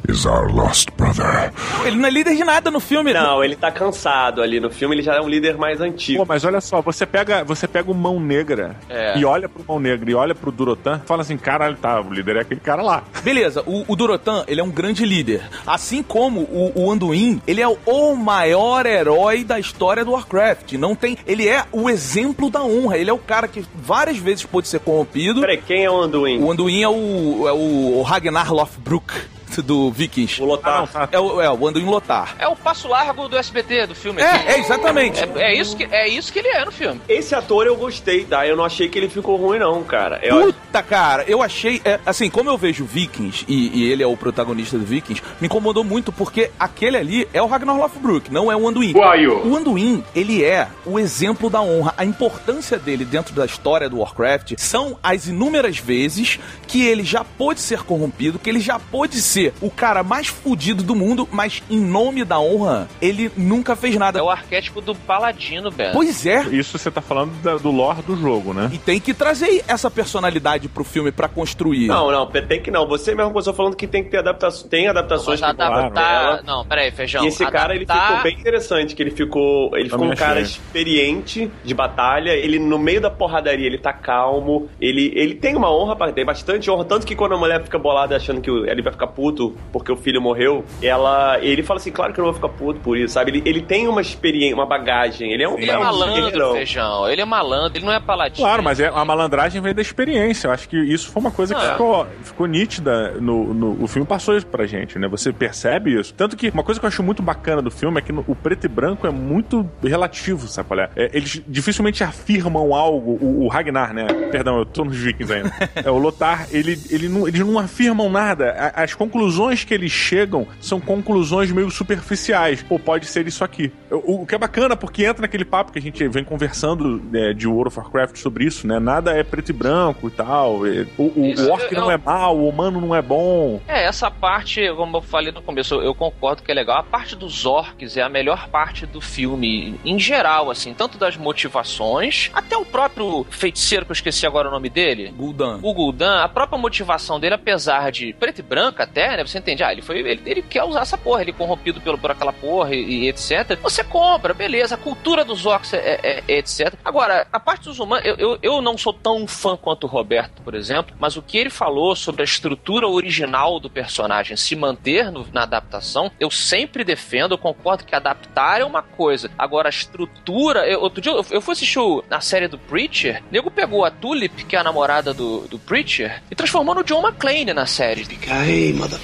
is 0.07 0.25
our 0.25 0.51
lost 0.53 0.89
brother. 0.95 1.51
Ele 1.85 1.97
não 1.97 2.07
é 2.07 2.11
líder 2.11 2.35
de 2.35 2.43
nada 2.43 2.69
no 2.69 2.79
filme. 2.79 3.13
Não, 3.13 3.43
ele 3.43 3.55
tá 3.55 3.71
cansado 3.71 4.41
ali. 4.41 4.59
No 4.59 4.69
filme 4.69 4.95
ele 4.95 5.01
já 5.01 5.15
é 5.15 5.21
um 5.21 5.27
líder 5.27 5.57
mais 5.57 5.81
antigo. 5.81 6.19
Pô, 6.19 6.25
mas 6.27 6.43
olha 6.45 6.61
só, 6.61 6.81
você 6.81 7.05
pega, 7.05 7.43
você 7.43 7.67
pega 7.67 7.91
o 7.91 7.95
Mão 7.95 8.19
Negra 8.19 8.75
É. 8.89 9.17
e 9.17 9.25
olha 9.25 9.49
pro 9.49 9.63
Mão 9.67 9.79
Negra 9.79 10.09
e 10.09 10.13
olha 10.13 10.35
pro 10.35 10.51
Durotan, 10.51 11.01
fala 11.05 11.21
assim, 11.21 11.37
caralho, 11.37 11.75
tá, 11.77 11.99
o 12.01 12.13
líder 12.13 12.37
é 12.37 12.39
aquele 12.41 12.59
cara 12.59 12.81
lá. 12.81 13.03
Beleza, 13.23 13.63
o, 13.65 13.83
o 13.87 13.95
Durotan, 13.95 14.43
ele 14.47 14.61
é 14.61 14.63
um 14.63 14.69
grande 14.71 15.05
líder. 15.05 15.41
Assim 15.65 16.03
como 16.03 16.41
o, 16.41 16.71
o 16.75 16.91
Anduin, 16.91 17.41
ele 17.47 17.61
é 17.61 17.67
o 17.67 18.15
maior 18.15 18.85
herói 18.85 19.43
da 19.43 19.59
história 19.59 20.05
do 20.05 20.11
Warcraft. 20.11 20.73
Não 20.73 20.95
tem... 20.95 21.17
Ele 21.25 21.47
é 21.47 21.63
o 21.71 21.89
exemplo 21.89 22.49
da 22.49 22.63
honra. 22.63 22.97
Ele 22.97 23.09
é 23.09 23.13
o 23.13 23.17
cara 23.17 23.47
que 23.47 23.65
várias 23.75 24.17
vezes 24.17 24.45
pôde 24.45 24.67
ser 24.67 24.79
corrompido. 24.79 25.41
Peraí, 25.41 25.57
quem 25.57 25.85
é 25.85 25.91
o 25.91 25.97
Anduin? 25.99 26.41
O 26.43 26.51
Anduin 26.51 26.81
é 26.81 26.87
o, 26.89 27.47
é 27.47 27.51
o 27.53 28.01
Ragnar 28.01 28.53
Lothbrok 28.53 28.98
Luke. 28.99 29.38
do 29.63 29.91
Vikings. 29.91 30.41
O 30.41 30.45
Lotar. 30.45 30.73
Ah, 30.73 30.79
não, 30.79 30.87
tá. 30.87 31.09
É 31.11 31.19
o, 31.19 31.41
é 31.41 31.51
o 31.51 31.67
Anduin 31.67 31.85
Lotar. 31.85 32.35
É 32.39 32.47
o 32.47 32.55
passo 32.55 32.87
largo 32.87 33.27
do 33.27 33.37
SBT 33.37 33.87
do 33.87 33.95
filme. 33.95 34.21
É, 34.21 34.53
é 34.53 34.59
exatamente. 34.59 35.23
É, 35.35 35.53
é 35.53 35.59
isso 35.59 35.75
que, 35.75 35.83
é 35.83 36.07
isso 36.07 36.31
que 36.31 36.39
ele 36.39 36.49
é 36.49 36.65
no 36.65 36.71
filme. 36.71 37.01
Esse 37.07 37.35
ator 37.35 37.65
eu 37.65 37.75
gostei, 37.75 38.25
tá? 38.25 38.45
Eu 38.45 38.55
não 38.55 38.63
achei 38.63 38.87
que 38.87 38.97
ele 38.97 39.09
ficou 39.09 39.35
ruim, 39.37 39.59
não, 39.59 39.83
cara. 39.83 40.19
Eu, 40.23 40.53
Puta, 40.53 40.83
cara, 40.83 41.23
eu 41.27 41.41
achei. 41.41 41.81
é, 41.83 41.99
assim, 42.05 42.29
como 42.29 42.49
eu 42.49 42.57
vejo 42.57 42.85
Vikings 42.85 43.45
e, 43.47 43.79
e 43.79 43.91
ele 43.91 44.03
é 44.03 44.07
o 44.07 44.17
protagonista 44.17 44.77
do 44.77 44.85
Vikings, 44.85 45.21
me 45.39 45.47
incomodou 45.47 45.83
muito 45.83 46.11
porque 46.11 46.51
aquele 46.59 46.97
ali 46.97 47.27
é 47.33 47.41
o 47.41 47.47
Ragnar 47.47 47.77
Lothbrok, 47.77 48.31
não 48.31 48.51
é 48.51 48.55
o 48.55 48.67
Anduin. 48.67 48.93
You? 49.19 49.47
O 49.47 49.55
Anduin, 49.55 50.03
ele 50.15 50.43
é 50.43 50.67
o 50.85 50.99
exemplo 50.99 51.49
da 51.49 51.61
honra. 51.61 51.93
A 51.97 52.05
importância 52.05 52.77
dele 52.77 53.05
dentro 53.05 53.33
da 53.33 53.45
história 53.45 53.89
do 53.89 53.99
Warcraft 53.99 54.53
são 54.57 54.97
as 55.01 55.27
inúmeras 55.27 55.77
vezes 55.77 56.39
que 56.67 56.85
ele 56.85 57.03
já 57.03 57.23
pôde 57.23 57.59
ser 57.59 57.83
corrompido, 57.83 58.37
que 58.37 58.49
ele 58.49 58.59
já 58.59 58.79
pôde 58.79 59.21
ser 59.21 59.38
o 59.61 59.69
cara 59.69 60.03
mais 60.03 60.27
fudido 60.27 60.83
do 60.83 60.95
mundo, 60.95 61.27
mas 61.31 61.61
em 61.69 61.79
nome 61.79 62.23
da 62.23 62.39
honra, 62.39 62.87
ele 63.01 63.31
nunca 63.35 63.75
fez 63.75 63.95
nada. 63.95 64.19
É 64.19 64.21
o 64.21 64.29
arquétipo 64.29 64.81
do 64.81 64.93
paladino, 64.95 65.71
Beto. 65.71 65.93
Pois 65.93 66.25
é. 66.25 66.41
Isso 66.51 66.77
você 66.77 66.89
tá 66.91 67.01
falando 67.01 67.31
da- 67.41 67.57
do 67.57 67.71
lore 67.71 68.01
do 68.01 68.15
jogo, 68.15 68.53
né? 68.53 68.69
E 68.73 68.77
tem 68.77 68.99
que 68.99 69.13
trazer 69.13 69.63
essa 69.67 69.89
personalidade 69.91 70.67
pro 70.67 70.83
filme 70.83 71.11
pra 71.11 71.27
construir. 71.27 71.87
Não, 71.87 72.11
não, 72.11 72.25
tem 72.27 72.61
que 72.61 72.71
não. 72.71 72.87
Você 72.87 73.13
mesmo 73.15 73.31
começou 73.31 73.53
falando 73.53 73.75
que 73.75 73.87
tem 73.87 74.03
que 74.03 74.09
ter 74.09 74.17
adaptações. 74.19 74.69
Tem 74.69 74.87
adaptações 74.87 75.39
Mas 75.41 75.55
que 75.55 75.61
adaptar. 75.61 76.43
Não, 76.43 76.65
peraí, 76.65 76.91
feijão. 76.91 77.23
E 77.23 77.27
esse 77.27 77.45
cara, 77.45 77.75
ele 77.75 77.83
Adaptar- 77.85 78.07
ficou 78.07 78.23
bem 78.23 78.39
interessante, 78.39 78.95
que 78.95 79.01
ele 79.03 79.11
ficou. 79.11 79.75
Ele 79.75 79.85
ficou 79.85 79.99
Também 79.99 80.13
um 80.13 80.15
cara 80.17 80.41
achei. 80.41 80.43
experiente 80.43 81.51
de 81.63 81.73
batalha. 81.73 82.31
Ele, 82.31 82.59
no 82.59 82.77
meio 82.79 83.01
da 83.01 83.09
porradaria, 83.09 83.65
ele 83.65 83.77
tá 83.77 83.93
calmo. 83.93 84.69
Ele, 84.79 85.11
ele 85.15 85.35
tem 85.35 85.55
uma 85.55 85.71
honra, 85.71 85.95
tem 86.11 86.25
bastante 86.25 86.69
honra. 86.71 86.85
Tanto 86.85 87.05
que 87.05 87.15
quando 87.15 87.33
a 87.35 87.37
mulher 87.37 87.61
fica 87.63 87.77
bolada 87.77 88.15
achando 88.15 88.41
que 88.41 88.49
ele 88.49 88.81
vai 88.81 88.91
ficar 88.91 89.07
puto 89.07 89.28
porque 89.71 89.91
o 89.91 89.95
filho 89.95 90.21
morreu, 90.21 90.63
ela. 90.81 91.39
Ele 91.41 91.63
fala 91.63 91.79
assim, 91.79 91.91
claro 91.91 92.13
que 92.13 92.19
eu 92.19 92.25
não 92.25 92.31
vou 92.31 92.41
ficar 92.41 92.49
puto 92.57 92.79
por 92.79 92.97
isso, 92.97 93.13
sabe? 93.13 93.31
Ele, 93.31 93.41
ele 93.45 93.61
tem 93.61 93.87
uma 93.87 94.01
experiência, 94.01 94.55
uma 94.55 94.65
bagagem. 94.65 95.31
Ele 95.31 95.43
é 95.43 95.49
um, 95.49 95.57
Ele 95.57 95.69
é 95.71 95.77
malandro, 95.77 96.53
feijão. 96.53 97.09
Ele 97.09 97.21
é 97.21 97.25
malandro, 97.25 97.77
ele 97.77 97.85
não 97.85 97.93
é 97.93 97.99
paladino. 97.99 98.45
Claro, 98.45 98.63
mas 98.63 98.79
é, 98.79 98.87
a 98.87 99.05
malandragem 99.05 99.61
vem 99.61 99.73
da 99.73 99.81
experiência. 99.81 100.47
Eu 100.47 100.51
acho 100.51 100.67
que 100.67 100.77
isso 100.77 101.11
foi 101.11 101.21
uma 101.21 101.31
coisa 101.31 101.53
que 101.55 101.61
Ah. 101.61 101.71
ficou, 101.71 102.07
ficou 102.23 102.47
nítida 102.47 103.11
no, 103.19 103.53
no- 103.53 103.83
O 103.83 103.87
filme 103.87 104.07
passou 104.07 104.35
isso 104.35 104.47
pra 104.47 104.65
gente, 104.65 104.97
né? 104.97 105.07
Você 105.07 105.31
percebe 105.31 105.99
isso. 105.99 106.13
Tanto 106.13 106.35
que 106.35 106.49
uma 106.49 106.63
coisa 106.63 106.79
que 106.79 106.85
eu 106.85 106.87
acho 106.87 107.03
muito 107.03 107.21
bacana 107.21 107.61
do 107.61 107.71
filme 107.71 107.97
é 107.99 108.01
que 108.01 108.11
no- 108.11 108.23
o 108.27 108.35
preto 108.35 108.65
e 108.65 108.67
branco 108.67 109.05
é 109.07 109.11
muito 109.11 109.69
relativo, 109.83 110.47
sabe 110.47 110.67
qual 110.67 110.79
é? 110.79 110.89
É, 110.95 111.09
Eles 111.13 111.41
dificilmente 111.47 112.03
afirmam 112.03 112.73
algo. 112.73 113.17
O, 113.21 113.45
o 113.45 113.47
Ragnar, 113.47 113.93
né? 113.93 114.05
Perdão, 114.31 114.57
eu 114.59 114.65
tô 114.65 114.83
nos 114.85 114.95
Vikings 114.97 115.33
ainda. 115.33 115.51
é, 115.75 115.89
o 115.89 115.97
Lothar, 115.97 116.47
ele, 116.51 116.79
ele 116.89 117.07
não, 117.09 117.27
eles 117.27 117.39
não 117.41 117.57
afirmam 117.59 118.09
nada. 118.09 118.71
As 118.75 118.93
conclusões 118.93 119.18
que 119.65 119.73
eles 119.73 119.91
chegam 119.91 120.47
são 120.61 120.79
conclusões 120.79 121.51
meio 121.51 121.69
superficiais. 121.69 122.61
Pô, 122.63 122.79
pode 122.79 123.05
ser 123.05 123.27
isso 123.27 123.43
aqui. 123.43 123.71
O, 123.91 124.21
o 124.23 124.25
que 124.25 124.35
é 124.35 124.37
bacana, 124.37 124.75
porque 124.75 125.03
entra 125.05 125.21
naquele 125.21 125.45
papo 125.45 125.71
que 125.71 125.79
a 125.79 125.81
gente 125.81 126.07
vem 126.07 126.23
conversando 126.23 127.01
né, 127.11 127.33
de 127.33 127.47
World 127.47 127.67
of 127.69 127.79
Warcraft 127.79 128.17
sobre 128.17 128.45
isso, 128.45 128.65
né? 128.67 128.79
Nada 128.79 129.11
é 129.11 129.23
preto 129.23 129.49
e 129.49 129.53
branco 129.53 130.07
e 130.07 130.11
tal. 130.11 130.65
É, 130.65 130.85
O, 130.97 131.03
o, 131.21 131.25
Isso, 131.25 131.47
o 131.47 131.51
orc 131.51 131.71
eu- 131.73 131.79
não 131.81 131.91
é 131.91 131.97
mal, 131.97 132.37
o 132.37 132.47
humano 132.49 132.79
não 132.81 132.95
é 132.95 133.01
bom. 133.01 133.61
É, 133.67 133.83
essa 133.85 134.09
parte, 134.11 134.61
como 134.75 134.97
eu 134.97 135.01
falei 135.01 135.31
no 135.31 135.41
começo, 135.41 135.75
eu, 135.75 135.81
eu 135.83 135.95
concordo 135.95 136.43
que 136.43 136.51
é 136.51 136.55
legal. 136.55 136.77
A 136.79 136.83
parte 136.83 137.15
dos 137.15 137.45
orcs 137.45 137.97
é 137.97 138.01
a 138.01 138.09
melhor 138.09 138.47
parte 138.49 138.85
do 138.85 139.01
filme, 139.01 139.79
em 139.85 139.99
geral, 139.99 140.49
assim, 140.51 140.73
tanto 140.73 140.97
das 140.97 141.17
motivações, 141.17 142.29
até 142.33 142.55
o 142.57 142.65
próprio 142.65 143.25
feiticeiro, 143.29 143.85
que 143.85 143.91
eu 143.91 143.95
esqueci 143.95 144.25
agora 144.25 144.47
o 144.47 144.51
nome 144.51 144.69
dele. 144.69 145.13
Gul'dan. 145.15 145.59
O 145.61 145.73
Gul'dan, 145.73 146.21
a 146.23 146.29
própria 146.29 146.57
motivação 146.59 147.19
dele, 147.19 147.35
apesar 147.35 147.91
de 147.91 148.13
preto 148.13 148.39
e 148.39 148.43
branco 148.43 148.81
até, 148.81 149.08
né? 149.17 149.25
Você 149.25 149.37
entende? 149.39 149.63
Ah, 149.63 149.71
ele 149.71 149.81
foi. 149.81 149.99
Ele, 149.99 150.21
ele 150.25 150.41
quer 150.41 150.63
usar 150.63 150.81
essa 150.81 150.97
porra, 150.97 151.21
ele 151.21 151.31
é 151.31 151.33
corrompido 151.33 151.79
pelo, 151.81 151.97
por 151.97 152.11
aquela 152.11 152.33
porra 152.33 152.73
e, 152.75 153.03
e 153.05 153.09
etc. 153.09 153.57
Você 153.61 153.83
compra, 153.83 154.33
beleza. 154.33 154.75
A 154.75 154.77
cultura 154.77 155.23
dos 155.25 155.45
orcs 155.45 155.73
é, 155.73 155.99
é- 156.03 156.23
é 156.27 156.37
etc. 156.37 156.73
Agora, 156.83 157.27
a 157.31 157.39
parte 157.39 157.65
dos 157.65 157.79
humanos, 157.79 158.05
eu, 158.05 158.15
eu, 158.17 158.39
eu 158.41 158.61
não 158.61 158.77
sou 158.77 158.93
tão 158.93 159.27
fã 159.27 159.55
quanto 159.57 159.83
o 159.85 159.87
Roberto, 159.87 160.41
por 160.41 160.53
exemplo, 160.55 160.95
mas 160.99 161.17
o 161.17 161.21
que 161.21 161.37
ele 161.37 161.49
falou 161.49 161.95
sobre 161.95 162.21
a 162.21 162.25
estrutura 162.25 162.87
original 162.87 163.59
do 163.59 163.69
personagem 163.69 164.35
se 164.37 164.55
manter 164.55 165.11
no- 165.11 165.27
na 165.33 165.43
adaptação, 165.43 166.11
eu 166.19 166.29
sempre 166.31 166.83
defendo, 166.83 167.33
eu 167.33 167.37
concordo 167.37 167.83
que 167.83 167.95
adaptar 167.95 168.61
é 168.61 168.65
uma 168.65 168.81
coisa. 168.81 169.29
Agora, 169.37 169.67
a 169.67 169.71
estrutura. 169.71 170.67
Eu, 170.67 170.81
outro 170.81 171.01
dia 171.01 171.11
eu, 171.11 171.25
eu 171.31 171.41
fui 171.41 171.51
assistir 171.53 171.79
o- 171.79 172.03
a 172.09 172.21
série 172.21 172.47
do 172.47 172.57
Preacher, 172.57 173.21
o 173.29 173.31
nego 173.33 173.51
pegou 173.51 173.83
a 173.85 173.91
Tulip, 173.91 174.45
que 174.45 174.55
é 174.55 174.59
a 174.59 174.63
namorada 174.63 175.13
do, 175.13 175.41
do 175.47 175.57
Preacher, 175.59 176.21
e 176.29 176.35
transformou 176.35 176.75
no 176.75 176.83
John 176.83 177.01
McClane 177.01 177.53
na 177.53 177.65
série. 177.65 178.03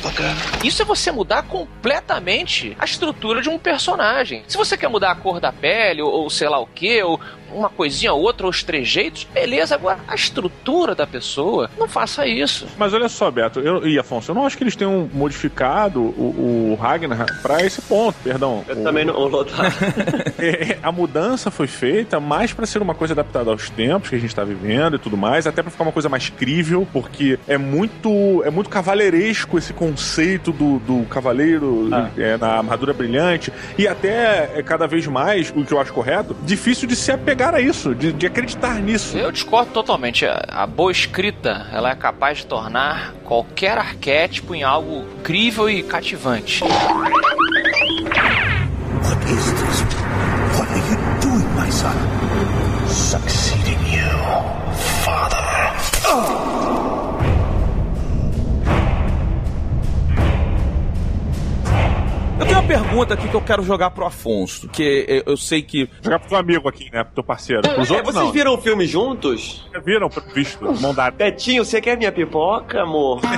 Motherfucker. 0.03 0.65
Isso 0.65 0.81
é 0.81 0.85
você 0.85 1.11
mudar 1.11 1.43
completamente 1.43 2.75
a 2.79 2.85
estrutura 2.85 3.41
de 3.41 3.49
um 3.49 3.57
personagem. 3.57 4.43
Se 4.47 4.57
você 4.57 4.77
quer 4.77 4.89
mudar 4.89 5.11
a 5.11 5.15
cor 5.15 5.39
da 5.39 5.51
pele, 5.51 6.01
ou, 6.01 6.11
ou 6.11 6.29
sei 6.29 6.49
lá 6.49 6.59
o 6.59 6.67
que, 6.67 7.01
ou 7.03 7.19
uma 7.53 7.69
coisinha 7.69 8.11
ou 8.11 8.21
outra, 8.21 8.45
ou 8.47 8.49
os 8.49 8.63
trejeitos, 8.63 9.25
beleza. 9.33 9.75
Agora, 9.75 9.99
a 10.07 10.15
estrutura 10.15 10.93
da 10.93 11.07
pessoa, 11.07 11.69
não 11.77 11.87
faça 11.87 12.27
isso. 12.27 12.67
Mas 12.77 12.93
olha 12.93 13.07
só, 13.07 13.31
Beto 13.31 13.59
eu, 13.61 13.87
e 13.87 13.97
Afonso, 13.97 14.31
eu 14.31 14.35
não 14.35 14.45
acho 14.45 14.57
que 14.57 14.63
eles 14.63 14.75
tenham 14.75 15.09
modificado 15.13 16.01
o, 16.01 16.71
o 16.73 16.77
Ragnar 16.81 17.25
pra 17.41 17.61
esse 17.63 17.81
ponto, 17.83 18.17
perdão. 18.23 18.65
Eu 18.67 18.79
O- 18.79 18.83
também 18.83 19.05
não. 19.05 19.15
O 19.15 19.27
Lothar. 19.27 19.71
É, 20.37 20.77
a 20.83 20.91
mudança 20.91 21.49
foi 21.49 21.65
feita 21.65 22.19
mais 22.19 22.51
pra 22.51 22.65
ser 22.65 22.81
uma 22.81 22.93
coisa 22.93 23.13
adaptada 23.13 23.49
aos 23.51 23.69
tempos 23.69 24.09
que 24.09 24.15
a 24.15 24.19
gente 24.19 24.35
tá 24.35 24.43
vivendo 24.43 24.95
e 24.97 24.99
tudo 24.99 25.15
mais, 25.15 25.47
até 25.47 25.61
pra 25.61 25.71
ficar 25.71 25.83
uma 25.83 25.91
coisa 25.93 26.09
mais 26.09 26.29
crível, 26.29 26.85
porque 26.91 27.39
é 27.47 27.57
muito 27.57 28.43
é 28.43 28.49
muito 28.49 28.69
cavaleiresco 28.69 29.57
esse 29.57 29.71
conceito 29.71 29.85
do, 29.92 30.80
do 30.80 31.06
cavaleiro 31.06 31.89
Ah. 31.92 32.10
é, 32.18 32.38
na 32.38 32.58
armadura 32.58 32.94
brilhante 32.94 33.51
e 33.77 33.88
até 33.88 34.51
é, 34.56 34.63
cada 34.63 34.88
vez 34.88 35.06
mais, 35.08 35.51
o 35.56 35.63
que 35.63 35.74
eu 35.74 35.80
acho 35.80 35.94
correto, 35.94 36.36
difícil 36.43 36.88
de 36.88 36.95
se 36.95 37.12
apegar 37.12 37.54
a 37.54 37.60
isso, 37.62 37.93
de, 37.93 38.12
de 38.13 38.26
acreditar 38.26 38.76
nisso. 38.82 39.17
Eu 39.17 39.32
discordo 39.32 39.71
totalmente. 39.71 40.26
A, 40.26 40.43
a 40.50 40.67
boa 40.67 40.91
escrita, 40.91 41.67
ela 41.71 41.91
é 41.91 41.95
capaz 41.95 42.39
de 42.39 42.45
tornar 42.48 43.13
qualquer 43.24 43.78
arquétipo 43.78 44.56
em 44.56 44.63
algo 44.63 45.06
crível 45.24 45.69
e 45.69 45.84
cativante. 45.84 46.63
What 46.63 46.74
is 49.32 49.45
this? 49.54 49.84
What 50.58 50.69
are 50.71 50.80
you 50.80 50.98
doing, 51.21 51.48
my 51.56 51.69
son? 51.71 51.95
Succeeding 52.88 53.80
you, 53.93 54.10
father. 55.04 56.55
Eu 62.38 62.45
tenho 62.45 62.60
uma 62.60 62.67
pergunta 62.67 63.13
aqui 63.13 63.30
que 63.30 63.34
eu 63.34 63.41
quero 63.41 63.63
jogar 63.63 63.91
pro 63.91 64.06
Afonso, 64.06 64.67
que 64.67 65.24
eu- 65.26 65.38
sei 65.38 65.62
que 65.62 65.89
Jogar 66.02 66.19
pro 66.19 66.28
teu 66.28 66.38
amigo 66.38 66.67
aqui, 66.67 66.89
né? 66.91 67.02
Pro 67.04 67.13
teu 67.15 67.24
parceiro. 67.24 67.62
Os 67.80 67.89
É, 67.89 67.93
outros 67.93 68.13
vocês 68.13 68.26
não. 68.26 68.32
viram 68.34 68.54
o 68.56 68.58
filme 68.58 68.86
juntos? 68.86 69.65
Viram, 69.86 70.10
visto, 70.34 70.62
mão 70.82 70.93
dada. 70.93 71.15
Betinho, 71.15 71.63
você 71.63 71.80
quer 71.80 71.98
minha 71.98 72.12
pipoca, 72.12 72.82
amor? 72.82 73.21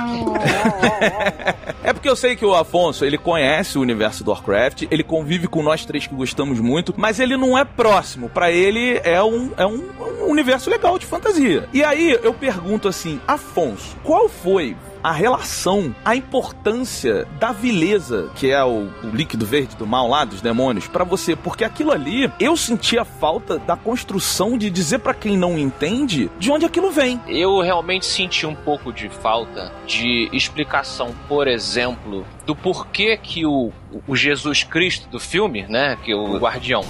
É 1.84 1.92
porque 1.92 2.08
eu 2.08 2.16
sei 2.16 2.34
que 2.36 2.44
o 2.44 2.54
Afonso, 2.54 3.04
ele 3.04 3.16
conhece 3.16 3.78
o 3.78 3.80
universo 3.80 4.22
do 4.22 4.30
Warcraft, 4.30 4.82
ele 4.90 5.02
convive 5.02 5.46
com 5.46 5.62
nós 5.62 5.86
três 5.86 6.06
que 6.06 6.14
gostamos 6.14 6.60
muito, 6.60 6.92
mas 6.96 7.18
ele 7.20 7.36
não 7.36 7.56
é 7.56 7.64
próximo. 7.64 8.28
Pra 8.28 8.50
ele 8.50 9.00
é 9.04 9.22
um, 9.22 9.52
é 9.56 9.64
um, 9.64 9.88
um 10.22 10.30
universo 10.30 10.68
legal 10.68 10.98
de 10.98 11.06
fantasia. 11.06 11.66
E 11.72 11.82
aí 11.82 12.18
eu 12.22 12.34
pergunto 12.34 12.88
assim, 12.88 13.18
Afonso, 13.26 13.96
qual 14.02 14.28
foi 14.28 14.76
a 15.08 15.12
relação, 15.12 15.94
a 16.04 16.14
importância 16.14 17.26
da 17.40 17.50
vileza, 17.50 18.30
que 18.34 18.50
é 18.50 18.62
o, 18.62 18.90
o 19.02 19.08
líquido 19.10 19.46
verde 19.46 19.74
do 19.74 19.86
mal 19.86 20.06
lá, 20.06 20.22
dos 20.22 20.42
demônios, 20.42 20.86
pra 20.86 21.02
você? 21.02 21.34
Porque 21.34 21.64
aquilo 21.64 21.92
ali, 21.92 22.30
eu 22.38 22.54
senti 22.58 22.98
a 22.98 23.06
falta 23.06 23.58
da 23.58 23.74
construção 23.74 24.58
de 24.58 24.68
dizer 24.68 24.98
pra 24.98 25.14
quem 25.14 25.34
não 25.34 25.58
entende 25.58 26.30
de 26.38 26.50
onde 26.50 26.66
aquilo 26.66 26.90
vem. 26.90 27.18
Eu 27.26 27.58
realmente 27.62 28.04
senti 28.04 28.44
um 28.44 28.54
pouco 28.54 28.92
de 28.92 29.08
falta 29.08 29.72
de 29.86 30.28
explicação, 30.30 31.14
por 31.26 31.48
exemplo, 31.48 32.26
do 32.44 32.54
porquê 32.54 33.16
que 33.16 33.46
o, 33.46 33.72
o 34.06 34.14
Jesus 34.16 34.62
Cristo 34.64 35.08
do 35.08 35.18
filme, 35.18 35.64
né, 35.68 35.96
que 36.04 36.12
é 36.12 36.14
o 36.14 36.38
guardião, 36.38 36.82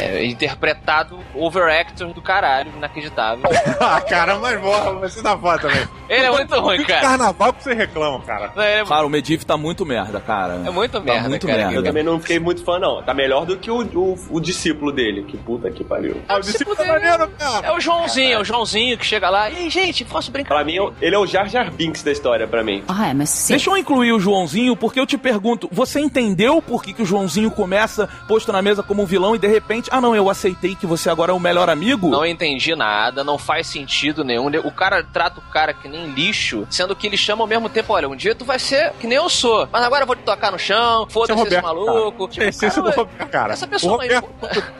é 0.00 0.24
interpretado 0.24 1.18
overactor 1.34 2.12
do 2.12 2.22
caralho, 2.22 2.70
inacreditável. 2.76 3.44
ah, 3.80 4.00
cara, 4.00 4.38
mas 4.38 4.60
porra, 4.60 4.92
você 4.94 5.22
dá 5.22 5.36
foto 5.36 5.62
também. 5.62 5.86
Ele 6.08 6.24
é 6.26 6.30
muito 6.30 6.60
ruim, 6.60 6.84
cara. 6.84 7.00
carnaval 7.00 7.52
que 7.52 7.62
você 7.62 7.74
reclama, 7.74 8.20
cara. 8.22 8.52
É, 8.56 8.84
Cara, 8.84 9.06
o 9.06 9.10
Medivh 9.10 9.42
tá 9.44 9.56
muito 9.56 9.84
merda, 9.86 10.20
cara. 10.20 10.62
é 10.66 10.70
muito 10.70 10.92
Tá 10.94 11.00
merda, 11.00 11.28
muito 11.28 11.46
cara. 11.46 11.58
merda. 11.58 11.74
Eu 11.74 11.82
também 11.82 12.02
não 12.02 12.20
fiquei 12.20 12.38
muito 12.38 12.62
fã, 12.64 12.78
não. 12.78 13.02
Tá 13.02 13.12
melhor 13.14 13.46
do 13.46 13.56
que 13.56 13.70
o, 13.70 13.82
o, 13.82 14.18
o 14.30 14.40
discípulo 14.40 14.92
dele. 14.92 15.24
Que 15.24 15.36
puta 15.36 15.70
que 15.70 15.82
pariu. 15.82 16.20
Ah, 16.28 16.36
o 16.36 16.40
discípulo 16.40 16.76
tá 16.76 16.84
maneiro, 16.84 17.28
cara. 17.38 17.66
É 17.66 17.72
o 17.72 17.80
Joãozinho, 17.80 18.32
é 18.32 18.38
o 18.40 18.44
Joãozinho 18.44 18.98
que 18.98 19.04
chega 19.06 19.28
lá. 19.30 19.50
Ei, 19.50 19.68
gente, 19.70 20.04
posso 20.04 20.30
brincar? 20.30 20.54
Pra 20.54 20.64
mim, 20.64 20.76
ele 21.00 21.14
é 21.14 21.18
o 21.18 21.26
Jar 21.26 21.48
Jar 21.48 21.70
Binks 21.72 22.02
da 22.02 22.12
história, 22.12 22.46
pra 22.46 22.62
mim. 22.62 22.84
I 22.88 23.10
am 23.10 23.22
a 23.22 23.26
Sith. 23.26 23.48
Deixa 23.56 23.70
eu 23.70 23.76
incluir 23.76 24.12
o 24.12 24.20
Joãozinho, 24.20 24.76
porque 24.76 25.00
eu 25.00 25.06
te 25.06 25.16
pergunto, 25.18 25.68
você 25.72 26.00
entendeu 26.14 26.62
por 26.62 26.82
que, 26.82 26.92
que 26.92 27.02
o 27.02 27.06
Joãozinho 27.06 27.50
começa 27.50 28.08
posto 28.28 28.52
na 28.52 28.62
mesa 28.62 28.84
como 28.84 29.02
um 29.02 29.06
vilão 29.06 29.34
e 29.34 29.38
de 29.38 29.48
repente, 29.48 29.90
ah 29.92 30.00
não, 30.00 30.14
eu 30.14 30.30
aceitei 30.30 30.76
que 30.76 30.86
você 30.86 31.10
agora 31.10 31.32
é 31.32 31.34
o 31.34 31.40
melhor 31.40 31.68
amigo? 31.68 32.08
Não 32.08 32.24
entendi 32.24 32.76
nada, 32.76 33.24
não 33.24 33.36
faz 33.36 33.66
sentido 33.66 34.22
nenhum. 34.22 34.46
O 34.64 34.70
cara 34.70 35.02
trata 35.02 35.40
o 35.40 35.42
cara 35.52 35.74
que 35.74 35.88
nem 35.88 36.10
lixo, 36.12 36.66
sendo 36.70 36.94
que 36.94 37.08
ele 37.08 37.16
chama 37.16 37.42
ao 37.42 37.48
mesmo 37.48 37.68
tempo, 37.68 37.92
olha, 37.92 38.08
um 38.08 38.14
dia 38.14 38.34
tu 38.34 38.44
vai 38.44 38.58
ser 38.60 38.92
que 39.00 39.06
nem 39.08 39.16
eu 39.16 39.28
sou, 39.28 39.68
mas 39.72 39.82
agora 39.82 40.02
eu 40.02 40.06
vou 40.06 40.14
te 40.14 40.22
tocar 40.22 40.52
no 40.52 40.58
chão, 40.58 41.06
foda-se 41.08 41.42
esse 41.42 41.60
maluco. 41.60 42.28
Tipo, 42.28 42.44
Esse 42.44 42.66
é 42.66 42.68
o 42.68 42.82
Roberto, 42.82 43.28
cara. 43.30 43.52
Essa 43.52 43.66
pessoa 43.66 43.94
o 43.94 44.00
Roberto, 44.00 44.28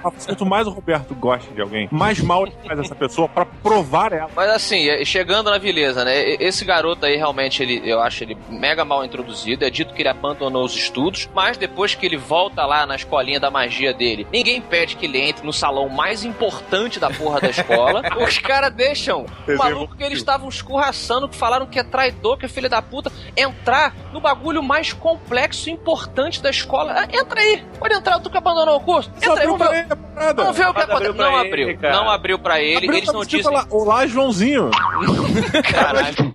quanto 0.03 0.47
mais 0.47 0.67
o 0.67 0.71
Roberto 0.71 1.15
gosta 1.15 1.53
de 1.53 1.61
alguém, 1.61 1.89
mais 1.91 2.21
mal 2.21 2.47
ele 2.47 2.55
faz 2.67 2.79
essa 2.79 2.95
pessoa 2.95 3.29
pra 3.29 3.45
provar 3.45 4.13
ela. 4.13 4.31
Mas 4.37 4.51
assim, 4.51 5.05
chegando 5.05 5.51
na 5.51 5.59
beleza, 5.59 6.05
né? 6.05 6.35
Esse 6.41 6.65
garoto 6.65 7.05
aí 7.07 7.17
realmente, 7.17 7.63
ele, 7.63 7.83
eu 7.85 8.01
acho 8.01 8.23
ele 8.23 8.37
mega 8.49 8.85
mal 8.85 9.05
introduzido. 9.05 9.65
É 9.65 9.71
dito 9.71 9.95
que 9.95 10.03
ele 10.03 10.09
abandonou 10.09 10.65
os 10.65 10.75
estudos, 10.77 11.24
mas 11.33 11.57
depois 11.57 11.95
que 11.95 12.07
ele 12.07 12.17
volta 12.17 12.65
lá 12.65 12.87
na 12.87 12.97
escolinha 12.97 13.39
da 13.39 13.51
magia 13.51 13.93
dele, 13.93 14.27
ninguém 14.33 14.61
pede 14.61 14.97
que 14.97 15.07
ele 15.07 15.21
entre 15.21 15.45
no 15.45 15.53
salão 15.53 15.89
mais 15.89 16.25
importante 16.25 16.99
da 16.99 17.11
porra 17.11 17.41
da 17.41 17.51
escola. 17.51 18.03
Os 18.23 18.39
caras 18.39 18.73
deixam 18.73 19.27
o 19.49 19.57
maluco 19.57 19.97
que 19.97 20.03
eles 20.03 20.19
estavam 20.19 20.49
escorraçando, 20.49 21.29
que 21.29 21.37
falaram 21.37 21.67
que 21.67 21.79
é 21.79 21.85
traidor, 21.85 22.37
que 22.37 22.47
é 22.47 22.49
filho 22.49 22.69
da 22.69 22.83
puta, 22.83 23.11
entrar 23.37 23.95
no 24.13 24.21
bagulho 24.21 24.63
mais 24.63 24.93
complexo 24.93 25.69
e 25.69 25.73
importante 25.73 26.43
da 26.43 26.51
escola. 26.51 26.95
Ah, 26.97 27.09
entra 27.11 27.41
aí, 27.41 27.65
pode 27.79 27.95
entrar, 27.95 28.19
tu 28.21 28.31
que 28.31 28.39
abandonou 28.39 28.77
o 28.77 28.81
curso. 28.81 29.11
Entra 29.17 29.41
aí, 29.41 29.47
vamos 29.47 29.69
ver, 29.69 29.87
vamos 30.35 30.57
ver 30.57 30.69
o 30.69 30.75
que 30.75 30.81
acontece. 30.81 31.13
Não 31.13 31.37
abriu, 31.37 31.79
não 31.81 32.11
abriu 32.11 32.39
pra 32.39 32.61
ele, 32.61 32.87
Abriu 32.87 32.95
eles 32.95 33.13
não 33.13 33.25
dizem. 33.25 33.51
Olá, 33.51 33.67
olá, 33.71 34.07
Joãozinho. 34.07 34.71
Caralho. 35.71 36.35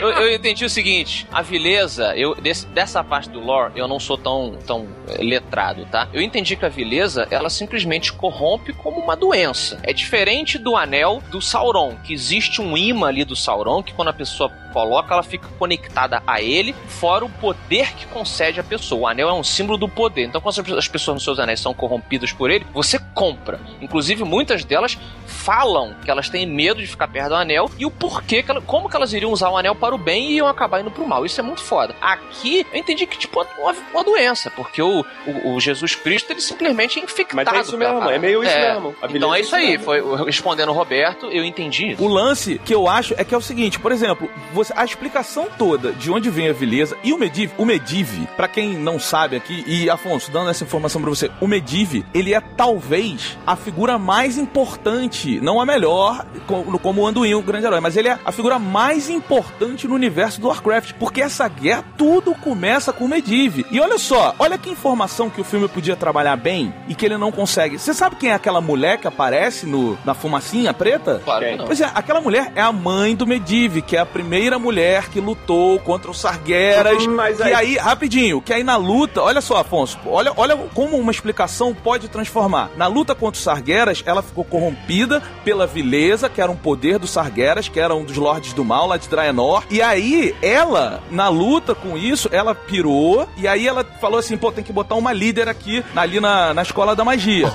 Eu, 0.00 0.10
eu, 0.10 0.34
entendi 0.34 0.64
o 0.64 0.70
seguinte, 0.70 1.26
a 1.32 1.40
vileza, 1.40 2.16
eu, 2.16 2.34
desse, 2.34 2.66
dessa 2.66 3.02
parte 3.04 3.30
do 3.30 3.38
lore, 3.38 3.72
eu 3.76 3.86
não 3.86 4.00
sou 4.00 4.18
tão, 4.18 4.58
tão 4.66 4.88
eh, 5.08 5.22
letrado, 5.22 5.86
tá? 5.86 6.08
Eu 6.12 6.20
entendi 6.20 6.56
que 6.56 6.64
a 6.64 6.68
vileza, 6.68 7.28
ela 7.30 7.48
simplesmente 7.48 8.12
corrompe 8.12 8.72
como 8.72 9.00
uma 9.00 9.16
doença. 9.16 9.78
É 9.82 9.92
diferente 9.92 10.58
do 10.58 10.76
anel 10.76 11.22
do 11.30 11.40
Sauron, 11.40 11.96
que 12.02 12.12
existe 12.12 12.60
um 12.60 12.76
imã 12.76 13.08
ali 13.08 13.24
do 13.24 13.36
Sauron, 13.36 13.82
que 13.82 13.92
quando 13.92 14.08
a 14.08 14.12
pessoa 14.12 14.50
coloca, 14.74 15.14
ela 15.14 15.22
fica 15.22 15.46
conectada 15.56 16.20
a 16.26 16.42
ele, 16.42 16.74
fora 16.88 17.24
o 17.24 17.30
poder 17.30 17.94
que 17.94 18.06
concede 18.06 18.58
a 18.58 18.64
pessoa. 18.64 19.02
O 19.02 19.06
anel 19.06 19.28
é 19.28 19.32
um 19.32 19.44
símbolo 19.44 19.78
do 19.78 19.88
poder. 19.88 20.24
Então, 20.24 20.40
quando 20.40 20.76
as 20.76 20.88
pessoas 20.88 21.14
nos 21.14 21.22
seus 21.22 21.38
anéis 21.38 21.60
são 21.60 21.72
corrompidas 21.72 22.32
por 22.32 22.50
ele, 22.50 22.66
você 22.74 22.98
compra. 23.14 23.60
Inclusive, 23.80 24.24
muitas 24.24 24.64
delas 24.64 24.98
falam 25.26 25.94
que 26.04 26.10
elas 26.10 26.28
têm 26.28 26.44
medo 26.46 26.80
de 26.80 26.86
ficar 26.86 27.06
perto 27.06 27.28
do 27.28 27.34
anel 27.36 27.70
e 27.78 27.86
o 27.86 27.90
porquê, 27.90 28.42
que 28.42 28.50
ela, 28.50 28.60
como 28.60 28.88
que 28.88 28.96
elas 28.96 29.12
iriam 29.12 29.30
usar 29.30 29.50
o 29.50 29.56
anel 29.56 29.74
para 29.74 29.94
o 29.94 29.98
bem 29.98 30.30
e 30.30 30.36
iam 30.36 30.48
acabar 30.48 30.80
indo 30.80 30.90
pro 30.90 31.06
mal. 31.06 31.24
Isso 31.24 31.38
é 31.38 31.42
muito 31.42 31.62
foda. 31.62 31.94
Aqui, 32.00 32.66
eu 32.72 32.78
entendi 32.78 33.06
que, 33.06 33.16
tipo, 33.16 33.46
uma, 33.58 33.74
uma 33.92 34.02
doença, 34.02 34.50
porque 34.50 34.82
o, 34.82 35.04
o, 35.26 35.54
o, 35.54 35.60
Jesus 35.60 35.94
Cristo, 35.94 36.32
ele 36.32 36.40
simplesmente 36.40 36.98
é 36.98 37.02
infectado. 37.02 37.44
Mas 37.44 37.58
é 37.58 37.60
isso 37.60 37.76
mesmo, 37.76 38.10
é 38.10 38.18
meio 38.18 38.42
isso 38.42 38.52
é, 38.52 38.72
mesmo. 38.72 38.96
Então 39.10 39.34
é 39.34 39.40
isso 39.40 39.54
aí, 39.54 39.78
foi 39.78 40.00
respondendo 40.24 40.70
o 40.70 40.72
Roberto, 40.72 41.26
eu 41.26 41.44
entendi 41.44 41.92
isso. 41.92 42.02
O 42.02 42.08
lance 42.08 42.58
que 42.64 42.74
eu 42.74 42.88
acho 42.88 43.14
é 43.16 43.24
que 43.24 43.34
é 43.34 43.38
o 43.38 43.42
seguinte, 43.42 43.78
por 43.78 43.92
exemplo, 43.92 44.30
você, 44.52 44.63
a 44.74 44.84
explicação 44.84 45.46
toda 45.58 45.92
de 45.92 46.10
onde 46.10 46.30
vem 46.30 46.48
a 46.48 46.52
vileza 46.52 46.96
e 47.02 47.12
o 47.12 47.18
Mediv, 47.18 47.52
o 47.58 47.64
Mediv, 47.64 48.26
para 48.36 48.48
quem 48.48 48.74
não 48.74 48.98
sabe 48.98 49.36
aqui, 49.36 49.64
e 49.66 49.88
Afonso, 49.90 50.30
dando 50.30 50.50
essa 50.50 50.64
informação 50.64 51.00
para 51.00 51.10
você, 51.10 51.30
o 51.40 51.46
Mediv, 51.46 52.04
ele 52.12 52.34
é 52.34 52.40
talvez 52.40 53.36
a 53.46 53.56
figura 53.56 53.98
mais 53.98 54.38
importante, 54.38 55.40
não 55.40 55.60
a 55.60 55.66
melhor, 55.66 56.24
como, 56.46 56.78
como 56.78 57.02
o 57.02 57.06
Anduin, 57.06 57.34
o 57.34 57.42
grande 57.42 57.66
herói, 57.66 57.80
mas 57.80 57.96
ele 57.96 58.08
é 58.08 58.18
a 58.24 58.32
figura 58.32 58.58
mais 58.58 59.08
importante 59.08 59.86
no 59.86 59.94
universo 59.94 60.40
do 60.40 60.48
Warcraft, 60.48 60.92
porque 60.98 61.20
essa 61.20 61.48
guerra 61.48 61.84
tudo 61.96 62.34
começa 62.34 62.92
com 62.92 63.04
o 63.04 63.08
Medivh. 63.08 63.64
E 63.70 63.80
olha 63.80 63.98
só, 63.98 64.34
olha 64.38 64.58
que 64.58 64.70
informação 64.70 65.30
que 65.30 65.40
o 65.40 65.44
filme 65.44 65.68
podia 65.68 65.96
trabalhar 65.96 66.36
bem 66.36 66.72
e 66.88 66.94
que 66.94 67.06
ele 67.06 67.16
não 67.16 67.32
consegue. 67.32 67.78
Você 67.78 67.94
sabe 67.94 68.16
quem 68.16 68.30
é 68.30 68.34
aquela 68.34 68.60
mulher 68.60 68.98
que 68.98 69.06
aparece 69.06 69.66
no, 69.66 69.98
na 70.04 70.14
fumacinha 70.14 70.72
preta? 70.72 71.20
Claro 71.24 71.44
que 71.44 71.56
não. 71.56 71.66
Pois 71.66 71.80
é, 71.80 71.90
aquela 71.94 72.20
mulher 72.20 72.52
é 72.54 72.60
a 72.60 72.72
mãe 72.72 73.14
do 73.14 73.26
Medivh, 73.26 73.80
que 73.82 73.96
é 73.96 74.00
a 74.00 74.06
primeira 74.06 74.53
mulher 74.58 75.08
que 75.08 75.20
lutou 75.20 75.78
contra 75.80 76.10
os 76.10 76.18
Sargueras. 76.20 77.06
Mas 77.06 77.36
que 77.36 77.42
aí- 77.42 77.54
aí, 77.54 77.76
rapidinho, 77.76 78.40
que 78.40 78.52
aí 78.52 78.62
na 78.62 78.76
luta, 78.76 79.22
olha 79.22 79.40
só, 79.40 79.58
Afonso, 79.58 79.98
olha, 80.06 80.32
olha 80.36 80.56
como 80.74 80.96
uma 80.96 81.10
explicação 81.10 81.74
pode 81.74 82.08
transformar. 82.08 82.70
Na 82.76 82.86
luta 82.86 83.14
contra 83.14 83.36
os 83.38 83.42
Sargueras, 83.44 84.02
ela 84.06 84.22
ficou 84.22 84.44
corrompida 84.44 85.22
pela 85.44 85.66
vileza, 85.66 86.28
que 86.28 86.40
era 86.40 86.50
um 86.50 86.56
poder 86.56 86.98
dos 86.98 87.10
Sargueras, 87.10 87.68
que 87.68 87.80
era 87.80 87.94
um 87.94 88.04
dos 88.04 88.16
lordes 88.16 88.52
do 88.52 88.64
mal 88.64 88.86
lá 88.86 88.96
de 88.96 89.08
Draenor. 89.08 89.64
E 89.70 89.80
aí, 89.82 90.34
ela, 90.42 91.02
na 91.10 91.28
luta 91.28 91.74
com 91.74 91.96
isso, 91.96 92.28
ela 92.32 92.54
pirou, 92.54 93.28
e 93.36 93.46
aí 93.48 93.66
ela 93.66 93.84
falou 94.00 94.18
assim, 94.18 94.36
pô, 94.36 94.50
tem 94.52 94.62
que 94.64 94.72
botar 94.72 94.94
uma 94.94 95.12
líder 95.12 95.48
aqui, 95.48 95.84
ali 95.96 96.20
na, 96.20 96.52
na 96.54 96.62
escola 96.62 96.94
da 96.96 97.04
magia. 97.04 97.48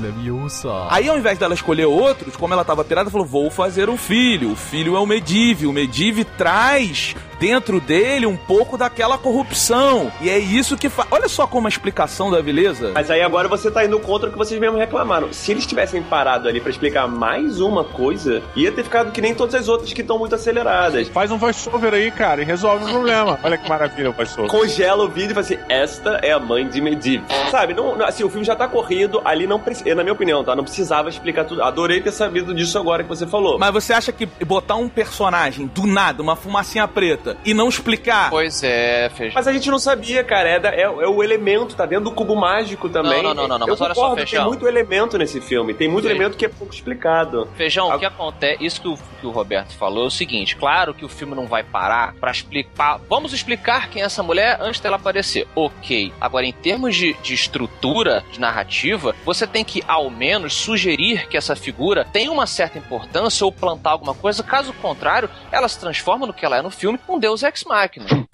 Leviosa. 0.00 0.86
Aí, 0.90 1.08
ao 1.08 1.18
invés 1.18 1.38
dela 1.38 1.54
escolher 1.54 1.86
outros, 1.86 2.36
como 2.36 2.52
ela 2.54 2.64
tava 2.64 2.84
pirada, 2.84 3.10
falou: 3.10 3.26
vou 3.26 3.50
fazer 3.50 3.88
um 3.88 3.96
filho. 3.96 4.52
O 4.52 4.56
filho 4.56 4.96
é 4.96 5.00
o 5.00 5.06
Medivh. 5.06 5.27
O 5.66 5.72
Medivh 5.72 6.24
traz 6.38 7.14
dentro 7.38 7.80
dele 7.80 8.26
um 8.26 8.36
pouco 8.36 8.76
daquela 8.76 9.16
corrupção. 9.18 10.10
E 10.20 10.28
é 10.30 10.38
isso 10.38 10.76
que 10.76 10.88
faz. 10.88 11.08
Olha 11.10 11.28
só 11.28 11.46
como 11.46 11.66
a 11.66 11.70
explicação 11.70 12.30
da 12.30 12.40
beleza. 12.42 12.92
Mas 12.94 13.10
aí 13.10 13.22
agora 13.22 13.48
você 13.48 13.70
tá 13.70 13.84
indo 13.84 13.98
contra 14.00 14.28
o 14.28 14.32
que 14.32 14.38
vocês 14.38 14.60
mesmos 14.60 14.78
reclamaram. 14.78 15.32
Se 15.32 15.52
eles 15.52 15.66
tivessem 15.66 16.02
parado 16.02 16.48
ali 16.48 16.60
pra 16.60 16.70
explicar 16.70 17.06
mais 17.06 17.60
uma 17.60 17.84
coisa, 17.84 18.42
ia 18.54 18.70
ter 18.72 18.82
ficado 18.84 19.12
que 19.12 19.20
nem 19.20 19.34
todas 19.34 19.54
as 19.54 19.68
outras 19.68 19.92
que 19.92 20.00
estão 20.00 20.18
muito 20.18 20.34
aceleradas. 20.34 21.08
Faz 21.08 21.30
um 21.30 21.38
voiceover 21.38 21.94
aí, 21.94 22.10
cara, 22.10 22.42
e 22.42 22.44
resolve 22.44 22.84
o 22.84 22.88
problema. 22.88 23.38
Olha 23.42 23.56
que 23.58 23.68
maravilha 23.68 24.10
o 24.10 24.12
voiceover. 24.12 24.50
Congela 24.50 25.04
o 25.04 25.08
vídeo 25.08 25.30
e 25.30 25.34
fala 25.34 25.40
assim: 25.40 25.58
esta 25.68 26.10
é 26.22 26.32
a 26.32 26.38
mãe 26.38 26.66
de 26.68 26.80
Medivh. 26.80 27.22
Sabe, 27.50 27.74
não, 27.74 27.96
não- 27.96 28.06
assim, 28.06 28.24
o 28.24 28.28
filme 28.30 28.44
já 28.44 28.56
tá 28.56 28.66
corrido, 28.68 29.20
ali 29.24 29.46
não 29.46 29.58
precisa, 29.58 29.94
na 29.94 30.02
minha 30.02 30.12
opinião, 30.12 30.44
tá? 30.44 30.54
Não 30.54 30.64
precisava 30.64 31.08
explicar 31.08 31.44
tudo. 31.44 31.62
Adorei 31.62 32.00
ter 32.00 32.12
sabido 32.12 32.54
disso 32.54 32.78
agora 32.78 33.02
que 33.02 33.08
você 33.08 33.26
falou. 33.26 33.58
Mas 33.58 33.72
você 33.72 33.92
acha 33.92 34.12
que 34.12 34.26
botar 34.44 34.76
um 34.76 34.88
personagem 34.88 35.66
do 35.66 35.86
nada, 35.86 36.22
uma 36.22 36.36
fumacinha 36.36 36.86
preta, 36.88 37.27
e 37.44 37.52
não 37.54 37.68
explicar. 37.68 38.30
Pois 38.30 38.62
é, 38.62 39.10
feijão. 39.10 39.34
Mas 39.34 39.46
a 39.46 39.52
gente 39.52 39.70
não 39.70 39.78
sabia, 39.78 40.22
cara. 40.24 40.48
É, 40.48 40.58
da- 40.60 40.70
é- 40.74 40.82
é 40.82 41.08
o 41.08 41.22
elemento, 41.22 41.74
tá 41.74 41.86
dentro 41.86 42.04
do 42.06 42.12
cubo 42.12 42.34
mágico 42.36 42.88
também. 42.88 43.22
Não, 43.22 43.34
não, 43.34 43.48
não, 43.48 43.58
não, 43.58 43.66
Eu 43.66 43.72
mas 43.72 43.80
olha 43.80 43.94
só, 43.94 44.00
concordo, 44.02 44.16
tem 44.16 44.26
Feijão. 44.26 44.46
muito 44.48 44.66
elemento 44.68 45.18
nesse 45.18 45.40
filme. 45.40 45.74
Tem 45.74 45.88
muito 45.88 46.04
Sim. 46.06 46.10
elemento 46.10 46.36
que 46.36 46.44
é 46.44 46.48
pouco 46.48 46.72
explicado. 46.74 47.48
Feijão, 47.56 47.90
Ah. 47.92 47.96
o 47.96 47.98
que 47.98 48.06
acontece, 48.06 48.64
isso 48.64 48.80
que 48.80 48.88
o, 48.88 48.96
que 49.20 49.26
o 49.26 49.30
Roberto 49.30 49.74
falou 49.76 50.04
é 50.04 50.06
o 50.06 50.10
seguinte: 50.10 50.56
claro 50.56 50.94
que 50.94 51.04
o 51.04 51.08
filme 51.08 51.34
não 51.34 51.46
vai 51.46 51.62
parar 51.62 52.14
pra 52.20 52.30
explicar. 52.30 53.00
Vamos 53.08 53.32
explicar 53.32 53.88
quem 53.88 54.02
é 54.02 54.04
essa 54.04 54.22
mulher 54.22 54.58
antes 54.60 54.80
dela 54.80 54.96
aparecer. 54.96 55.46
Ok. 55.54 56.12
Agora, 56.20 56.46
em 56.46 56.52
termos 56.52 56.94
de, 56.96 57.14
de 57.22 57.34
estrutura, 57.34 58.24
de 58.32 58.40
narrativa, 58.40 59.14
você 59.24 59.46
tem 59.46 59.64
que, 59.64 59.82
ao 59.86 60.08
menos, 60.10 60.54
sugerir 60.54 61.26
que 61.28 61.36
essa 61.36 61.54
figura 61.56 62.04
tem 62.12 62.28
uma 62.28 62.46
certa 62.46 62.78
importância 62.78 63.44
ou 63.44 63.52
plantar 63.52 63.90
alguma 63.90 64.14
coisa. 64.14 64.42
Caso 64.42 64.72
contrário, 64.74 65.28
ela 65.50 65.68
se 65.68 65.78
transforma 65.78 66.26
no 66.26 66.32
que 66.32 66.44
ela 66.44 66.56
é 66.58 66.62
no 66.62 66.70
filme, 66.70 66.98
um 67.08 67.17
deus 67.18 67.42
ex-máquina. 67.42 68.28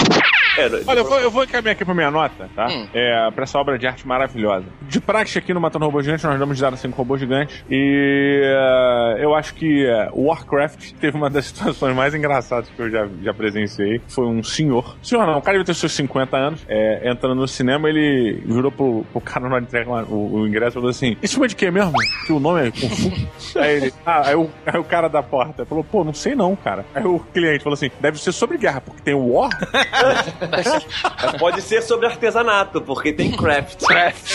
Olha, 0.87 0.99
eu 0.99 1.05
vou, 1.05 1.21
eu 1.21 1.31
vou 1.31 1.45
encaminhar 1.45 1.73
aqui 1.73 1.85
pra 1.85 1.95
minha 1.95 2.11
nota, 2.11 2.49
tá? 2.55 2.67
Hum. 2.67 2.87
É, 2.93 3.31
pra 3.31 3.45
essa 3.45 3.59
obra 3.59 3.79
de 3.79 3.87
arte 3.87 4.07
maravilhosa. 4.07 4.67
De 4.83 5.01
praxe 5.01 5.39
aqui 5.39 5.53
no 5.53 5.61
Matando 5.61 5.85
Robô 5.85 6.03
Gigante, 6.03 6.25
nós 6.25 6.39
damos 6.39 6.57
de 6.57 6.61
0 6.61 6.75
a 6.75 6.77
5 6.77 6.97
robôs 6.97 7.21
gigantes. 7.21 7.65
E 7.71 8.41
é, 8.45 9.25
eu 9.25 9.35
acho 9.35 9.55
que 9.55 9.87
o 10.13 10.27
Warcraft 10.27 10.93
teve 11.01 11.17
uma 11.17 11.31
das 11.31 11.47
situações 11.47 11.95
mais 11.95 12.15
engraçadas 12.15 12.69
que 12.69 12.81
eu 12.81 12.91
já, 12.91 13.09
já 13.23 13.35
presenciei. 13.35 14.01
Foi 14.09 14.27
um 14.27 14.43
senhor. 14.43 14.97
Senhor 15.03 15.27
não, 15.27 15.39
o 15.39 15.43
cara 15.43 15.59
devia 15.59 15.67
ter 15.67 15.75
seus 15.75 15.93
50 15.93 16.37
anos. 16.37 16.65
é, 16.69 17.11
entrando 17.11 17.35
no 17.35 17.49
cinema, 17.49 17.89
ele 17.89 18.43
virou 18.45 18.71
pro, 18.71 19.05
pro 19.13 19.21
cara 19.21 19.49
na 19.49 19.65
lá 19.87 20.05
o, 20.05 20.41
o 20.41 20.47
ingresso 20.47 20.73
e 20.73 20.75
falou 20.75 20.91
assim: 20.91 21.17
Esse 21.23 21.35
filme 21.35 21.47
é 21.47 21.49
de 21.49 21.57
quê 21.57 21.71
mesmo? 21.71 21.93
Que 22.27 22.33
o 22.33 22.41
nome 22.41 22.69
é 22.69 22.71
confuso. 22.71 23.29
aí 23.59 23.77
ele, 23.77 23.95
ah, 24.05 24.29
aí 24.29 24.35
o, 24.35 24.51
aí 24.67 24.79
o 24.79 24.85
cara 24.85 25.09
da 25.09 25.23
porta 25.23 25.65
falou: 25.65 25.85
Pô, 25.85 26.05
não 26.05 26.15
sei 26.15 26.35
não, 26.35 26.55
cara. 26.55 26.85
Aí 26.95 27.05
o 27.05 27.19
cliente 27.19 27.65
falou 27.65 27.75
assim: 27.75 27.91
Deve 28.01 28.19
ser 28.19 28.33
sobre 28.33 28.59
guerra, 28.59 28.81
porque 28.81 29.03
tem 29.03 29.15
o 29.15 29.33
War. 29.33 29.51
Mas 30.51 31.37
pode 31.39 31.63
ser 31.63 31.83
sobre 31.83 32.07
artesanato, 32.07 32.81
porque 32.81 33.13
tem 33.13 33.33
craft. 33.33 33.83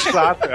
Exato. 0.07 0.47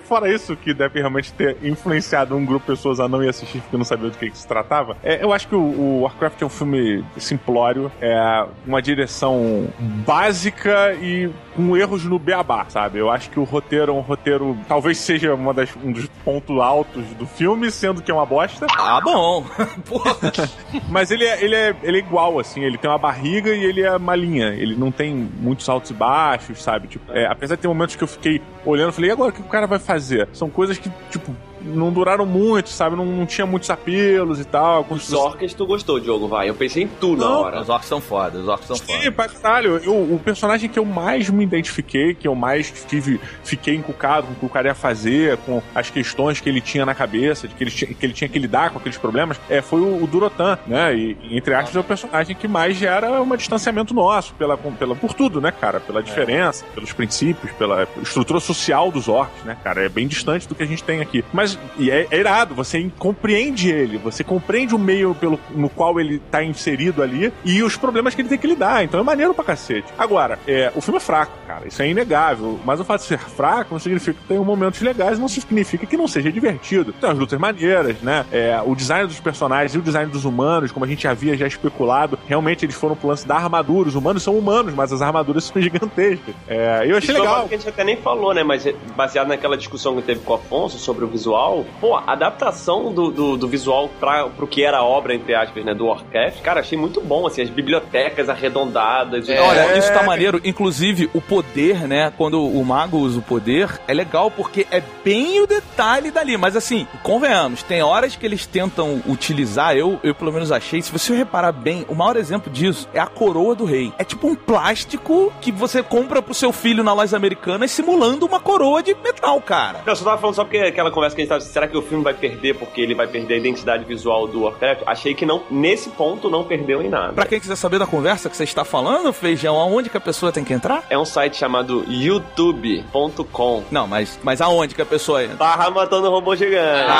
Fora 0.00 0.32
isso, 0.32 0.56
que 0.56 0.74
deve 0.74 0.98
realmente 0.98 1.32
ter 1.32 1.56
influenciado 1.62 2.36
um 2.36 2.44
grupo 2.44 2.66
de 2.66 2.76
pessoas 2.76 3.00
a 3.00 3.08
não 3.08 3.22
ir 3.22 3.28
assistir 3.28 3.60
porque 3.60 3.76
não 3.76 3.84
sabia 3.84 4.10
do 4.10 4.16
que, 4.16 4.30
que 4.30 4.38
se 4.38 4.46
tratava. 4.46 4.96
É, 5.02 5.22
eu 5.22 5.32
acho 5.32 5.48
que 5.48 5.54
o, 5.54 5.60
o 5.60 6.00
Warcraft 6.02 6.42
é 6.42 6.46
um 6.46 6.50
filme 6.50 7.04
simplório, 7.16 7.90
é 8.00 8.46
uma 8.66 8.80
direção 8.80 9.68
básica 10.06 10.94
e 10.94 11.30
com 11.54 11.76
erros 11.76 12.04
no 12.04 12.18
beabá, 12.18 12.66
sabe? 12.68 12.98
Eu 12.98 13.10
acho 13.10 13.30
que 13.30 13.38
o 13.38 13.44
roteiro 13.44 13.92
é 13.92 13.94
um 13.94 14.00
roteiro, 14.00 14.56
talvez 14.68 14.98
seja 14.98 15.34
uma 15.34 15.52
das, 15.52 15.70
um 15.76 15.92
dos 15.92 16.06
pontos 16.24 16.58
altos 16.58 17.04
do 17.18 17.26
filme, 17.26 17.70
sendo 17.70 18.02
que 18.02 18.10
é 18.10 18.14
uma 18.14 18.26
bosta. 18.26 18.66
Ah, 18.78 19.00
bom. 19.00 19.44
Mas 20.88 21.10
ele 21.10 21.24
é, 21.24 21.42
ele, 21.42 21.54
é, 21.54 21.76
ele 21.82 21.96
é 21.98 22.00
igual, 22.00 22.38
assim, 22.38 22.62
ele 22.62 22.78
tem 22.78 22.90
uma 22.90 22.98
barriga 22.98 23.50
e 23.50 23.64
ele 23.64 23.82
é 23.82 23.96
uma 23.96 24.14
linha. 24.14 24.48
Ele 24.48 24.74
não 24.74 24.90
tem 24.90 25.14
muitos 25.14 25.68
altos 25.68 25.90
e 25.90 25.94
baixos, 25.94 26.62
sabe? 26.62 26.88
Tipo, 26.88 27.12
é, 27.12 27.26
apesar 27.26 27.56
de 27.56 27.62
ter 27.62 27.68
momentos 27.68 27.96
que 27.96 28.04
eu 28.04 28.08
fiquei 28.08 28.40
olhando, 28.64 28.88
eu 28.88 28.92
falei, 28.92 29.10
e 29.10 29.12
agora 29.12 29.30
o 29.30 29.32
que 29.32 29.40
o 29.40 29.44
cara 29.44 29.66
vai 29.70 29.78
fazer? 29.78 30.28
São 30.32 30.50
coisas 30.50 30.76
que, 30.78 30.90
tipo, 31.10 31.34
não 31.62 31.92
duraram 31.92 32.26
muito, 32.26 32.68
sabe? 32.68 32.96
Não, 32.96 33.04
não 33.04 33.26
tinha 33.26 33.46
muitos 33.46 33.70
apelos 33.70 34.40
e 34.40 34.44
tal. 34.44 34.86
Os 34.88 35.12
orcs 35.12 35.54
tu 35.54 35.66
gostou, 35.66 36.00
Diogo, 36.00 36.28
vai. 36.28 36.48
Eu 36.48 36.54
pensei 36.54 36.84
em 36.84 36.88
tu 36.88 37.16
na 37.16 37.24
Não, 37.24 37.40
hora. 37.42 37.60
Os 37.60 37.68
orcs 37.68 37.88
são 37.88 38.00
foda, 38.00 38.38
os 38.38 38.48
orcs 38.48 38.66
são 38.66 38.76
foda. 38.76 39.02
Sim, 39.02 39.12
pra 39.12 39.28
caralho. 39.28 39.80
Eu, 39.84 39.94
o 39.94 40.20
personagem 40.22 40.68
que 40.68 40.78
eu 40.78 40.84
mais 40.84 41.28
me 41.28 41.44
identifiquei, 41.44 42.14
que 42.14 42.26
eu 42.26 42.34
mais 42.34 42.70
tive, 42.88 43.20
fiquei 43.44 43.74
encucado 43.74 44.26
com 44.26 44.32
o 44.32 44.36
que 44.36 44.46
o 44.46 44.48
cara 44.48 44.68
ia 44.68 44.74
fazer, 44.74 45.36
com 45.38 45.62
as 45.74 45.90
questões 45.90 46.40
que 46.40 46.48
ele 46.48 46.60
tinha 46.60 46.84
na 46.86 46.94
cabeça, 46.94 47.46
de 47.46 47.54
que 47.54 47.64
ele, 47.64 47.70
tinha, 47.70 47.94
que 47.94 48.06
ele 48.06 48.12
tinha 48.12 48.28
que 48.28 48.38
lidar 48.38 48.70
com 48.70 48.78
aqueles 48.78 48.98
problemas, 48.98 49.40
é, 49.48 49.60
foi 49.60 49.80
o, 49.80 50.02
o 50.02 50.06
Durotan, 50.06 50.58
né? 50.66 50.94
E, 50.94 51.16
entre 51.30 51.54
aspas, 51.54 51.76
é 51.76 51.80
o 51.80 51.84
personagem 51.84 52.34
que 52.34 52.48
mais 52.48 52.76
gera 52.76 53.20
um 53.22 53.36
distanciamento 53.36 53.94
nosso, 53.94 54.34
pela, 54.34 54.56
pela, 54.56 54.94
por 54.94 55.14
tudo, 55.14 55.40
né, 55.40 55.52
cara? 55.52 55.80
Pela 55.80 56.02
diferença, 56.02 56.64
pelos 56.74 56.92
princípios, 56.92 57.52
pela 57.52 57.86
estrutura 58.02 58.40
social 58.40 58.90
dos 58.90 59.08
orcs, 59.08 59.44
né, 59.44 59.56
cara? 59.62 59.84
É 59.84 59.88
bem 59.88 60.06
distante 60.06 60.48
do 60.48 60.54
que 60.54 60.62
a 60.62 60.66
gente 60.66 60.82
tem 60.82 61.00
aqui. 61.00 61.24
Mas 61.32 61.49
e 61.78 61.90
é, 61.90 62.06
é 62.10 62.18
irado, 62.18 62.54
você 62.54 62.90
compreende 62.98 63.70
ele, 63.70 63.98
você 63.98 64.22
compreende 64.22 64.74
o 64.74 64.78
meio 64.78 65.14
pelo, 65.14 65.38
no 65.50 65.68
qual 65.68 66.00
ele 66.00 66.18
tá 66.30 66.42
inserido 66.42 67.02
ali 67.02 67.32
e 67.44 67.62
os 67.62 67.76
problemas 67.76 68.14
que 68.14 68.22
ele 68.22 68.28
tem 68.28 68.38
que 68.38 68.46
lidar. 68.46 68.84
Então 68.84 69.00
é 69.00 69.02
maneiro 69.02 69.34
pra 69.34 69.44
cacete. 69.44 69.92
Agora, 69.98 70.38
é, 70.46 70.72
o 70.74 70.80
filme 70.80 70.98
é 70.98 71.00
fraco, 71.00 71.32
cara. 71.46 71.66
Isso 71.66 71.82
é 71.82 71.88
inegável. 71.88 72.58
Mas 72.64 72.80
o 72.80 72.84
fato 72.84 73.02
de 73.02 73.06
ser 73.06 73.18
fraco 73.18 73.68
não 73.72 73.78
significa 73.78 74.18
que 74.20 74.28
tenha 74.28 74.42
momentos 74.42 74.80
legais, 74.80 75.18
não 75.18 75.28
significa 75.28 75.86
que 75.86 75.96
não 75.96 76.08
seja 76.08 76.30
divertido. 76.30 76.92
Tem 76.92 77.10
as 77.10 77.18
lutas 77.18 77.38
maneiras, 77.38 78.00
né? 78.00 78.24
É, 78.30 78.60
o 78.64 78.74
design 78.74 79.06
dos 79.06 79.20
personagens 79.20 79.74
e 79.74 79.78
o 79.78 79.82
design 79.82 80.10
dos 80.10 80.24
humanos, 80.24 80.72
como 80.72 80.84
a 80.84 80.88
gente 80.88 81.06
havia 81.06 81.36
já 81.36 81.46
especulado, 81.46 82.18
realmente 82.26 82.64
eles 82.64 82.74
foram 82.74 82.96
pro 82.96 83.08
lance 83.08 83.26
da 83.26 83.36
armadura. 83.36 83.88
Os 83.88 83.94
humanos 83.94 84.22
são 84.22 84.36
humanos, 84.36 84.74
mas 84.74 84.92
as 84.92 85.02
armaduras 85.02 85.44
são 85.50 85.60
gigantescas. 85.60 86.34
É, 86.48 86.84
eu 86.86 86.96
achei 86.96 87.10
Isso 87.10 87.12
é 87.12 87.20
uma 87.20 87.30
legal. 87.30 87.48
que 87.48 87.54
a 87.54 87.58
gente 87.58 87.68
até 87.68 87.84
nem 87.84 87.96
falou, 87.96 88.34
né? 88.34 88.42
Mas 88.42 88.66
é 88.66 88.74
baseado 88.96 89.28
naquela 89.28 89.56
discussão 89.56 89.96
que 89.96 90.02
teve 90.02 90.20
com 90.20 90.32
o 90.32 90.36
Afonso 90.36 90.78
sobre 90.78 91.04
o 91.04 91.08
visual, 91.08 91.39
pô, 91.80 91.96
a 91.96 92.12
adaptação 92.12 92.92
do, 92.92 93.10
do, 93.10 93.36
do 93.36 93.48
visual 93.48 93.88
pra, 94.00 94.26
pro 94.28 94.46
que 94.46 94.62
era 94.64 94.78
a 94.78 94.84
obra, 94.84 95.14
entre 95.14 95.34
aspas, 95.34 95.64
né, 95.64 95.74
do 95.74 95.86
Warcraft, 95.86 96.40
cara, 96.42 96.60
achei 96.60 96.76
muito 96.78 97.00
bom, 97.00 97.26
assim, 97.26 97.42
as 97.42 97.50
bibliotecas 97.50 98.28
arredondadas. 98.28 99.28
os- 99.28 99.34
Olha, 99.38 99.76
isso 99.78 99.92
tá 99.92 100.02
maneiro. 100.02 100.40
Inclusive, 100.44 101.10
o 101.14 101.20
poder, 101.20 101.86
né? 101.88 102.12
Quando 102.16 102.44
o 102.44 102.64
mago 102.64 102.98
usa 102.98 103.18
o 103.18 103.22
poder, 103.22 103.80
é 103.86 103.94
legal 103.94 104.30
porque 104.30 104.66
é 104.70 104.82
bem 105.04 105.40
o 105.40 105.46
detalhe 105.46 106.10
dali. 106.10 106.36
Mas 106.36 106.56
assim, 106.56 106.86
convenhamos, 107.02 107.62
tem 107.62 107.82
horas 107.82 108.16
que 108.16 108.26
eles 108.26 108.46
tentam 108.46 109.02
utilizar, 109.06 109.76
eu, 109.76 109.98
eu 110.02 110.14
pelo 110.14 110.32
menos 110.32 110.50
achei, 110.52 110.80
se 110.82 110.90
você 110.92 111.14
reparar 111.14 111.52
bem, 111.52 111.84
o 111.88 111.94
maior 111.94 112.16
exemplo 112.16 112.52
disso 112.52 112.88
é 112.92 113.00
a 113.00 113.06
coroa 113.06 113.54
do 113.54 113.64
rei. 113.64 113.92
É 113.98 114.04
tipo 114.04 114.26
um 114.28 114.34
plástico 114.34 115.32
que 115.40 115.50
você 115.50 115.82
compra 115.82 116.22
pro 116.22 116.34
seu 116.34 116.52
filho 116.52 116.82
na 116.84 116.92
loja 116.92 117.16
americana 117.16 117.66
simulando 117.66 118.26
uma 118.26 118.40
coroa 118.40 118.82
de 118.82 118.94
metal, 118.94 119.40
cara. 119.40 119.78
Não, 119.84 119.92
eu 119.92 119.96
só 119.96 120.04
tava 120.04 120.18
falando 120.18 120.34
só 120.36 120.44
porque 120.44 120.58
aquela 120.58 120.90
conversa 120.90 121.16
que 121.16 121.22
a 121.22 121.24
gente 121.24 121.29
será 121.38 121.68
que 121.68 121.76
o 121.76 121.82
filme 121.82 122.02
vai 122.02 122.14
perder 122.14 122.54
porque 122.54 122.80
ele 122.80 122.94
vai 122.94 123.06
perder 123.06 123.34
a 123.34 123.36
identidade 123.36 123.84
visual 123.84 124.26
do 124.26 124.42
Warcraft? 124.42 124.82
Achei 124.86 125.14
que 125.14 125.24
não, 125.26 125.42
nesse 125.50 125.90
ponto 125.90 126.28
não 126.30 126.42
perdeu 126.42 126.82
em 126.82 126.88
nada. 126.88 127.12
Pra 127.12 127.26
quem 127.26 127.38
quiser 127.38 127.56
saber 127.56 127.78
da 127.78 127.86
conversa 127.86 128.28
que 128.28 128.36
você 128.36 128.44
está 128.44 128.64
falando, 128.64 129.12
Feijão, 129.12 129.56
aonde 129.56 129.90
que 129.90 129.96
a 129.96 130.00
pessoa 130.00 130.32
tem 130.32 130.42
que 130.42 130.52
entrar? 130.52 130.84
É 130.90 130.98
um 130.98 131.04
site 131.04 131.36
chamado 131.36 131.84
youtube.com. 131.86 133.64
Não, 133.70 133.86
mas, 133.86 134.18
mas 134.22 134.40
aonde 134.40 134.74
que 134.74 134.82
a 134.82 134.86
pessoa 134.86 135.22
entra? 135.22 135.36
Barra 135.36 135.70
matando 135.70 136.10
robô 136.10 136.34
gigante. 136.34 136.90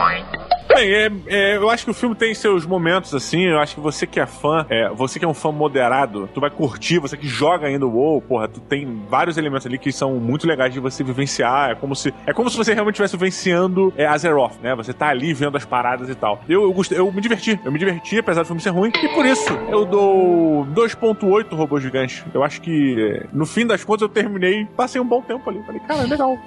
Bem, 0.73 0.91
é, 0.91 1.11
é, 1.27 1.57
eu 1.57 1.69
acho 1.69 1.85
que 1.85 1.91
o 1.91 1.93
filme 1.93 2.15
tem 2.15 2.33
seus 2.33 2.65
momentos 2.65 3.13
assim. 3.13 3.43
Eu 3.43 3.59
acho 3.59 3.75
que 3.75 3.81
você 3.81 4.07
que 4.07 4.19
é 4.19 4.25
fã, 4.25 4.65
é, 4.69 4.89
você 4.89 5.19
que 5.19 5.25
é 5.25 5.27
um 5.27 5.33
fã 5.33 5.51
moderado, 5.51 6.29
tu 6.33 6.41
vai 6.41 6.49
curtir, 6.49 6.99
você 6.99 7.15
que 7.15 7.27
joga 7.27 7.67
ainda 7.67 7.85
o 7.85 7.95
WoW, 7.95 8.21
porra, 8.21 8.47
tu 8.47 8.59
tem 8.59 9.03
vários 9.09 9.37
elementos 9.37 9.65
ali 9.67 9.77
que 9.77 9.91
são 9.91 10.15
muito 10.15 10.47
legais 10.47 10.73
de 10.73 10.79
você 10.79 11.03
vivenciar. 11.03 11.71
É 11.71 11.75
como 11.75 11.95
se, 11.95 12.13
é 12.25 12.33
como 12.33 12.49
se 12.49 12.57
você 12.57 12.73
realmente 12.73 12.95
estivesse 12.95 13.15
vivenciando 13.15 13.93
é, 13.95 14.05
Azeroth, 14.05 14.59
né? 14.61 14.75
Você 14.75 14.93
tá 14.93 15.07
ali 15.07 15.33
vendo 15.33 15.55
as 15.57 15.65
paradas 15.65 16.09
e 16.09 16.15
tal. 16.15 16.41
Eu, 16.49 16.63
eu, 16.63 16.73
gostei, 16.73 16.97
eu 16.97 17.11
me 17.11 17.21
diverti, 17.21 17.59
eu 17.63 17.71
me 17.71 17.77
diverti, 17.77 18.17
apesar 18.17 18.41
do 18.41 18.47
filme 18.47 18.61
ser 18.61 18.69
ruim, 18.69 18.91
e 19.01 19.07
por 19.09 19.25
isso 19.25 19.53
eu 19.69 19.85
dou 19.85 20.65
2.8 20.73 21.55
robô 21.55 21.79
gigante. 21.79 22.23
Eu 22.33 22.43
acho 22.43 22.61
que 22.61 23.21
no 23.31 23.45
fim 23.45 23.65
das 23.65 23.83
contas 23.83 24.03
eu 24.03 24.09
terminei, 24.09 24.65
passei 24.75 24.99
um 24.99 25.05
bom 25.05 25.21
tempo 25.21 25.47
ali. 25.49 25.61
Falei, 25.63 25.81
cara, 25.81 26.01
é 26.01 26.07
legal. 26.07 26.37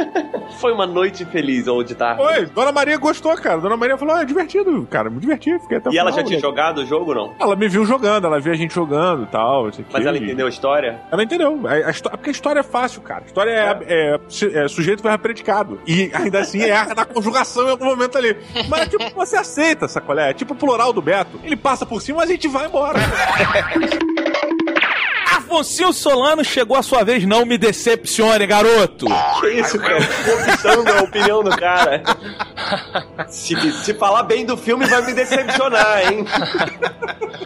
Foi 0.58 0.72
uma 0.72 0.86
noite 0.86 1.24
feliz, 1.26 1.66
ou 1.66 1.82
de 1.82 1.94
tarde. 1.94 2.22
Oi, 2.22 2.46
Dona 2.46 2.72
Maria 2.72 2.96
gostou, 2.96 3.36
cara. 3.36 3.60
Dona 3.60 3.73
Maria 3.76 3.96
falou: 3.96 4.14
ah, 4.16 4.22
é 4.22 4.24
divertido, 4.24 4.86
cara, 4.90 5.10
me 5.10 5.18
diverti. 5.20 5.58
Fiquei 5.60 5.78
até 5.78 5.90
E 5.90 5.98
ela 5.98 6.10
final, 6.10 6.22
já 6.22 6.26
tinha 6.28 6.38
né? 6.38 6.42
jogado 6.42 6.78
o 6.78 6.86
jogo, 6.86 7.14
não? 7.14 7.34
Ela 7.38 7.56
me 7.56 7.68
viu 7.68 7.84
jogando, 7.84 8.26
ela 8.26 8.40
viu 8.40 8.52
a 8.52 8.56
gente 8.56 8.74
jogando 8.74 9.24
e 9.24 9.26
tal. 9.26 9.66
aqui. 9.66 9.84
Mas 9.92 10.06
ela 10.06 10.16
entendeu 10.16 10.46
a 10.46 10.48
história? 10.48 11.00
Ela 11.10 11.22
entendeu. 11.22 11.60
A, 11.66 11.90
a 11.90 12.16
porque 12.16 12.30
a 12.30 12.32
história 12.32 12.60
é 12.60 12.62
fácil, 12.62 13.00
cara. 13.02 13.22
A 13.22 13.26
história 13.26 13.50
é, 13.50 14.14
é, 14.14 14.20
su- 14.28 14.50
é 14.56 14.68
sujeito 14.68 15.02
verbo 15.02 15.22
predicado. 15.22 15.80
E 15.86 16.10
ainda 16.14 16.40
assim 16.40 16.60
erra 16.64 16.94
na 16.94 17.04
conjugação 17.04 17.66
em 17.66 17.70
algum 17.70 17.84
momento 17.86 18.16
ali. 18.18 18.36
Mas 18.68 18.88
tipo, 18.88 19.04
você 19.14 19.36
aceita, 19.36 19.86
sacolé? 19.88 20.30
É 20.30 20.34
tipo 20.34 20.54
o 20.54 20.56
plural 20.56 20.92
do 20.92 21.02
Beto. 21.02 21.40
Ele 21.42 21.56
passa 21.56 21.84
por 21.86 22.00
cima, 22.00 22.18
mas 22.18 22.28
a 22.30 22.32
gente 22.32 22.48
vai 22.48 22.66
embora. 22.66 22.98
Afonso 25.54 25.92
Solano 25.92 26.44
chegou 26.44 26.76
a 26.76 26.82
sua 26.82 27.04
vez, 27.04 27.24
não 27.24 27.44
me 27.46 27.56
decepcione, 27.56 28.44
garoto. 28.46 29.06
Que 29.40 29.48
isso, 29.60 29.78
cara? 29.78 30.00
Corrupção 30.24 30.84
da 30.84 31.02
opinião 31.02 31.42
do 31.44 31.50
cara. 31.50 32.02
Se, 33.28 33.54
se 33.84 33.94
falar 33.94 34.24
bem 34.24 34.44
do 34.44 34.56
filme, 34.56 34.84
vai 34.86 35.04
me 35.06 35.12
decepcionar, 35.14 36.12
hein? 36.12 36.24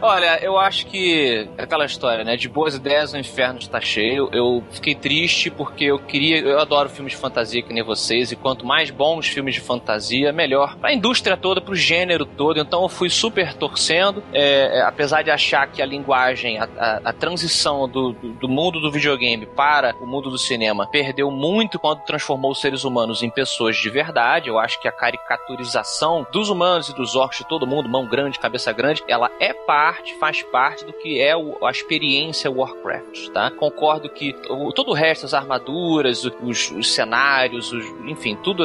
Olha, 0.01 0.39
eu 0.43 0.57
acho 0.59 0.87
que 0.87 1.49
é 1.57 1.63
aquela 1.63 1.85
história, 1.85 2.25
né? 2.25 2.37
De 2.37 2.49
boas 2.49 2.75
ideias 2.75 3.13
o 3.13 3.17
inferno 3.19 3.59
está 3.59 3.81
cheio. 3.81 4.29
Eu 4.33 4.63
fiquei 4.71 4.95
triste 4.95 5.51
porque 5.51 5.85
eu 5.87 5.99
queria. 5.99 6.39
Eu 6.39 6.61
adoro 6.61 6.89
filmes 6.89 7.13
de 7.13 7.19
fantasia 7.19 7.63
que 7.63 7.73
nem 7.73 7.83
vocês, 7.83 8.31
e 8.33 8.37
quanto 8.37 8.65
mais 8.65 8.91
bons 8.91 9.27
filmes 9.27 9.55
de 9.55 9.61
fantasia, 9.61 10.33
melhor. 10.33 10.77
Pra 10.77 10.93
indústria 10.93 11.37
toda, 11.37 11.61
pro 11.61 11.75
gênero 11.75 12.25
todo. 12.25 12.59
Então 12.61 12.83
eu 12.83 12.89
fui 12.89 13.11
super 13.11 13.55
torcendo. 13.55 14.23
É, 14.33 14.79
é, 14.79 14.83
apesar 14.83 15.23
de 15.23 15.31
achar 15.31 15.67
que 15.69 15.83
a 15.83 15.87
linguagem, 15.87 16.59
a, 16.59 16.69
a- 16.79 17.01
a 17.07 17.13
transição 17.13 17.89
do, 17.89 17.98
do- 18.13 18.13
do 18.35 18.49
mundo 18.49 18.81
do 18.81 18.91
videogame 18.91 19.47
para 19.47 19.95
o 20.01 20.07
mundo 20.07 20.31
do 20.31 20.39
cinema 20.39 20.87
perdeu 20.87 21.31
muito 21.31 21.79
quando 21.79 22.01
transformou 22.05 22.51
os 22.53 22.61
seres 22.61 22.85
humanos 22.85 23.23
em 23.23 23.31
pessoas 23.31 23.77
de 23.77 23.91
verdade. 23.91 24.49
Eu 24.49 24.59
acho 24.59 24.81
que 24.81 24.89
a 24.89 24.93
caricaturização 24.93 26.27
dos 26.33 26.49
humanos 26.51 26.89
e 26.89 26.95
dos 26.95 27.15
orcs, 27.17 27.39
de 27.39 27.49
todo 27.49 27.67
mundo, 27.67 27.89
mão 27.89 28.07
grande, 28.07 28.39
cabeça 28.39 28.73
grande, 28.73 29.03
ela 29.09 29.31
é 29.41 29.53
parte, 29.53 30.15
faz 30.19 30.43
parte 30.43 30.85
do 30.85 30.93
que 30.93 31.21
é 31.21 31.37
o- 31.37 31.65
a 31.65 31.71
experiência 31.71 32.51
Warcraft, 32.51 33.29
tá? 33.33 33.51
Concordo 33.51 34.09
que 34.09 34.35
o- 34.49 34.73
todo 34.73 34.91
o 34.91 34.95
resto, 34.95 35.27
as 35.27 35.35
armaduras, 35.35 36.25
os, 36.25 36.71
os 36.71 36.95
cenários, 36.95 37.73
os- 37.73 37.87
enfim, 38.07 38.37
tudo 38.43 38.65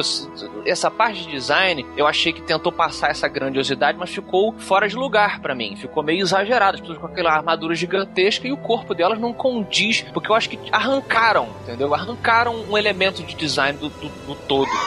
essa 0.66 0.90
parte 0.90 1.22
de 1.24 1.30
design, 1.30 1.84
eu 1.96 2.06
achei 2.06 2.32
que 2.32 2.42
tentou 2.42 2.72
passar 2.72 3.10
essa 3.10 3.28
grandiosidade, 3.28 3.98
mas 3.98 4.10
ficou 4.10 4.52
fora 4.58 4.88
de 4.88 4.96
lugar 4.96 5.40
pra 5.40 5.54
mim. 5.54 5.76
Ficou 5.76 6.02
meio 6.02 6.20
exagerado, 6.22 6.74
as 6.76 6.80
pessoas 6.80 6.98
com 6.98 7.06
aquela 7.06 7.32
armadura 7.32 7.74
gigantesca 7.74 8.46
e 8.46 8.52
o 8.52 8.56
corpo 8.56 8.94
delas 9.14 9.20
não 9.20 9.32
condiz, 9.32 10.00
porque 10.12 10.30
eu 10.30 10.34
acho 10.34 10.48
que 10.50 10.58
arrancaram, 10.72 11.48
entendeu? 11.62 11.94
Arrancaram 11.94 12.54
um 12.68 12.76
elemento 12.76 13.22
de 13.22 13.34
design 13.34 13.78
do, 13.78 13.88
do- 13.88 14.08
do 14.26 14.34
todo. 14.34 14.68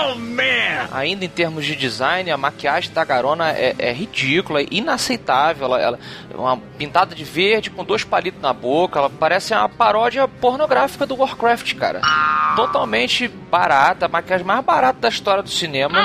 Oh, 0.00 0.14
man! 0.14 0.88
Ainda 0.92 1.24
em 1.24 1.28
termos 1.28 1.66
de 1.66 1.74
design, 1.74 2.30
a 2.30 2.36
maquiagem 2.36 2.92
da 2.92 3.04
Garona 3.04 3.50
é, 3.50 3.74
é 3.78 3.92
ridícula, 3.92 4.60
é 4.62 4.66
inaceitável. 4.70 5.66
Ela, 5.66 5.80
ela 5.80 5.98
é 6.32 6.36
uma 6.36 6.56
pintada 6.78 7.14
de 7.14 7.24
verde 7.24 7.68
com 7.68 7.84
dois 7.84 8.04
palitos 8.04 8.40
na 8.40 8.52
boca. 8.52 8.98
Ela 9.00 9.10
parece 9.10 9.52
uma 9.52 9.68
paródia 9.68 10.26
pornográfica 10.28 11.04
do 11.04 11.16
Warcraft, 11.16 11.74
cara. 11.74 12.00
Totalmente 12.56 13.26
barata, 13.28 14.06
a 14.06 14.08
maquiagem 14.08 14.46
mais 14.46 14.64
barata 14.64 15.00
da 15.00 15.08
história 15.08 15.42
do 15.42 15.50
cinema. 15.50 15.98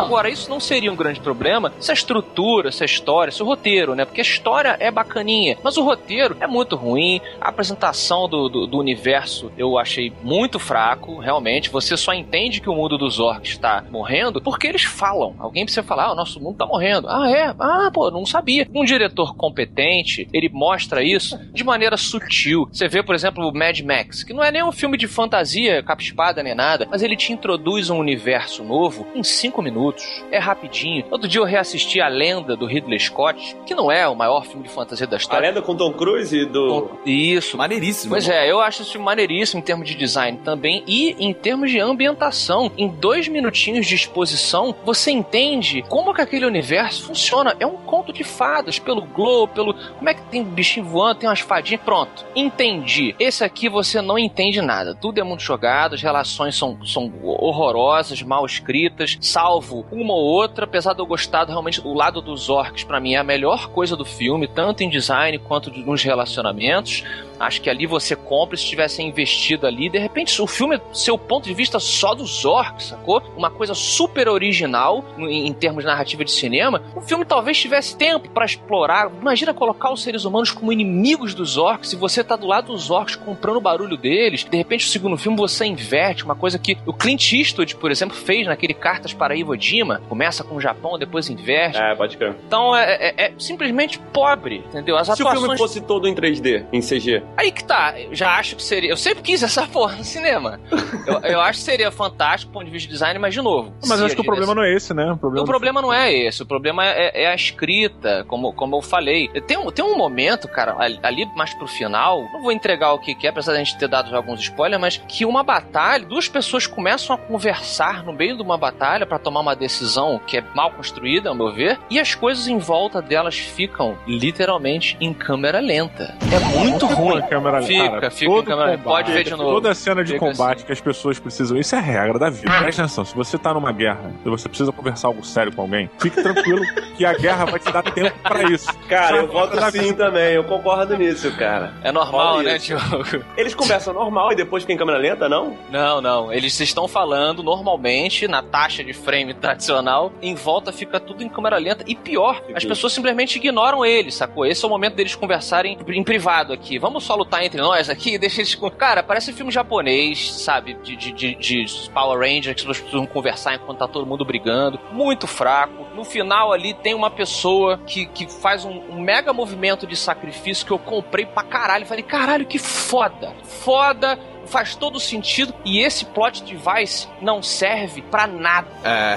Agora, 0.00 0.28
isso 0.28 0.50
não 0.50 0.58
seria 0.60 0.90
um 0.92 0.96
grande 0.96 1.20
problema 1.20 1.72
se 1.80 1.90
a 1.90 1.94
estrutura, 1.94 2.72
se 2.72 2.82
a 2.82 2.86
história, 2.86 3.32
se 3.32 3.42
o 3.42 3.46
roteiro, 3.46 3.94
né? 3.94 4.04
Porque 4.04 4.20
a 4.20 4.24
história 4.24 4.76
é 4.80 4.90
bacaninha, 4.90 5.37
mas 5.62 5.76
o 5.76 5.82
roteiro 5.82 6.36
é 6.40 6.46
muito 6.46 6.76
ruim. 6.76 7.20
A 7.40 7.48
apresentação 7.48 8.28
do, 8.28 8.48
do, 8.48 8.66
do 8.66 8.78
universo 8.78 9.50
eu 9.56 9.78
achei 9.78 10.12
muito 10.22 10.58
fraco, 10.58 11.18
realmente. 11.18 11.70
Você 11.70 11.96
só 11.96 12.12
entende 12.12 12.60
que 12.60 12.70
o 12.70 12.74
mundo 12.74 12.98
dos 12.98 13.20
orcs 13.20 13.50
está 13.50 13.84
morrendo 13.90 14.40
porque 14.40 14.66
eles 14.66 14.84
falam. 14.84 15.34
Alguém 15.38 15.64
precisa 15.64 15.82
falar, 15.82 16.06
ah, 16.06 16.12
o 16.12 16.16
nosso 16.16 16.40
mundo 16.40 16.56
tá 16.56 16.66
morrendo. 16.66 17.08
Ah, 17.08 17.30
é? 17.30 17.54
Ah, 17.58 17.90
pô, 17.92 18.10
não 18.10 18.24
sabia. 18.24 18.68
Um 18.74 18.84
diretor 18.84 19.34
competente, 19.34 20.28
ele 20.32 20.48
mostra 20.48 21.02
isso 21.02 21.38
de 21.52 21.64
maneira 21.64 21.96
sutil. 21.96 22.68
Você 22.72 22.88
vê, 22.88 23.02
por 23.02 23.14
exemplo, 23.14 23.46
o 23.48 23.52
Mad 23.52 23.80
Max, 23.80 24.22
que 24.22 24.32
não 24.32 24.42
é 24.42 24.50
nem 24.50 24.62
um 24.62 24.72
filme 24.72 24.96
de 24.96 25.06
fantasia 25.06 25.82
capispada 25.82 26.42
nem 26.42 26.54
nada, 26.54 26.86
mas 26.90 27.02
ele 27.02 27.16
te 27.16 27.32
introduz 27.32 27.90
um 27.90 27.98
universo 27.98 28.62
novo 28.62 29.06
em 29.14 29.22
cinco 29.22 29.62
minutos. 29.62 30.04
É 30.30 30.38
rapidinho. 30.38 31.04
Outro 31.10 31.28
dia 31.28 31.40
eu 31.40 31.44
reassisti 31.44 32.00
A 32.00 32.08
Lenda 32.08 32.56
do 32.56 32.66
Ridley 32.66 32.98
Scott, 32.98 33.56
que 33.66 33.74
não 33.74 33.90
é 33.90 34.06
o 34.08 34.14
maior 34.14 34.44
filme 34.44 34.64
de 34.64 34.72
fantasia 34.72 35.06
da 35.06 35.16
A 35.28 35.34
história. 35.34 35.48
lenda 35.48 35.62
com 35.62 35.76
Tom 35.76 35.92
Cruise 35.92 36.34
e 36.36 36.44
do. 36.46 36.90
Isso. 37.04 37.56
Maneiríssimo. 37.56 38.10
Pois 38.10 38.28
é, 38.28 38.50
eu 38.50 38.60
acho 38.60 38.82
isso 38.82 38.98
maneiríssimo 38.98 39.60
em 39.60 39.62
termos 39.62 39.88
de 39.88 39.94
design 39.94 40.38
também 40.44 40.82
e 40.86 41.14
em 41.18 41.32
termos 41.32 41.70
de 41.70 41.78
ambientação. 41.78 42.72
Em 42.76 42.88
dois 42.88 43.28
minutinhos 43.28 43.86
de 43.86 43.94
exposição, 43.94 44.74
você 44.84 45.10
entende 45.10 45.84
como 45.88 46.14
que 46.14 46.20
aquele 46.20 46.46
universo 46.46 47.04
funciona. 47.04 47.54
É 47.60 47.66
um 47.66 47.76
conto 47.76 48.12
de 48.12 48.24
fadas, 48.24 48.78
pelo 48.78 49.02
globo, 49.02 49.52
pelo. 49.52 49.74
Como 49.74 50.08
é 50.08 50.14
que 50.14 50.22
tem 50.22 50.42
bichinho 50.42 50.86
voando, 50.86 51.20
tem 51.20 51.28
umas 51.28 51.40
fadinhas. 51.40 51.82
Pronto. 51.82 52.24
Entendi. 52.34 53.14
Esse 53.18 53.44
aqui 53.44 53.68
você 53.68 54.00
não 54.00 54.18
entende 54.18 54.62
nada. 54.62 54.94
Tudo 54.94 55.20
é 55.20 55.22
muito 55.22 55.42
jogado, 55.42 55.94
as 55.94 56.02
relações 56.02 56.56
são, 56.56 56.78
são 56.84 57.12
horrorosas, 57.22 58.22
mal 58.22 58.46
escritas, 58.46 59.18
salvo 59.20 59.86
uma 59.92 60.14
ou 60.14 60.24
outra, 60.24 60.64
apesar 60.64 60.94
de 60.94 61.00
eu 61.00 61.06
gostar 61.06 61.44
realmente 61.46 61.80
o 61.84 61.92
lado 61.92 62.20
dos 62.22 62.48
orcs, 62.48 62.84
para 62.84 63.00
mim 63.00 63.14
é 63.14 63.18
a 63.18 63.24
melhor 63.24 63.68
coisa 63.68 63.96
do 63.96 64.04
filme, 64.04 64.46
tanto 64.46 64.82
em 64.82 64.88
design 64.88 65.17
quanto 65.38 65.70
nos 65.70 66.02
relacionamentos. 66.02 67.04
Acho 67.38 67.60
que 67.60 67.70
ali 67.70 67.86
você 67.86 68.16
compra 68.16 68.56
se 68.56 68.64
tivesse 68.64 69.02
investido 69.02 69.66
ali. 69.66 69.88
De 69.88 69.98
repente, 69.98 70.40
o 70.40 70.46
filme, 70.46 70.80
seu 70.92 71.16
ponto 71.16 71.44
de 71.44 71.54
vista 71.54 71.78
só 71.78 72.14
dos 72.14 72.44
orcs, 72.44 72.86
sacou? 72.86 73.22
Uma 73.36 73.50
coisa 73.50 73.74
super 73.74 74.28
original 74.28 75.04
em, 75.18 75.52
termos 75.52 75.84
de 75.84 75.88
narrativa 75.88 76.24
de 76.24 76.32
cinema. 76.32 76.82
O 76.96 77.00
filme 77.00 77.24
talvez 77.24 77.58
tivesse 77.58 77.96
tempo 77.96 78.28
para 78.30 78.44
explorar. 78.44 79.10
Imagina 79.20 79.54
colocar 79.54 79.92
os 79.92 80.02
seres 80.02 80.24
humanos 80.24 80.50
como 80.50 80.72
inimigos 80.72 81.34
dos 81.34 81.56
orcs. 81.56 81.90
Se 81.90 81.96
você 81.96 82.24
tá 82.24 82.36
do 82.36 82.46
lado 82.46 82.72
dos 82.72 82.90
orcs 82.90 83.16
comprando 83.16 83.56
o 83.56 83.60
barulho 83.60 83.96
deles, 83.96 84.44
de 84.44 84.56
repente, 84.56 84.86
o 84.86 84.88
segundo 84.88 85.16
filme 85.16 85.36
você 85.36 85.64
inverte. 85.64 86.24
Uma 86.24 86.34
coisa 86.34 86.58
que 86.58 86.76
o 86.86 86.92
Clint 86.92 87.32
Eastwood, 87.32 87.76
por 87.76 87.90
exemplo, 87.90 88.16
fez 88.16 88.46
naquele 88.46 88.74
Cartas 88.74 89.12
para 89.12 89.36
Iwo 89.36 89.56
Jima. 89.58 90.00
Começa 90.08 90.42
com 90.42 90.56
o 90.56 90.60
Japão, 90.60 90.98
depois 90.98 91.28
inverte. 91.28 91.78
É, 91.78 91.94
pode 91.94 92.16
crer. 92.16 92.34
Então 92.46 92.76
é, 92.76 92.94
é, 92.94 93.24
é 93.26 93.32
simplesmente 93.38 93.98
pobre, 94.12 94.64
entendeu? 94.68 94.96
As 94.96 95.06
Se 95.06 95.12
atuações... 95.12 95.38
o 95.38 95.40
filme 95.42 95.58
fosse 95.58 95.80
todo 95.80 96.08
em 96.08 96.14
3D, 96.14 96.66
em 96.72 96.80
CG. 96.80 97.22
Aí 97.36 97.52
que 97.52 97.64
tá, 97.64 97.94
eu 97.98 98.14
já 98.14 98.36
acho 98.36 98.56
que 98.56 98.62
seria. 98.62 98.90
Eu 98.90 98.96
sempre 98.96 99.22
quis 99.22 99.42
essa 99.42 99.66
porra 99.68 99.96
no 99.96 100.04
cinema. 100.04 100.60
Eu, 101.06 101.20
eu 101.20 101.40
acho 101.40 101.58
que 101.60 101.64
seria 101.64 101.90
fantástico 101.90 102.50
do 102.50 102.54
ponto 102.54 102.66
de 102.66 102.70
vista 102.70 102.88
de 102.88 102.94
design, 102.94 103.18
mas 103.18 103.34
de 103.34 103.42
novo. 103.42 103.72
Mas 103.86 103.98
se 103.98 104.04
acho 104.04 104.14
que 104.14 104.20
o 104.20 104.24
problema 104.24 104.54
não 104.54 104.62
é 104.62 104.72
esse, 104.72 104.92
né? 104.92 105.12
O 105.12 105.16
problema, 105.16 105.44
o 105.44 105.46
problema 105.46 105.82
não 105.82 105.92
é 105.92 106.12
esse, 106.12 106.42
o 106.42 106.46
problema 106.46 106.84
é, 106.84 107.24
é 107.24 107.28
a 107.28 107.34
escrita, 107.34 108.24
como, 108.28 108.52
como 108.52 108.76
eu 108.76 108.82
falei. 108.82 109.28
Tem 109.46 109.56
um, 109.56 109.70
tem 109.70 109.84
um 109.84 109.96
momento, 109.96 110.48
cara, 110.48 110.76
ali 111.02 111.26
mais 111.36 111.54
pro 111.54 111.66
final, 111.66 112.22
não 112.32 112.42
vou 112.42 112.52
entregar 112.52 112.92
o 112.92 112.98
que, 112.98 113.14
que 113.14 113.26
é, 113.26 113.30
apesar 113.30 113.52
da 113.52 113.58
gente 113.58 113.78
ter 113.78 113.88
dado 113.88 114.14
alguns 114.14 114.40
spoilers, 114.40 114.80
mas 114.80 114.96
que 114.96 115.24
uma 115.24 115.42
batalha, 115.42 116.04
duas 116.04 116.28
pessoas 116.28 116.66
começam 116.66 117.14
a 117.14 117.18
conversar 117.18 118.04
no 118.04 118.12
meio 118.12 118.36
de 118.36 118.42
uma 118.42 118.56
batalha 118.58 119.06
para 119.06 119.18
tomar 119.18 119.40
uma 119.40 119.54
decisão 119.54 120.20
que 120.26 120.38
é 120.38 120.44
mal 120.54 120.70
construída, 120.72 121.28
ao 121.28 121.34
meu 121.34 121.52
ver, 121.52 121.78
e 121.90 121.98
as 121.98 122.14
coisas 122.14 122.48
em 122.48 122.58
volta 122.58 123.00
delas 123.00 123.36
ficam 123.38 123.96
literalmente 124.06 124.96
em 125.00 125.12
câmera 125.12 125.60
lenta. 125.60 126.16
É 126.32 126.58
muito 126.58 126.86
ruim. 126.86 127.17
Em 127.18 127.26
câmera- 127.28 127.62
Fica, 127.62 127.90
cara, 127.90 128.10
fica 128.10 128.30
em 128.32 128.44
câmera 128.44 128.70
lenta. 128.70 128.82
combate, 128.82 129.04
Pode 129.04 129.12
ver 129.12 129.24
de 129.24 129.30
novo. 129.30 129.44
Toda 129.54 129.74
cena 129.74 130.04
de 130.04 130.12
Fica 130.14 130.26
combate 130.26 130.56
assim. 130.58 130.66
que 130.66 130.72
as 130.72 130.80
pessoas 130.80 131.18
precisam. 131.18 131.56
Isso 131.58 131.74
é 131.74 131.78
a 131.78 131.82
regra 131.82 132.18
da 132.18 132.30
vida. 132.30 132.50
Presta 132.58 132.82
atenção, 132.82 133.04
se 133.04 133.14
você 133.14 133.36
tá 133.38 133.52
numa 133.54 133.72
guerra 133.72 134.12
e 134.24 134.28
você 134.28 134.48
precisa 134.48 134.72
conversar 134.72 135.08
algo 135.08 135.24
sério 135.24 135.52
com 135.54 135.62
alguém, 135.62 135.90
fique 135.98 136.22
tranquilo 136.22 136.60
que 136.96 137.04
a 137.04 137.12
guerra 137.12 137.44
vai 137.46 137.58
te 137.60 137.70
dar 137.72 137.82
tempo 137.82 138.16
pra 138.22 138.42
isso. 138.44 138.68
Cara, 138.88 139.16
eu 139.18 139.28
voto 139.28 139.56
Da 139.56 139.70
sim 139.70 139.80
vida. 139.80 140.06
também, 140.06 140.34
eu 140.34 140.44
concordo 140.44 140.96
nisso, 140.96 141.30
cara. 141.36 141.72
É 141.82 141.90
normal, 141.92 142.40
né, 142.42 142.56
isso. 142.56 142.66
Diogo? 142.76 143.24
Eles 143.36 143.54
conversam 143.54 143.92
normal 143.94 144.32
e 144.32 144.36
depois 144.36 144.62
fica 144.62 144.72
em 144.72 144.76
câmera 144.76 144.98
lenta, 144.98 145.28
não? 145.28 145.56
Não, 145.70 146.00
não. 146.00 146.32
Eles 146.32 146.58
estão 146.60 146.86
falando 146.88 147.42
normalmente, 147.42 148.26
na 148.28 148.42
taxa 148.42 148.82
de 148.84 148.92
frame 148.92 149.34
tradicional, 149.34 150.12
em 150.22 150.34
volta 150.34 150.72
fica 150.72 150.98
tudo 151.00 151.22
em 151.22 151.28
câmera 151.28 151.56
lenta. 151.58 151.84
E 151.86 151.94
pior, 151.94 152.42
as 152.54 152.64
pessoas 152.64 152.92
simplesmente 152.92 153.36
ignoram 153.36 153.84
eles, 153.84 154.14
sacou? 154.14 154.46
Esse 154.46 154.64
é 154.64 154.66
o 154.66 154.70
momento 154.70 154.94
deles 154.94 155.14
conversarem 155.14 155.78
em 155.88 156.02
privado 156.04 156.52
aqui. 156.52 156.78
Vamos 156.78 157.04
só 157.08 157.14
lutar 157.16 157.42
entre 157.42 157.60
nós 157.60 157.88
aqui? 157.88 158.16
Deixa 158.20 158.40
eles. 158.42 158.54
con- 158.54 158.70
Cara, 158.70 159.02
parece 159.02 159.32
filme 159.32 159.50
japonês, 159.50 160.30
sabe? 160.32 160.74
De, 160.74 160.94
de, 160.94 161.12
de, 161.12 161.34
de 161.34 161.90
Power 161.90 162.18
Rangers, 162.20 162.48
que 162.48 162.54
pessoas 162.60 162.78
precisam 162.80 163.06
conversar 163.06 163.54
enquanto 163.54 163.78
tá 163.78 163.88
todo 163.88 164.06
mundo 164.06 164.24
brigando. 164.24 164.78
Muito 164.92 165.26
fraco. 165.26 165.86
No 165.96 166.04
final 166.04 166.52
ali 166.52 166.74
tem 166.74 166.94
uma 166.94 167.10
pessoa 167.10 167.78
que, 167.86 168.06
que 168.06 168.30
faz 168.30 168.64
um, 168.64 168.78
um 168.90 169.00
mega 169.00 169.32
movimento 169.32 169.86
de 169.86 169.96
sacrifício 169.96 170.64
que 170.66 170.70
eu 170.72 170.78
comprei 170.78 171.24
pra 171.26 171.42
caralho. 171.42 171.86
Falei, 171.86 172.04
caralho, 172.04 172.46
que 172.46 172.58
foda! 172.58 173.34
Foda! 173.42 174.18
Faz 174.50 174.74
todo 174.74 174.98
sentido 174.98 175.54
e 175.64 175.80
esse 175.80 176.04
plot 176.04 176.42
device 176.42 177.08
não 177.20 177.42
serve 177.42 178.02
pra 178.02 178.26
nada. 178.26 178.68
É, 178.84 179.16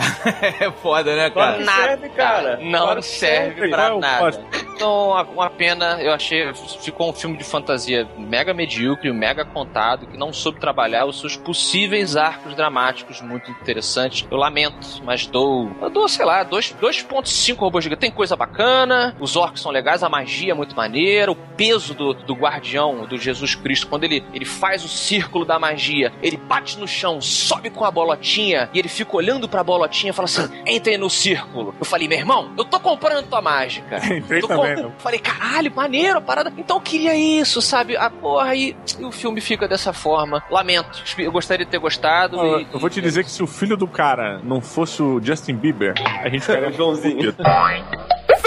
é 0.65 0.71
foda, 0.71 1.15
né, 1.15 1.29
cara? 1.29 1.57
que 1.57 1.63
nada. 1.63 1.81
serve, 1.87 2.09
cara. 2.09 2.57
Não 2.61 2.79
Claro 2.83 3.01
serve 3.01 3.55
serve. 3.55 3.69
pra 3.69 3.87
é 3.87 3.97
nada. 3.97 4.45
Então, 4.75 5.09
uma, 5.33 5.49
pena, 5.49 6.01
eu 6.01 6.11
achei. 6.11 6.51
Ficou 6.81 7.09
um 7.09 7.13
filme 7.13 7.37
de 7.37 7.43
fantasia 7.43 8.07
mega 8.17 8.53
medíocre, 8.53 9.11
mega 9.13 9.45
contado, 9.45 10.07
que 10.07 10.17
não 10.17 10.33
soube 10.33 10.59
trabalhar 10.59 11.05
os 11.05 11.19
seus 11.19 11.35
possíveis 11.37 12.15
arcos 12.17 12.55
dramáticos 12.55 13.21
muito 13.21 13.49
interessantes. 13.51 14.27
Eu 14.29 14.37
lamento, 14.37 15.01
mas 15.03 15.25
dou. 15.27 15.71
Eu 15.81 15.89
dou, 15.89 16.07
sei 16.07 16.25
lá, 16.25 16.43
dois- 16.43 16.73
2,5 16.81 17.57
robôs 17.59 17.83
gigantes. 17.83 18.01
Tem 18.01 18.11
coisa 18.11 18.35
bacana, 18.35 19.15
os 19.19 19.35
orcs 19.35 19.61
são 19.61 19.71
legais, 19.71 20.01
a 20.03 20.09
magia 20.09 20.51
é 20.51 20.55
muito 20.55 20.75
maneira, 20.75 21.31
o 21.31 21.35
peso 21.35 21.93
do, 21.93 22.13
do 22.13 22.33
guardião, 22.33 23.05
do 23.05 23.17
Jesus 23.17 23.53
Cristo, 23.53 23.87
quando 23.87 24.03
ele, 24.03 24.23
ele 24.33 24.45
faz 24.45 24.83
o 24.83 24.87
círculo 25.21 25.45
da 25.45 25.59
magia, 25.59 26.11
ele 26.21 26.37
bate 26.37 26.77
no 26.79 26.87
chão, 26.87 27.21
sobe 27.21 27.69
com 27.69 27.85
a 27.85 27.91
bolotinha 27.91 28.69
e 28.73 28.79
ele 28.79 28.87
fica 28.89 29.15
olhando 29.15 29.47
pra 29.47 29.63
bolotinha 29.63 30.09
e 30.09 30.13
fala 30.13 30.25
assim: 30.25 30.47
entrem 30.65 30.97
no 30.97 31.09
círculo. 31.09 31.75
Eu 31.79 31.85
falei, 31.85 32.07
meu 32.07 32.17
irmão, 32.17 32.51
eu 32.57 32.65
tô 32.65 32.79
comprando 32.79 33.27
tua 33.27 33.41
mágica. 33.41 33.97
Entrei 34.13 34.41
Tô 34.41 34.47
também, 34.47 34.75
com- 34.75 34.81
não. 34.83 34.91
Falei, 34.97 35.19
caralho, 35.19 35.71
maneiro 35.75 36.17
a 36.17 36.21
parada. 36.21 36.51
Então 36.57 36.77
eu 36.77 36.81
queria 36.81 37.15
isso, 37.15 37.61
sabe? 37.61 37.95
A 37.95 38.09
porra 38.09 38.49
aí. 38.49 38.75
E 38.99 39.05
o 39.05 39.11
filme 39.11 39.39
fica 39.41 39.67
dessa 39.67 39.93
forma. 39.93 40.43
Lamento. 40.49 41.03
Eu 41.17 41.31
gostaria 41.31 41.65
de 41.65 41.71
ter 41.71 41.77
gostado. 41.79 42.37
e- 42.59 42.67
Eu 42.73 42.79
vou 42.79 42.89
te 42.89 42.99
dizer 43.01 43.23
que 43.23 43.31
se 43.31 43.43
o 43.43 43.47
filho 43.47 43.77
do 43.77 43.87
cara 43.87 44.39
não 44.43 44.59
fosse 44.61 45.01
o 45.03 45.21
Justin 45.23 45.55
Bieber, 45.55 45.93
a 46.23 46.29
gente 46.29 46.41
ficaria 46.41 46.69
O 46.69 46.73
Joãozinho. 46.73 47.33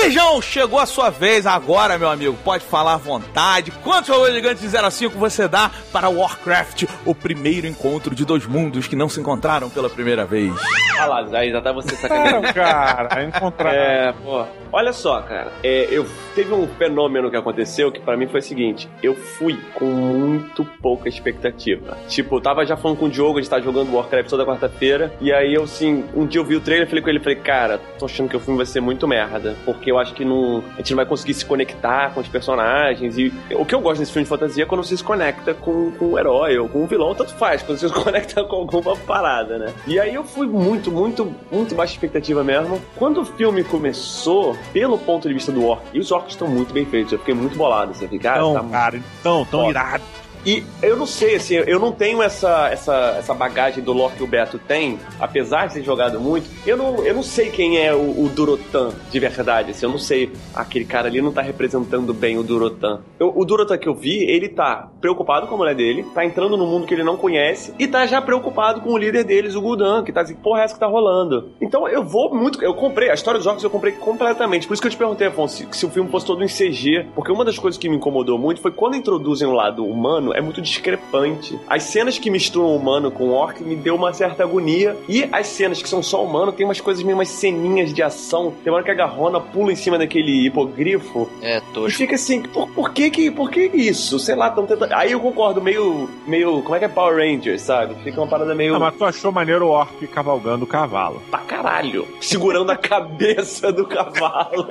Feijão, 0.04 0.42
chegou 0.42 0.78
a 0.78 0.84
sua 0.84 1.08
vez 1.08 1.46
agora, 1.46 1.96
meu 1.96 2.10
amigo. 2.10 2.36
Pode 2.44 2.62
falar 2.62 2.92
à 2.92 2.96
vontade. 2.98 3.70
Quantos 3.82 4.10
robôs 4.10 4.34
gigantes 4.34 4.60
de 4.60 4.68
0 4.68 4.86
a 4.86 4.90
5 4.90 5.18
você 5.18 5.48
dá 5.48 5.70
para 5.90 6.10
Warcraft, 6.10 6.84
o 7.06 7.14
primeiro 7.14 7.66
encontro 7.66 8.14
de 8.14 8.22
dois 8.22 8.44
mundos 8.44 8.86
que 8.86 8.94
não 8.94 9.08
se 9.08 9.18
encontraram 9.18 9.70
pela 9.70 9.88
primeira 9.88 10.26
vez? 10.26 10.52
Olha 10.94 11.06
lá, 11.06 11.24
já, 11.24 11.46
já 11.46 11.62
tá 11.62 11.72
você 11.72 11.96
sacaneando. 11.96 12.46
Cara, 12.52 13.24
encontrar. 13.24 13.74
É, 13.74 14.12
pô. 14.12 14.44
Olha 14.76 14.92
só, 14.92 15.22
cara. 15.22 15.52
É, 15.62 15.86
eu 15.88 16.04
teve 16.34 16.52
um 16.52 16.66
fenômeno 16.66 17.30
que 17.30 17.36
aconteceu 17.36 17.92
que 17.92 18.00
pra 18.00 18.16
mim 18.16 18.26
foi 18.26 18.40
o 18.40 18.42
seguinte: 18.42 18.88
eu 19.00 19.14
fui 19.14 19.56
com 19.72 19.84
muito 19.84 20.64
pouca 20.82 21.08
expectativa. 21.08 21.96
Tipo, 22.08 22.36
eu 22.36 22.40
tava 22.40 22.66
já 22.66 22.76
falando 22.76 22.98
com 22.98 23.06
o 23.06 23.08
Diogo, 23.08 23.38
a 23.38 23.40
gente 23.40 23.48
tava 23.48 23.62
jogando 23.62 23.94
Warcraft 23.94 24.28
toda 24.28 24.44
quarta-feira. 24.44 25.14
E 25.20 25.32
aí 25.32 25.54
eu 25.54 25.62
assim, 25.62 26.04
um 26.12 26.26
dia 26.26 26.40
eu 26.40 26.44
vi 26.44 26.56
o 26.56 26.60
trailer, 26.60 26.88
falei 26.88 27.02
com 27.02 27.08
ele, 27.08 27.20
falei, 27.20 27.36
cara, 27.36 27.78
tô 28.00 28.06
achando 28.06 28.28
que 28.28 28.36
o 28.36 28.40
filme 28.40 28.56
vai 28.56 28.66
ser 28.66 28.80
muito 28.80 29.06
merda. 29.06 29.54
Porque 29.64 29.92
eu 29.94 29.98
acho 30.00 30.14
que 30.14 30.24
não, 30.24 30.62
a 30.74 30.76
gente 30.78 30.90
não 30.90 30.96
vai 30.96 31.06
conseguir 31.06 31.34
se 31.34 31.44
conectar 31.44 32.12
com 32.12 32.20
os 32.20 32.28
personagens. 32.28 33.16
E 33.18 33.32
o 33.52 33.64
que 33.64 33.74
eu 33.74 33.80
gosto 33.80 34.00
nesse 34.00 34.12
filme 34.12 34.24
de 34.24 34.28
fantasia 34.28 34.64
é 34.64 34.66
quando 34.66 34.84
você 34.84 34.96
se 34.96 35.04
conecta 35.04 35.54
com, 35.54 35.90
com 35.92 36.12
o 36.12 36.18
herói 36.18 36.58
ou 36.58 36.68
com 36.68 36.82
o 36.84 36.86
vilão, 36.86 37.14
tanto 37.14 37.34
faz, 37.34 37.62
quando 37.62 37.78
você 37.78 37.88
se 37.88 37.94
conecta 37.94 38.44
com 38.44 38.56
alguma 38.56 38.96
parada, 38.96 39.58
né? 39.58 39.72
E 39.86 39.98
aí 39.98 40.14
eu 40.14 40.24
fui 40.24 40.46
muito, 40.46 40.90
muito, 40.90 41.32
muito 41.50 41.74
baixa 41.74 41.92
expectativa 41.92 42.42
mesmo. 42.44 42.80
Quando 42.96 43.20
o 43.20 43.24
filme 43.24 43.64
começou, 43.64 44.56
pelo 44.72 44.98
ponto 44.98 45.28
de 45.28 45.34
vista 45.34 45.52
do 45.52 45.66
orc, 45.66 45.82
e 45.92 45.98
os 45.98 46.10
orcs 46.10 46.32
estão 46.32 46.48
muito 46.48 46.72
bem 46.72 46.84
feitos, 46.84 47.12
eu 47.12 47.18
fiquei 47.18 47.34
muito 47.34 47.56
bolado. 47.56 47.92
Assim, 47.92 48.04
eu 48.04 48.08
fiquei, 48.08 48.18
cara, 48.30 48.38
Então, 48.40 48.54
tá 48.54 48.68
cara, 48.68 49.00
então, 49.20 49.44
tão 49.50 49.70
irado. 49.70 50.02
E 50.44 50.62
eu 50.82 50.96
não 50.96 51.06
sei, 51.06 51.36
assim, 51.36 51.54
eu 51.54 51.78
não 51.80 51.92
tenho 51.92 52.22
essa, 52.22 52.68
essa, 52.70 53.16
essa 53.18 53.34
bagagem 53.34 53.82
do 53.82 53.92
lore 53.92 54.14
que 54.16 54.22
o 54.22 54.26
Beto 54.26 54.58
tem, 54.58 54.98
apesar 55.18 55.66
de 55.68 55.74
ter 55.74 55.82
jogado 55.82 56.20
muito. 56.20 56.48
Eu 56.66 56.76
não, 56.76 57.04
eu 57.04 57.14
não 57.14 57.22
sei 57.22 57.50
quem 57.50 57.78
é 57.78 57.94
o, 57.94 58.24
o 58.24 58.30
Durotan 58.34 58.90
de 59.10 59.18
verdade, 59.20 59.70
assim, 59.70 59.86
eu 59.86 59.90
não 59.90 59.98
sei. 59.98 60.30
Aquele 60.54 60.84
cara 60.84 61.08
ali 61.08 61.20
não 61.22 61.32
tá 61.32 61.40
representando 61.42 62.12
bem 62.12 62.38
o 62.38 62.42
Durotan. 62.42 63.00
Eu- 63.18 63.32
o 63.34 63.44
Durotan 63.44 63.78
que 63.78 63.88
eu 63.88 63.94
vi, 63.94 64.22
ele 64.30 64.48
tá 64.48 64.88
preocupado 65.00 65.46
com 65.46 65.54
a 65.54 65.58
mulher 65.58 65.74
dele, 65.74 66.04
tá 66.14 66.24
entrando 66.24 66.56
num 66.56 66.66
mundo 66.66 66.86
que 66.86 66.94
ele 66.94 67.04
não 67.04 67.16
conhece 67.16 67.72
e 67.78 67.86
tá 67.86 68.06
já 68.06 68.20
preocupado 68.20 68.80
com 68.80 68.90
o 68.92 68.98
líder 68.98 69.24
deles, 69.24 69.54
o 69.54 69.60
Gul'dan, 69.60 70.04
que 70.04 70.12
tá 70.12 70.20
assim, 70.20 70.34
porra, 70.34 70.60
é 70.60 70.64
essa 70.64 70.74
que 70.74 70.80
tá 70.80 70.86
rolando. 70.86 71.50
Então 71.60 71.88
eu 71.88 72.04
vou 72.04 72.34
muito. 72.34 72.62
Eu 72.62 72.74
comprei, 72.74 73.10
a 73.10 73.14
história 73.14 73.38
dos 73.38 73.44
jogos 73.44 73.62
eu 73.64 73.70
comprei 73.70 73.92
completamente. 73.94 74.66
Por 74.66 74.74
isso 74.74 74.82
que 74.82 74.88
eu 74.88 74.92
te 74.92 74.96
perguntei, 74.98 75.26
Afonso, 75.26 75.56
se, 75.56 75.68
se 75.72 75.86
o 75.86 75.90
filme 75.90 76.10
fosse 76.10 76.26
todo 76.26 76.42
em 76.42 76.46
CG. 76.48 77.06
Porque 77.14 77.32
uma 77.32 77.44
das 77.44 77.58
coisas 77.58 77.78
que 77.78 77.88
me 77.88 77.96
incomodou 77.96 78.38
muito 78.38 78.60
foi 78.60 78.70
quando 78.70 78.96
introduzem 78.96 79.48
o 79.48 79.52
lado 79.52 79.84
humano, 79.84 80.33
é 80.34 80.40
muito 80.40 80.60
discrepante. 80.60 81.58
As 81.68 81.84
cenas 81.84 82.18
que 82.18 82.30
misturam 82.30 82.68
o 82.68 82.76
humano 82.76 83.10
com 83.10 83.24
o 83.28 83.32
orc 83.32 83.62
me 83.62 83.76
deu 83.76 83.94
uma 83.94 84.12
certa 84.12 84.42
agonia. 84.42 84.96
E 85.08 85.28
as 85.32 85.46
cenas 85.46 85.80
que 85.82 85.88
são 85.88 86.02
só 86.02 86.22
humano, 86.24 86.52
tem 86.52 86.66
umas 86.66 86.80
coisas 86.80 87.02
meio 87.02 87.16
umas 87.16 87.28
ceninhas 87.28 87.92
de 87.92 88.02
ação. 88.02 88.52
Tem 88.62 88.70
uma 88.72 88.76
hora 88.78 88.84
que 88.84 88.90
a 88.90 88.94
garrona 88.94 89.40
pula 89.40 89.72
em 89.72 89.76
cima 89.76 89.96
daquele 89.98 90.46
hipogrifo. 90.46 91.28
É, 91.40 91.58
E 91.58 91.60
tosco. 91.72 91.96
fica 91.98 92.14
assim, 92.16 92.42
por, 92.42 92.68
por 92.68 92.92
que 92.92 93.10
que, 93.10 93.30
por 93.30 93.50
que 93.50 93.70
isso? 93.72 94.18
Sei 94.18 94.34
lá, 94.34 94.50
tão 94.50 94.66
tentando... 94.66 94.92
Aí 94.92 95.12
eu 95.12 95.20
concordo, 95.20 95.62
meio, 95.62 96.08
meio, 96.26 96.62
como 96.62 96.74
é 96.74 96.78
que 96.78 96.84
é 96.84 96.88
Power 96.88 97.16
Rangers, 97.16 97.62
sabe? 97.62 97.94
Fica 98.02 98.20
uma 98.20 98.26
parada 98.26 98.54
meio 98.54 98.74
Ah, 98.74 98.78
mas 98.80 98.94
tu 98.96 99.04
achou 99.04 99.30
maneiro 99.32 99.66
o 99.66 99.70
orc 99.70 100.06
cavalgando 100.08 100.64
o 100.64 100.66
cavalo. 100.68 101.22
pra 101.30 101.38
caralho, 101.40 102.06
segurando 102.20 102.70
a 102.70 102.76
cabeça 102.76 103.72
do 103.72 103.86
cavalo. 103.86 104.66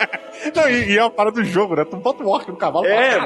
Não, 0.54 0.68
e, 0.68 0.92
e 0.92 0.98
é 0.98 1.02
a 1.02 1.08
parada 1.10 1.40
do 1.40 1.44
jogo, 1.46 1.74
né? 1.76 1.84
Tu 1.84 1.96
bota 1.96 2.22
o 2.22 2.28
orc 2.28 2.48
no 2.48 2.56
cavalo 2.56 2.84
É, 2.86 3.18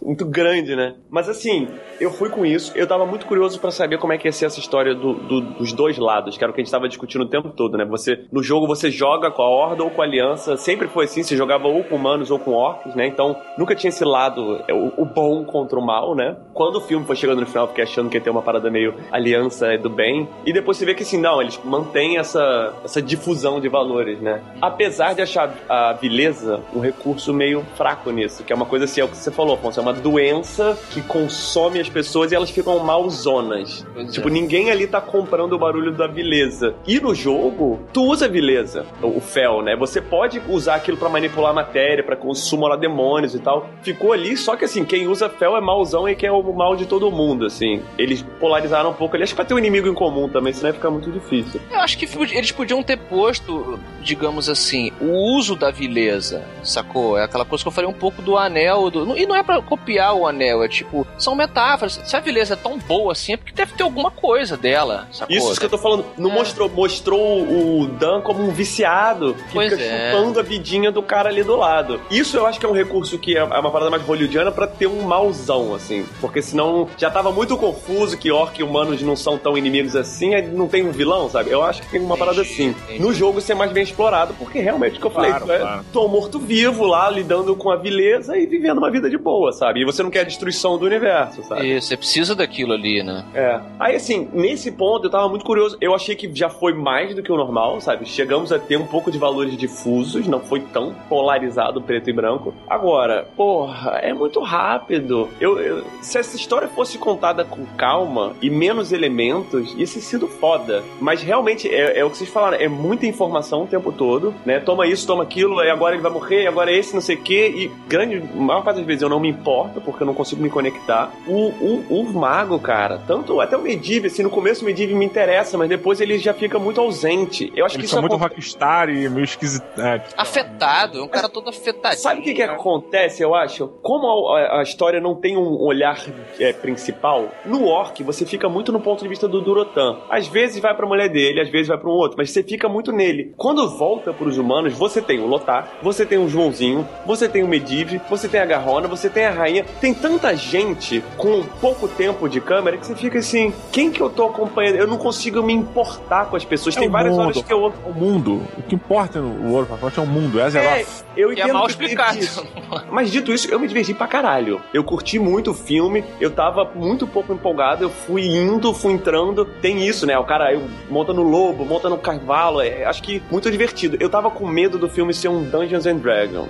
muito 0.00 0.24
grande 0.24 0.67
né? 0.76 0.94
Mas 1.10 1.28
assim, 1.28 1.68
eu 2.00 2.10
fui 2.10 2.28
com 2.30 2.44
isso, 2.44 2.72
eu 2.76 2.86
tava 2.86 3.04
muito 3.06 3.26
curioso 3.26 3.58
pra 3.60 3.70
saber 3.70 3.98
como 3.98 4.12
é 4.12 4.18
que 4.18 4.28
ia 4.28 4.32
ser 4.32 4.46
essa 4.46 4.58
história 4.58 4.94
do- 4.94 5.14
do- 5.14 5.40
dos 5.40 5.72
dois 5.72 5.98
lados, 5.98 6.36
que 6.36 6.44
era 6.44 6.50
o 6.50 6.54
que 6.54 6.60
a 6.60 6.64
gente 6.64 6.70
tava 6.72 6.88
discutindo 6.88 7.22
o 7.22 7.28
tempo 7.28 7.50
todo, 7.50 7.76
né? 7.76 7.84
Você, 7.86 8.24
no 8.32 8.42
jogo 8.42 8.66
você 8.66 8.90
joga 8.90 9.30
com 9.30 9.42
a 9.42 9.48
Horda 9.48 9.82
ou 9.84 9.90
com 9.90 10.02
a 10.02 10.04
Aliança, 10.04 10.56
sempre 10.56 10.88
foi 10.88 11.04
assim, 11.04 11.22
você 11.22 11.36
jogava 11.36 11.68
ou 11.68 11.82
com 11.84 11.96
humanos 11.96 12.30
ou 12.30 12.38
com 12.38 12.52
orcs, 12.52 12.94
né? 12.94 13.06
Então 13.06 13.36
nunca 13.56 13.74
tinha 13.74 13.88
esse 13.88 14.04
lado, 14.04 14.60
é, 14.68 14.72
o, 14.74 14.92
o 14.98 15.04
bom 15.04 15.44
contra 15.44 15.78
o 15.78 15.84
mal, 15.84 16.14
né? 16.14 16.36
Quando 16.54 16.76
o 16.76 16.80
filme 16.80 17.04
foi 17.06 17.16
chegando 17.16 17.40
no 17.40 17.46
final, 17.46 17.64
eu 17.64 17.68
fiquei 17.68 17.84
achando 17.84 18.08
que 18.10 18.16
ia 18.16 18.20
ter 18.22 18.30
uma 18.30 18.42
parada 18.42 18.70
meio 18.70 18.94
aliança 19.10 19.76
do 19.78 19.90
bem, 19.90 20.28
e 20.44 20.52
depois 20.52 20.76
você 20.76 20.84
vê 20.84 20.94
que 20.94 21.02
assim, 21.02 21.20
não, 21.20 21.40
eles 21.40 21.58
mantêm 21.64 22.18
essa, 22.18 22.72
essa 22.84 23.00
difusão 23.02 23.60
de 23.60 23.68
valores, 23.68 24.20
né? 24.20 24.42
Apesar 24.60 25.14
de 25.14 25.22
achar 25.22 25.52
a 25.68 25.92
vileza 25.92 26.60
um 26.74 26.80
recurso 26.80 27.32
meio 27.32 27.64
fraco 27.76 28.10
nisso, 28.10 28.44
que 28.44 28.52
é 28.52 28.56
uma 28.56 28.66
coisa 28.66 28.84
assim, 28.84 29.00
é 29.00 29.04
o 29.04 29.08
que 29.08 29.16
você 29.16 29.30
falou, 29.30 29.54
Afonso, 29.54 29.80
é 29.80 29.82
uma 29.82 29.92
doença 29.92 30.57
que 30.90 31.02
consome 31.02 31.80
as 31.80 31.88
pessoas 31.88 32.32
e 32.32 32.34
elas 32.34 32.50
ficam 32.50 32.78
malzonas. 32.78 33.86
Pois 33.92 34.12
tipo, 34.12 34.28
é. 34.28 34.30
ninguém 34.30 34.70
ali 34.70 34.86
tá 34.86 35.00
comprando 35.00 35.52
o 35.52 35.58
barulho 35.58 35.92
da 35.92 36.06
vileza. 36.06 36.74
E 36.86 37.00
no 37.00 37.14
jogo, 37.14 37.80
tu 37.92 38.04
usa 38.04 38.26
a 38.26 38.28
vileza, 38.28 38.86
o 39.02 39.20
fel, 39.20 39.62
né? 39.62 39.76
Você 39.76 40.00
pode 40.00 40.40
usar 40.48 40.76
aquilo 40.76 40.96
pra 40.96 41.08
manipular 41.08 41.50
a 41.50 41.54
matéria, 41.54 42.04
pra 42.04 42.16
sumorar 42.34 42.76
demônios 42.76 43.34
e 43.34 43.38
tal. 43.38 43.68
Ficou 43.82 44.12
ali, 44.12 44.36
só 44.36 44.56
que 44.56 44.64
assim, 44.64 44.84
quem 44.84 45.06
usa 45.06 45.28
fel 45.28 45.56
é 45.56 45.60
mauzão 45.60 46.08
e 46.08 46.14
quer 46.14 46.30
o 46.30 46.42
mal 46.52 46.76
de 46.76 46.86
todo 46.86 47.10
mundo, 47.10 47.46
assim. 47.46 47.82
Eles 47.96 48.22
polarizaram 48.40 48.90
um 48.90 48.94
pouco 48.94 49.14
ali, 49.14 49.24
acho 49.24 49.32
que 49.32 49.36
pra 49.36 49.44
ter 49.44 49.54
um 49.54 49.58
inimigo 49.58 49.88
em 49.88 49.94
comum 49.94 50.28
também, 50.28 50.52
senão 50.52 50.70
ia 50.70 50.74
ficar 50.74 50.90
muito 50.90 51.10
difícil. 51.10 51.60
Eu 51.70 51.80
acho 51.80 51.98
que 51.98 52.08
eles 52.34 52.52
podiam 52.52 52.82
ter 52.82 52.96
posto, 52.96 53.78
digamos 54.02 54.48
assim, 54.48 54.92
o 55.00 55.36
uso 55.36 55.56
da 55.56 55.70
vileza, 55.70 56.44
sacou? 56.62 57.18
É 57.18 57.24
aquela 57.24 57.44
coisa 57.44 57.62
que 57.62 57.68
eu 57.68 57.72
falei 57.72 57.88
um 57.88 57.94
pouco 57.94 58.22
do 58.22 58.36
anel. 58.36 58.90
Do... 58.90 59.16
E 59.16 59.26
não 59.26 59.34
é 59.34 59.42
pra 59.42 59.60
copiar 59.60 60.14
o 60.14 60.26
anel, 60.26 60.47
é 60.48 60.68
tipo, 60.68 61.06
são 61.18 61.34
metáforas. 61.34 62.00
Se 62.04 62.16
a 62.16 62.20
vileza 62.20 62.54
é 62.54 62.56
tão 62.56 62.78
boa 62.78 63.12
assim, 63.12 63.34
é 63.34 63.36
porque 63.36 63.52
deve 63.52 63.72
ter 63.74 63.82
alguma 63.82 64.10
coisa 64.10 64.56
dela, 64.56 65.06
sacou? 65.12 65.34
Isso, 65.36 65.50
isso 65.50 65.60
que 65.60 65.66
eu 65.66 65.70
tô 65.70 65.78
falando. 65.78 66.04
Não 66.16 66.30
É. 66.30 66.34
mostrou, 66.34 66.68
mostrou 66.68 67.42
o 67.42 67.86
Dan 67.86 68.20
como 68.20 68.42
um 68.42 68.50
viciado 68.50 69.34
que 69.48 69.54
Pois 69.54 69.72
fica 69.72 69.82
é. 69.82 70.10
chupando 70.12 70.40
a 70.40 70.42
vidinha 70.42 70.90
do 70.90 71.02
cara 71.02 71.28
ali 71.28 71.42
do 71.42 71.56
lado. 71.56 72.00
Isso 72.10 72.36
eu 72.36 72.46
acho 72.46 72.58
que 72.60 72.66
é 72.66 72.68
um 72.68 72.72
recurso 72.72 73.18
que 73.18 73.36
é 73.36 73.40
é 73.40 73.60
uma 73.60 73.70
parada 73.70 73.90
mais 73.90 74.02
hollywoodiana 74.02 74.50
pra 74.52 74.66
ter 74.66 74.86
um 74.86 75.02
mauzão, 75.02 75.74
assim. 75.74 76.04
Porque 76.20 76.42
senão 76.42 76.88
já 76.98 77.10
tava 77.10 77.30
muito 77.32 77.56
confuso 77.56 78.16
que 78.18 78.30
orc 78.30 78.58
e 78.60 78.62
humanos 78.62 79.00
não 79.02 79.16
são 79.16 79.38
tão 79.38 79.56
inimigos 79.56 79.96
assim, 79.96 80.34
aí 80.34 80.46
não 80.46 80.68
tem 80.68 80.86
um 80.86 80.90
vilão, 80.92 81.28
sabe? 81.30 81.50
Eu 81.50 81.62
acho 81.62 81.82
que 81.82 81.88
tem 81.90 82.00
uma 82.00 82.16
parada 82.16 82.42
assim. 82.42 82.68
entendi. 82.68 83.00
No 83.00 83.12
jogo 83.12 83.38
isso 83.38 83.50
é 83.50 83.54
mais 83.54 83.72
bem 83.72 83.82
explorado, 83.82 84.34
porque 84.38 84.60
realmente 84.60 84.96
o 84.98 85.00
que 85.00 85.06
eu 85.06 85.10
falei, 85.10 85.30
Claro, 85.30 85.52
é 85.52 85.58
claro. 85.58 85.84
tô 85.92 86.06
morto-vivo 86.08 86.84
lá, 86.86 87.08
lidando 87.10 87.54
com 87.56 87.70
a 87.70 87.76
vileza 87.76 88.36
e 88.36 88.46
vivendo 88.46 88.78
uma 88.78 88.90
vida 88.90 89.08
de 89.08 89.16
boa, 89.18 89.52
sabe? 89.52 89.80
E 89.80 89.84
você 89.84 90.02
não 90.02 90.10
quer 90.10 90.24
destruição 90.28 90.78
do 90.78 90.86
universo, 90.86 91.42
sabe? 91.42 91.76
Isso, 91.76 91.88
você 91.88 91.96
precisa 91.96 92.34
daquilo 92.34 92.72
ali, 92.72 93.02
né? 93.02 93.24
É. 93.34 93.60
Aí, 93.78 93.96
assim, 93.96 94.28
nesse 94.32 94.70
ponto 94.72 95.06
eu 95.06 95.10
tava 95.10 95.28
muito 95.28 95.44
curioso. 95.44 95.76
Eu 95.80 95.94
achei 95.94 96.14
que 96.14 96.30
já 96.34 96.48
foi 96.48 96.72
mais 96.72 97.14
do 97.14 97.22
que 97.22 97.32
o 97.32 97.36
normal, 97.36 97.80
sabe? 97.80 98.06
Chegamos 98.06 98.52
a 98.52 98.58
ter 98.58 98.76
um 98.76 98.86
pouco 98.86 99.10
de 99.10 99.18
valores 99.18 99.56
difusos, 99.56 100.26
não 100.26 100.40
foi 100.40 100.60
tão 100.60 100.94
polarizado 101.08 101.80
preto 101.82 102.08
e 102.08 102.12
branco. 102.12 102.54
Agora, 102.68 103.26
porra, 103.36 103.98
é 104.02 104.12
muito 104.14 104.40
rápido. 104.40 105.28
Eu, 105.40 105.58
eu- 105.60 105.84
se 106.00 106.18
essa 106.18 106.36
história 106.36 106.68
fosse 106.68 106.98
contada 106.98 107.44
com 107.44 107.64
calma 107.76 108.34
e 108.40 108.48
menos 108.50 108.92
elementos, 108.92 109.72
ia 109.72 109.86
ter 109.86 110.00
sido 110.00 110.26
foda. 110.28 110.82
Mas 111.00 111.22
realmente, 111.22 111.68
é, 111.68 111.98
é 111.98 112.04
o 112.04 112.10
que 112.10 112.18
vocês 112.18 112.30
falaram, 112.30 112.56
é 112.58 112.68
muita 112.68 113.06
informação 113.06 113.62
o 113.64 113.66
tempo 113.66 113.90
todo, 113.92 114.34
né? 114.44 114.60
Toma 114.60 114.86
isso, 114.86 115.06
toma 115.06 115.22
aquilo, 115.22 115.62
e 115.62 115.70
agora 115.70 115.94
ele 115.94 116.02
vai 116.02 116.12
morrer, 116.12 116.42
e 116.42 116.46
agora 116.46 116.70
esse, 116.72 116.94
não 116.94 117.00
sei 117.00 117.16
o 117.16 117.20
quê. 117.22 117.52
E 117.56 117.70
grande, 117.88 118.16
a 118.16 118.36
maior 118.40 118.62
parte 118.62 118.76
das 118.78 118.86
vezes 118.86 119.02
eu 119.02 119.08
não 119.08 119.18
me 119.20 119.28
importo, 119.28 119.80
porque 119.80 120.02
eu 120.02 120.06
não 120.06 120.14
consigo 120.18 120.42
me 120.42 120.50
conectar. 120.50 121.12
O, 121.26 121.48
o, 121.48 121.84
o 122.00 122.04
mago, 122.12 122.58
cara, 122.58 123.00
tanto 123.06 123.40
até 123.40 123.56
o 123.56 123.62
Medivh, 123.62 124.04
assim, 124.06 124.22
no 124.22 124.28
começo 124.30 124.62
o 124.62 124.66
Medivh 124.66 124.92
me 124.94 125.04
interessa, 125.04 125.56
mas 125.56 125.68
depois 125.68 126.00
ele 126.00 126.18
já 126.18 126.34
fica 126.34 126.58
muito 126.58 126.80
ausente. 126.80 127.50
Eu 127.56 127.64
acho 127.64 127.74
que 127.76 127.80
Eles 127.80 127.86
isso 127.86 127.94
são 127.94 128.02
muito 128.02 128.14
aconte- 128.16 128.34
rockstar 128.34 128.90
e 128.90 129.08
meio 129.08 129.24
esquisito. 129.24 129.64
É, 129.80 129.98
tipo, 130.00 130.20
Afetado, 130.20 130.98
é 130.98 131.02
um 131.02 131.08
cara 131.08 131.28
todo 131.28 131.48
afetadinho. 131.48 132.02
Sabe 132.02 132.20
o 132.20 132.24
que, 132.24 132.34
que 132.34 132.42
acontece, 132.42 133.22
eu 133.22 133.34
acho? 133.34 133.68
Como 133.82 134.28
a, 134.28 134.38
a- 134.40 134.60
a 134.60 134.62
história 134.62 135.00
não 135.00 135.14
tem 135.14 135.36
um 135.36 135.56
olhar 135.62 135.98
é, 136.38 136.52
principal, 136.52 137.28
no 137.46 137.64
Orc 137.66 138.02
você 138.02 138.26
fica 138.26 138.48
muito 138.48 138.72
no 138.72 138.80
ponto 138.80 139.02
de 139.02 139.08
vista 139.08 139.26
do 139.28 139.40
Durotan. 139.40 139.98
Às 140.10 140.26
vezes 140.26 140.60
vai 140.60 140.74
pra 140.74 140.86
mulher 140.86 141.08
dele, 141.08 141.40
às 141.40 141.48
vezes 141.48 141.68
vai 141.68 141.78
pra 141.78 141.88
um 141.88 141.92
outro, 141.92 142.16
mas 142.18 142.30
você 142.30 142.42
fica 142.42 142.68
muito 142.68 142.92
nele. 142.92 143.32
Quando 143.36 143.68
volta 143.78 144.12
pros 144.12 144.36
humanos, 144.38 144.74
você 144.74 145.00
tem 145.00 145.20
o 145.20 145.26
Lotar, 145.26 145.68
você 145.82 146.04
tem 146.04 146.18
o 146.18 146.28
Joãozinho, 146.28 146.86
você 147.06 147.28
tem 147.28 147.42
o 147.42 147.48
Medivh, 147.48 148.00
você 148.10 148.28
tem 148.28 148.40
a 148.40 148.44
Garrona, 148.46 148.88
você 148.88 149.08
tem 149.08 149.24
a 149.24 149.30
Rainha. 149.30 149.64
Tem 149.80 149.92
tanta 150.08 150.34
gente 150.34 151.04
com 151.18 151.42
pouco 151.60 151.86
tempo 151.86 152.28
de 152.28 152.40
câmera 152.40 152.78
que 152.78 152.86
você 152.86 152.94
fica 152.94 153.18
assim: 153.18 153.52
quem 153.70 153.90
que 153.90 154.00
eu 154.00 154.08
tô 154.08 154.24
acompanhando? 154.24 154.76
Eu 154.76 154.86
não 154.86 154.96
consigo 154.96 155.42
me 155.42 155.52
importar 155.52 156.26
com 156.26 156.36
as 156.36 156.44
pessoas. 156.44 156.76
É 156.76 156.80
tem 156.80 156.88
várias 156.88 157.12
mundo. 157.12 157.24
horas 157.24 157.42
que 157.42 157.52
eu. 157.52 157.72
o 157.84 157.92
mundo. 157.92 158.42
O 158.56 158.62
que 158.62 158.74
importa 158.74 159.20
no 159.20 159.50
World 159.50 159.70
of 159.70 159.72
Warcraft 159.72 159.98
é 159.98 160.00
o 160.00 160.06
mundo. 160.06 160.40
É 160.40 160.48
É, 160.48 160.86
eu 161.14 161.30
é 161.30 161.32
entendo 161.34 161.52
mal 161.52 161.66
que 161.66 161.76
teve 161.76 161.92
explicado. 161.92 162.18
isso. 162.18 162.46
Mas 162.90 163.10
dito 163.10 163.32
isso, 163.32 163.50
eu 163.50 163.60
me 163.60 163.68
diverti 163.68 163.92
pra 163.92 164.06
caralho. 164.06 164.60
Eu 164.72 164.82
curti 164.82 165.18
muito 165.18 165.50
o 165.50 165.54
filme, 165.54 166.02
eu 166.20 166.30
tava 166.30 166.64
muito 166.74 167.06
pouco 167.06 167.32
empolgado, 167.32 167.84
eu 167.84 167.90
fui 167.90 168.26
indo, 168.26 168.72
fui 168.72 168.92
entrando. 168.92 169.44
Tem 169.44 169.86
isso, 169.86 170.06
né? 170.06 170.18
O 170.18 170.24
cara 170.24 170.52
eu, 170.52 170.62
monta 170.88 171.12
no 171.12 171.22
lobo, 171.22 171.64
monta 171.66 171.90
no 171.90 171.98
cavalo, 171.98 172.62
é, 172.62 172.84
acho 172.84 173.02
que 173.02 173.22
muito 173.30 173.50
divertido. 173.50 173.98
Eu 174.00 174.08
tava 174.08 174.30
com 174.30 174.46
medo 174.46 174.78
do 174.78 174.88
filme 174.88 175.12
ser 175.12 175.28
um 175.28 175.42
Dungeons 175.42 175.86
and 175.86 175.96
Dragons. 175.96 176.48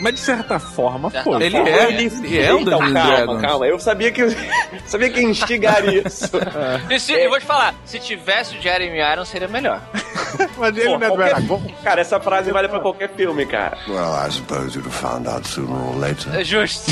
Mas 0.00 0.14
de 0.14 0.20
certa 0.20 0.58
forma, 0.58 1.10
Certa 1.10 1.24
foi. 1.24 1.42
Ele 1.42 1.56
é, 1.56 1.92
ele 1.92 2.38
é 2.38 2.54
um 2.54 2.60
então, 2.60 2.75
Dungeons 2.78 2.92
calma, 2.94 3.16
Dragons. 3.16 3.40
calma. 3.42 3.66
Eu 3.66 3.78
sabia 3.78 4.10
que 4.12 4.22
sabia 4.86 5.10
que 5.10 5.20
instigar 5.22 5.84
isso. 5.88 6.30
E 6.90 7.00
se- 7.00 7.12
Eu 7.12 7.30
vou 7.30 7.38
te 7.38 7.44
falar, 7.46 7.74
se 7.84 7.98
tivesse 7.98 8.56
o 8.56 8.62
Jeremy 8.62 8.98
Irons 8.98 9.28
seria 9.28 9.48
melhor. 9.48 9.80
Mas 10.58 10.76
ele 10.76 10.86
Pô, 10.90 10.98
não 10.98 11.06
é 11.06 11.10
do 11.10 11.16
qualquer- 11.16 11.34
Aragorn. 11.34 11.74
Cara, 11.82 12.00
essa 12.00 12.20
frase 12.20 12.50
vale 12.50 12.68
pra 12.68 12.80
qualquer 12.80 13.08
filme, 13.10 13.46
cara. 13.46 13.78
Well, 13.88 14.14
I 14.26 14.30
suppose 14.30 14.76
you'd 14.76 14.86
have 14.88 14.92
found 14.94 15.28
out 15.28 15.46
sooner 15.48 15.72
or 15.74 15.96
later. 15.98 16.34
É 16.38 16.44
justo. 16.44 16.90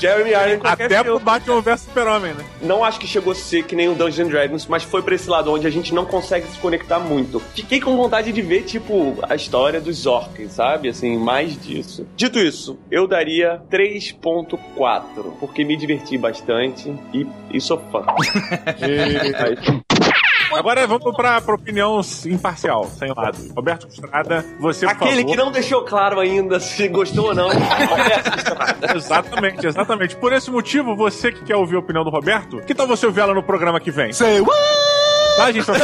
Jeremy 0.00 0.30
Irons 0.30 0.60
qualquer 0.60 0.86
Até 0.86 1.02
filme. 1.02 1.10
pro 1.10 1.18
Batman 1.20 1.60
vs 1.60 1.80
Super-Homem, 1.82 2.34
né? 2.34 2.44
Não 2.62 2.84
acho 2.84 2.98
que 2.98 3.06
chegou 3.06 3.32
a 3.32 3.36
ser 3.36 3.64
que 3.64 3.76
nem 3.76 3.88
o 3.88 3.94
Dungeons 3.94 4.26
and 4.26 4.30
Dragons, 4.30 4.66
mas 4.66 4.82
foi 4.82 5.02
pra 5.02 5.14
esse 5.14 5.28
lado 5.28 5.52
onde 5.52 5.66
a 5.66 5.70
gente 5.70 5.94
não 5.94 6.04
consegue 6.04 6.46
se 6.48 6.58
conectar 6.58 6.98
muito. 6.98 7.40
Fiquei 7.54 7.80
com 7.80 7.96
vontade 7.96 8.32
de 8.32 8.42
ver, 8.42 8.62
tipo, 8.62 9.16
a 9.28 9.34
história 9.34 9.80
dos 9.80 10.06
orcs, 10.06 10.52
sabe? 10.52 10.88
Assim, 10.88 11.16
mais 11.18 11.60
disso. 11.60 12.06
Dito 12.16 12.38
isso, 12.38 12.78
eu 12.90 13.06
daria 13.06 13.60
3.4, 13.70 14.95
porque 15.40 15.64
me 15.64 15.76
diverti 15.76 16.16
bastante 16.18 16.94
e, 17.12 17.26
e 17.50 17.60
sou 17.60 17.78
fã. 17.90 18.04
Agora 20.54 20.86
vamos 20.86 21.14
pra, 21.16 21.40
pra 21.40 21.54
opinião 21.54 22.00
imparcial, 22.24 22.86
sem 22.86 23.12
lado. 23.14 23.36
Roberto 23.54 23.88
Estrada, 23.88 24.44
você, 24.60 24.86
por 24.86 24.92
Aquele 24.92 25.16
favor. 25.16 25.30
que 25.30 25.36
não 25.36 25.50
deixou 25.50 25.82
claro 25.84 26.20
ainda 26.20 26.60
se 26.60 26.88
gostou 26.88 27.26
ou 27.28 27.34
não. 27.34 27.48
Exatamente, 28.94 29.66
exatamente. 29.66 30.16
Por 30.16 30.32
esse 30.32 30.50
motivo, 30.50 30.94
você 30.96 31.32
que 31.32 31.44
quer 31.44 31.56
ouvir 31.56 31.76
a 31.76 31.80
opinião 31.80 32.04
do 32.04 32.10
Roberto, 32.10 32.62
que 32.62 32.74
tal 32.74 32.86
você 32.86 33.06
ouvir 33.06 33.20
ela 33.20 33.34
no 33.34 33.42
programa 33.42 33.80
que 33.80 33.90
vem? 33.90 34.12
Say 34.12 34.40
what? 34.40 34.56
Tá, 35.36 35.52
gente? 35.52 35.66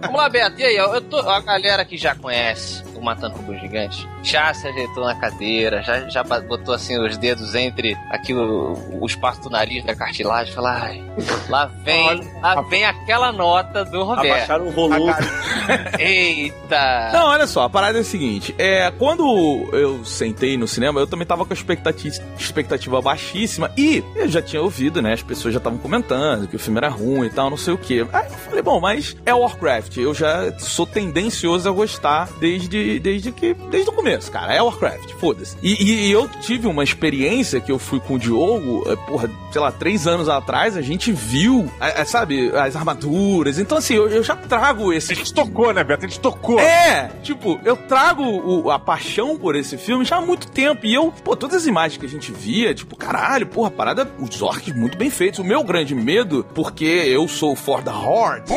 Vamos 0.00 0.16
lá, 0.16 0.28
Beto. 0.28 0.60
E 0.60 0.64
aí, 0.64 0.76
eu 0.76 1.00
tô, 1.02 1.18
a 1.18 1.40
galera 1.40 1.84
que 1.84 1.98
já 1.98 2.14
conhece 2.14 2.82
Matando 3.02 3.36
Robô 3.36 3.54
Gigante 3.54 4.08
já 4.22 4.52
se 4.54 4.66
ajeitou 4.68 5.04
na 5.04 5.14
cadeira, 5.14 5.82
já, 5.82 6.08
já 6.08 6.22
botou 6.22 6.74
assim 6.74 6.98
os 6.98 7.16
dedos 7.16 7.54
entre 7.54 7.96
aquilo, 8.10 8.78
o 9.00 9.06
espaço 9.06 9.42
do 9.42 9.50
nariz 9.50 9.84
da 9.84 9.94
cartilagem 9.94 10.52
e 10.52 10.54
falou: 10.54 10.70
ai, 10.70 11.04
lá 11.48 11.66
vem, 11.66 12.30
lá 12.40 12.62
vem 12.62 12.84
aquela 12.84 13.32
nota 13.32 13.84
do 13.84 14.04
Roberto. 14.04 14.32
Abaixaram 14.32 14.68
o 14.68 14.70
volume. 14.70 15.12
Eita! 15.98 17.10
Não, 17.12 17.26
olha 17.26 17.46
só, 17.46 17.64
a 17.64 17.70
parada 17.70 17.98
é 17.98 18.00
a 18.00 18.04
seguinte: 18.04 18.54
é, 18.58 18.90
quando 18.98 19.68
eu 19.72 20.04
sentei 20.04 20.56
no 20.56 20.68
cinema, 20.68 21.00
eu 21.00 21.06
também 21.06 21.26
tava 21.26 21.44
com 21.44 21.52
a 21.52 21.56
expectativa, 21.56 22.16
expectativa 22.38 23.00
baixíssima 23.00 23.70
e 23.76 24.02
eu 24.16 24.28
já 24.28 24.40
tinha 24.40 24.62
ouvido, 24.62 25.02
né? 25.02 25.12
As 25.12 25.22
pessoas 25.22 25.54
já 25.54 25.58
estavam 25.58 25.78
comentando 25.78 26.46
que 26.48 26.56
o 26.56 26.58
filme 26.58 26.78
era 26.78 26.88
ruim 26.88 27.26
e 27.26 27.30
tal, 27.30 27.50
não 27.50 27.56
sei 27.56 27.74
o 27.74 27.78
quê. 27.78 28.06
Aí 28.12 28.26
eu 28.26 28.38
falei, 28.38 28.62
bom, 28.62 28.80
mas 28.80 29.16
é 29.24 29.34
Warcraft, 29.34 29.96
eu 29.96 30.14
já 30.14 30.58
sou 30.58 30.86
tendencioso 30.86 31.68
a 31.68 31.72
gostar 31.72 32.28
desde, 32.38 32.91
desde 32.98 33.32
que. 33.32 33.54
desde 33.70 33.90
o 33.90 33.92
começo, 33.92 34.30
cara. 34.30 34.52
É 34.54 34.62
Warcraft, 34.62 35.12
foda-se. 35.20 35.56
E, 35.62 35.82
e 36.08 36.10
eu 36.12 36.28
tive 36.40 36.66
uma 36.66 36.82
experiência 36.84 37.60
que 37.60 37.70
eu 37.72 37.78
fui 37.78 38.00
com 38.00 38.14
o 38.14 38.18
Diogo, 38.18 38.84
é, 38.90 38.96
porra, 38.96 39.30
sei 39.50 39.60
lá, 39.60 39.70
três 39.72 40.06
anos 40.06 40.28
atrás, 40.28 40.76
a 40.76 40.82
gente 40.82 41.12
viu, 41.12 41.70
é, 41.80 42.00
é, 42.00 42.04
sabe, 42.04 42.50
as 42.56 42.74
armaduras. 42.76 43.58
Então, 43.58 43.78
assim, 43.78 43.94
eu, 43.94 44.08
eu 44.08 44.22
já 44.22 44.34
trago 44.36 44.92
esse 44.92 45.12
A 45.12 45.16
gente 45.16 45.32
tocou, 45.34 45.72
né, 45.72 45.82
Beto? 45.84 46.04
A 46.04 46.08
gente 46.08 46.20
tocou. 46.20 46.58
é, 46.60 47.10
tipo, 47.22 47.60
eu 47.64 47.76
trago 47.76 48.22
o- 48.22 48.70
a 48.70 48.78
paixão 48.78 49.36
por 49.36 49.54
esse 49.56 49.76
filme 49.76 50.04
já 50.04 50.16
há 50.16 50.20
muito 50.20 50.48
tempo. 50.48 50.86
E 50.86 50.94
eu, 50.94 51.12
pô, 51.24 51.34
todas 51.36 51.56
as 51.62 51.66
imagens 51.66 51.98
que 51.98 52.06
a 52.06 52.08
gente 52.08 52.32
via, 52.32 52.74
tipo, 52.74 52.96
caralho, 52.96 53.46
porra, 53.46 53.70
parada, 53.70 54.10
os 54.18 54.40
orcs 54.42 54.74
muito 54.74 54.96
bem 54.96 55.10
feitos. 55.10 55.38
O 55.40 55.44
meu 55.44 55.62
grande 55.64 55.94
medo, 55.94 56.46
porque 56.54 56.84
eu 56.84 57.26
sou 57.28 57.54
for 57.54 57.82
the 57.82 57.90
Horde, 57.90 58.52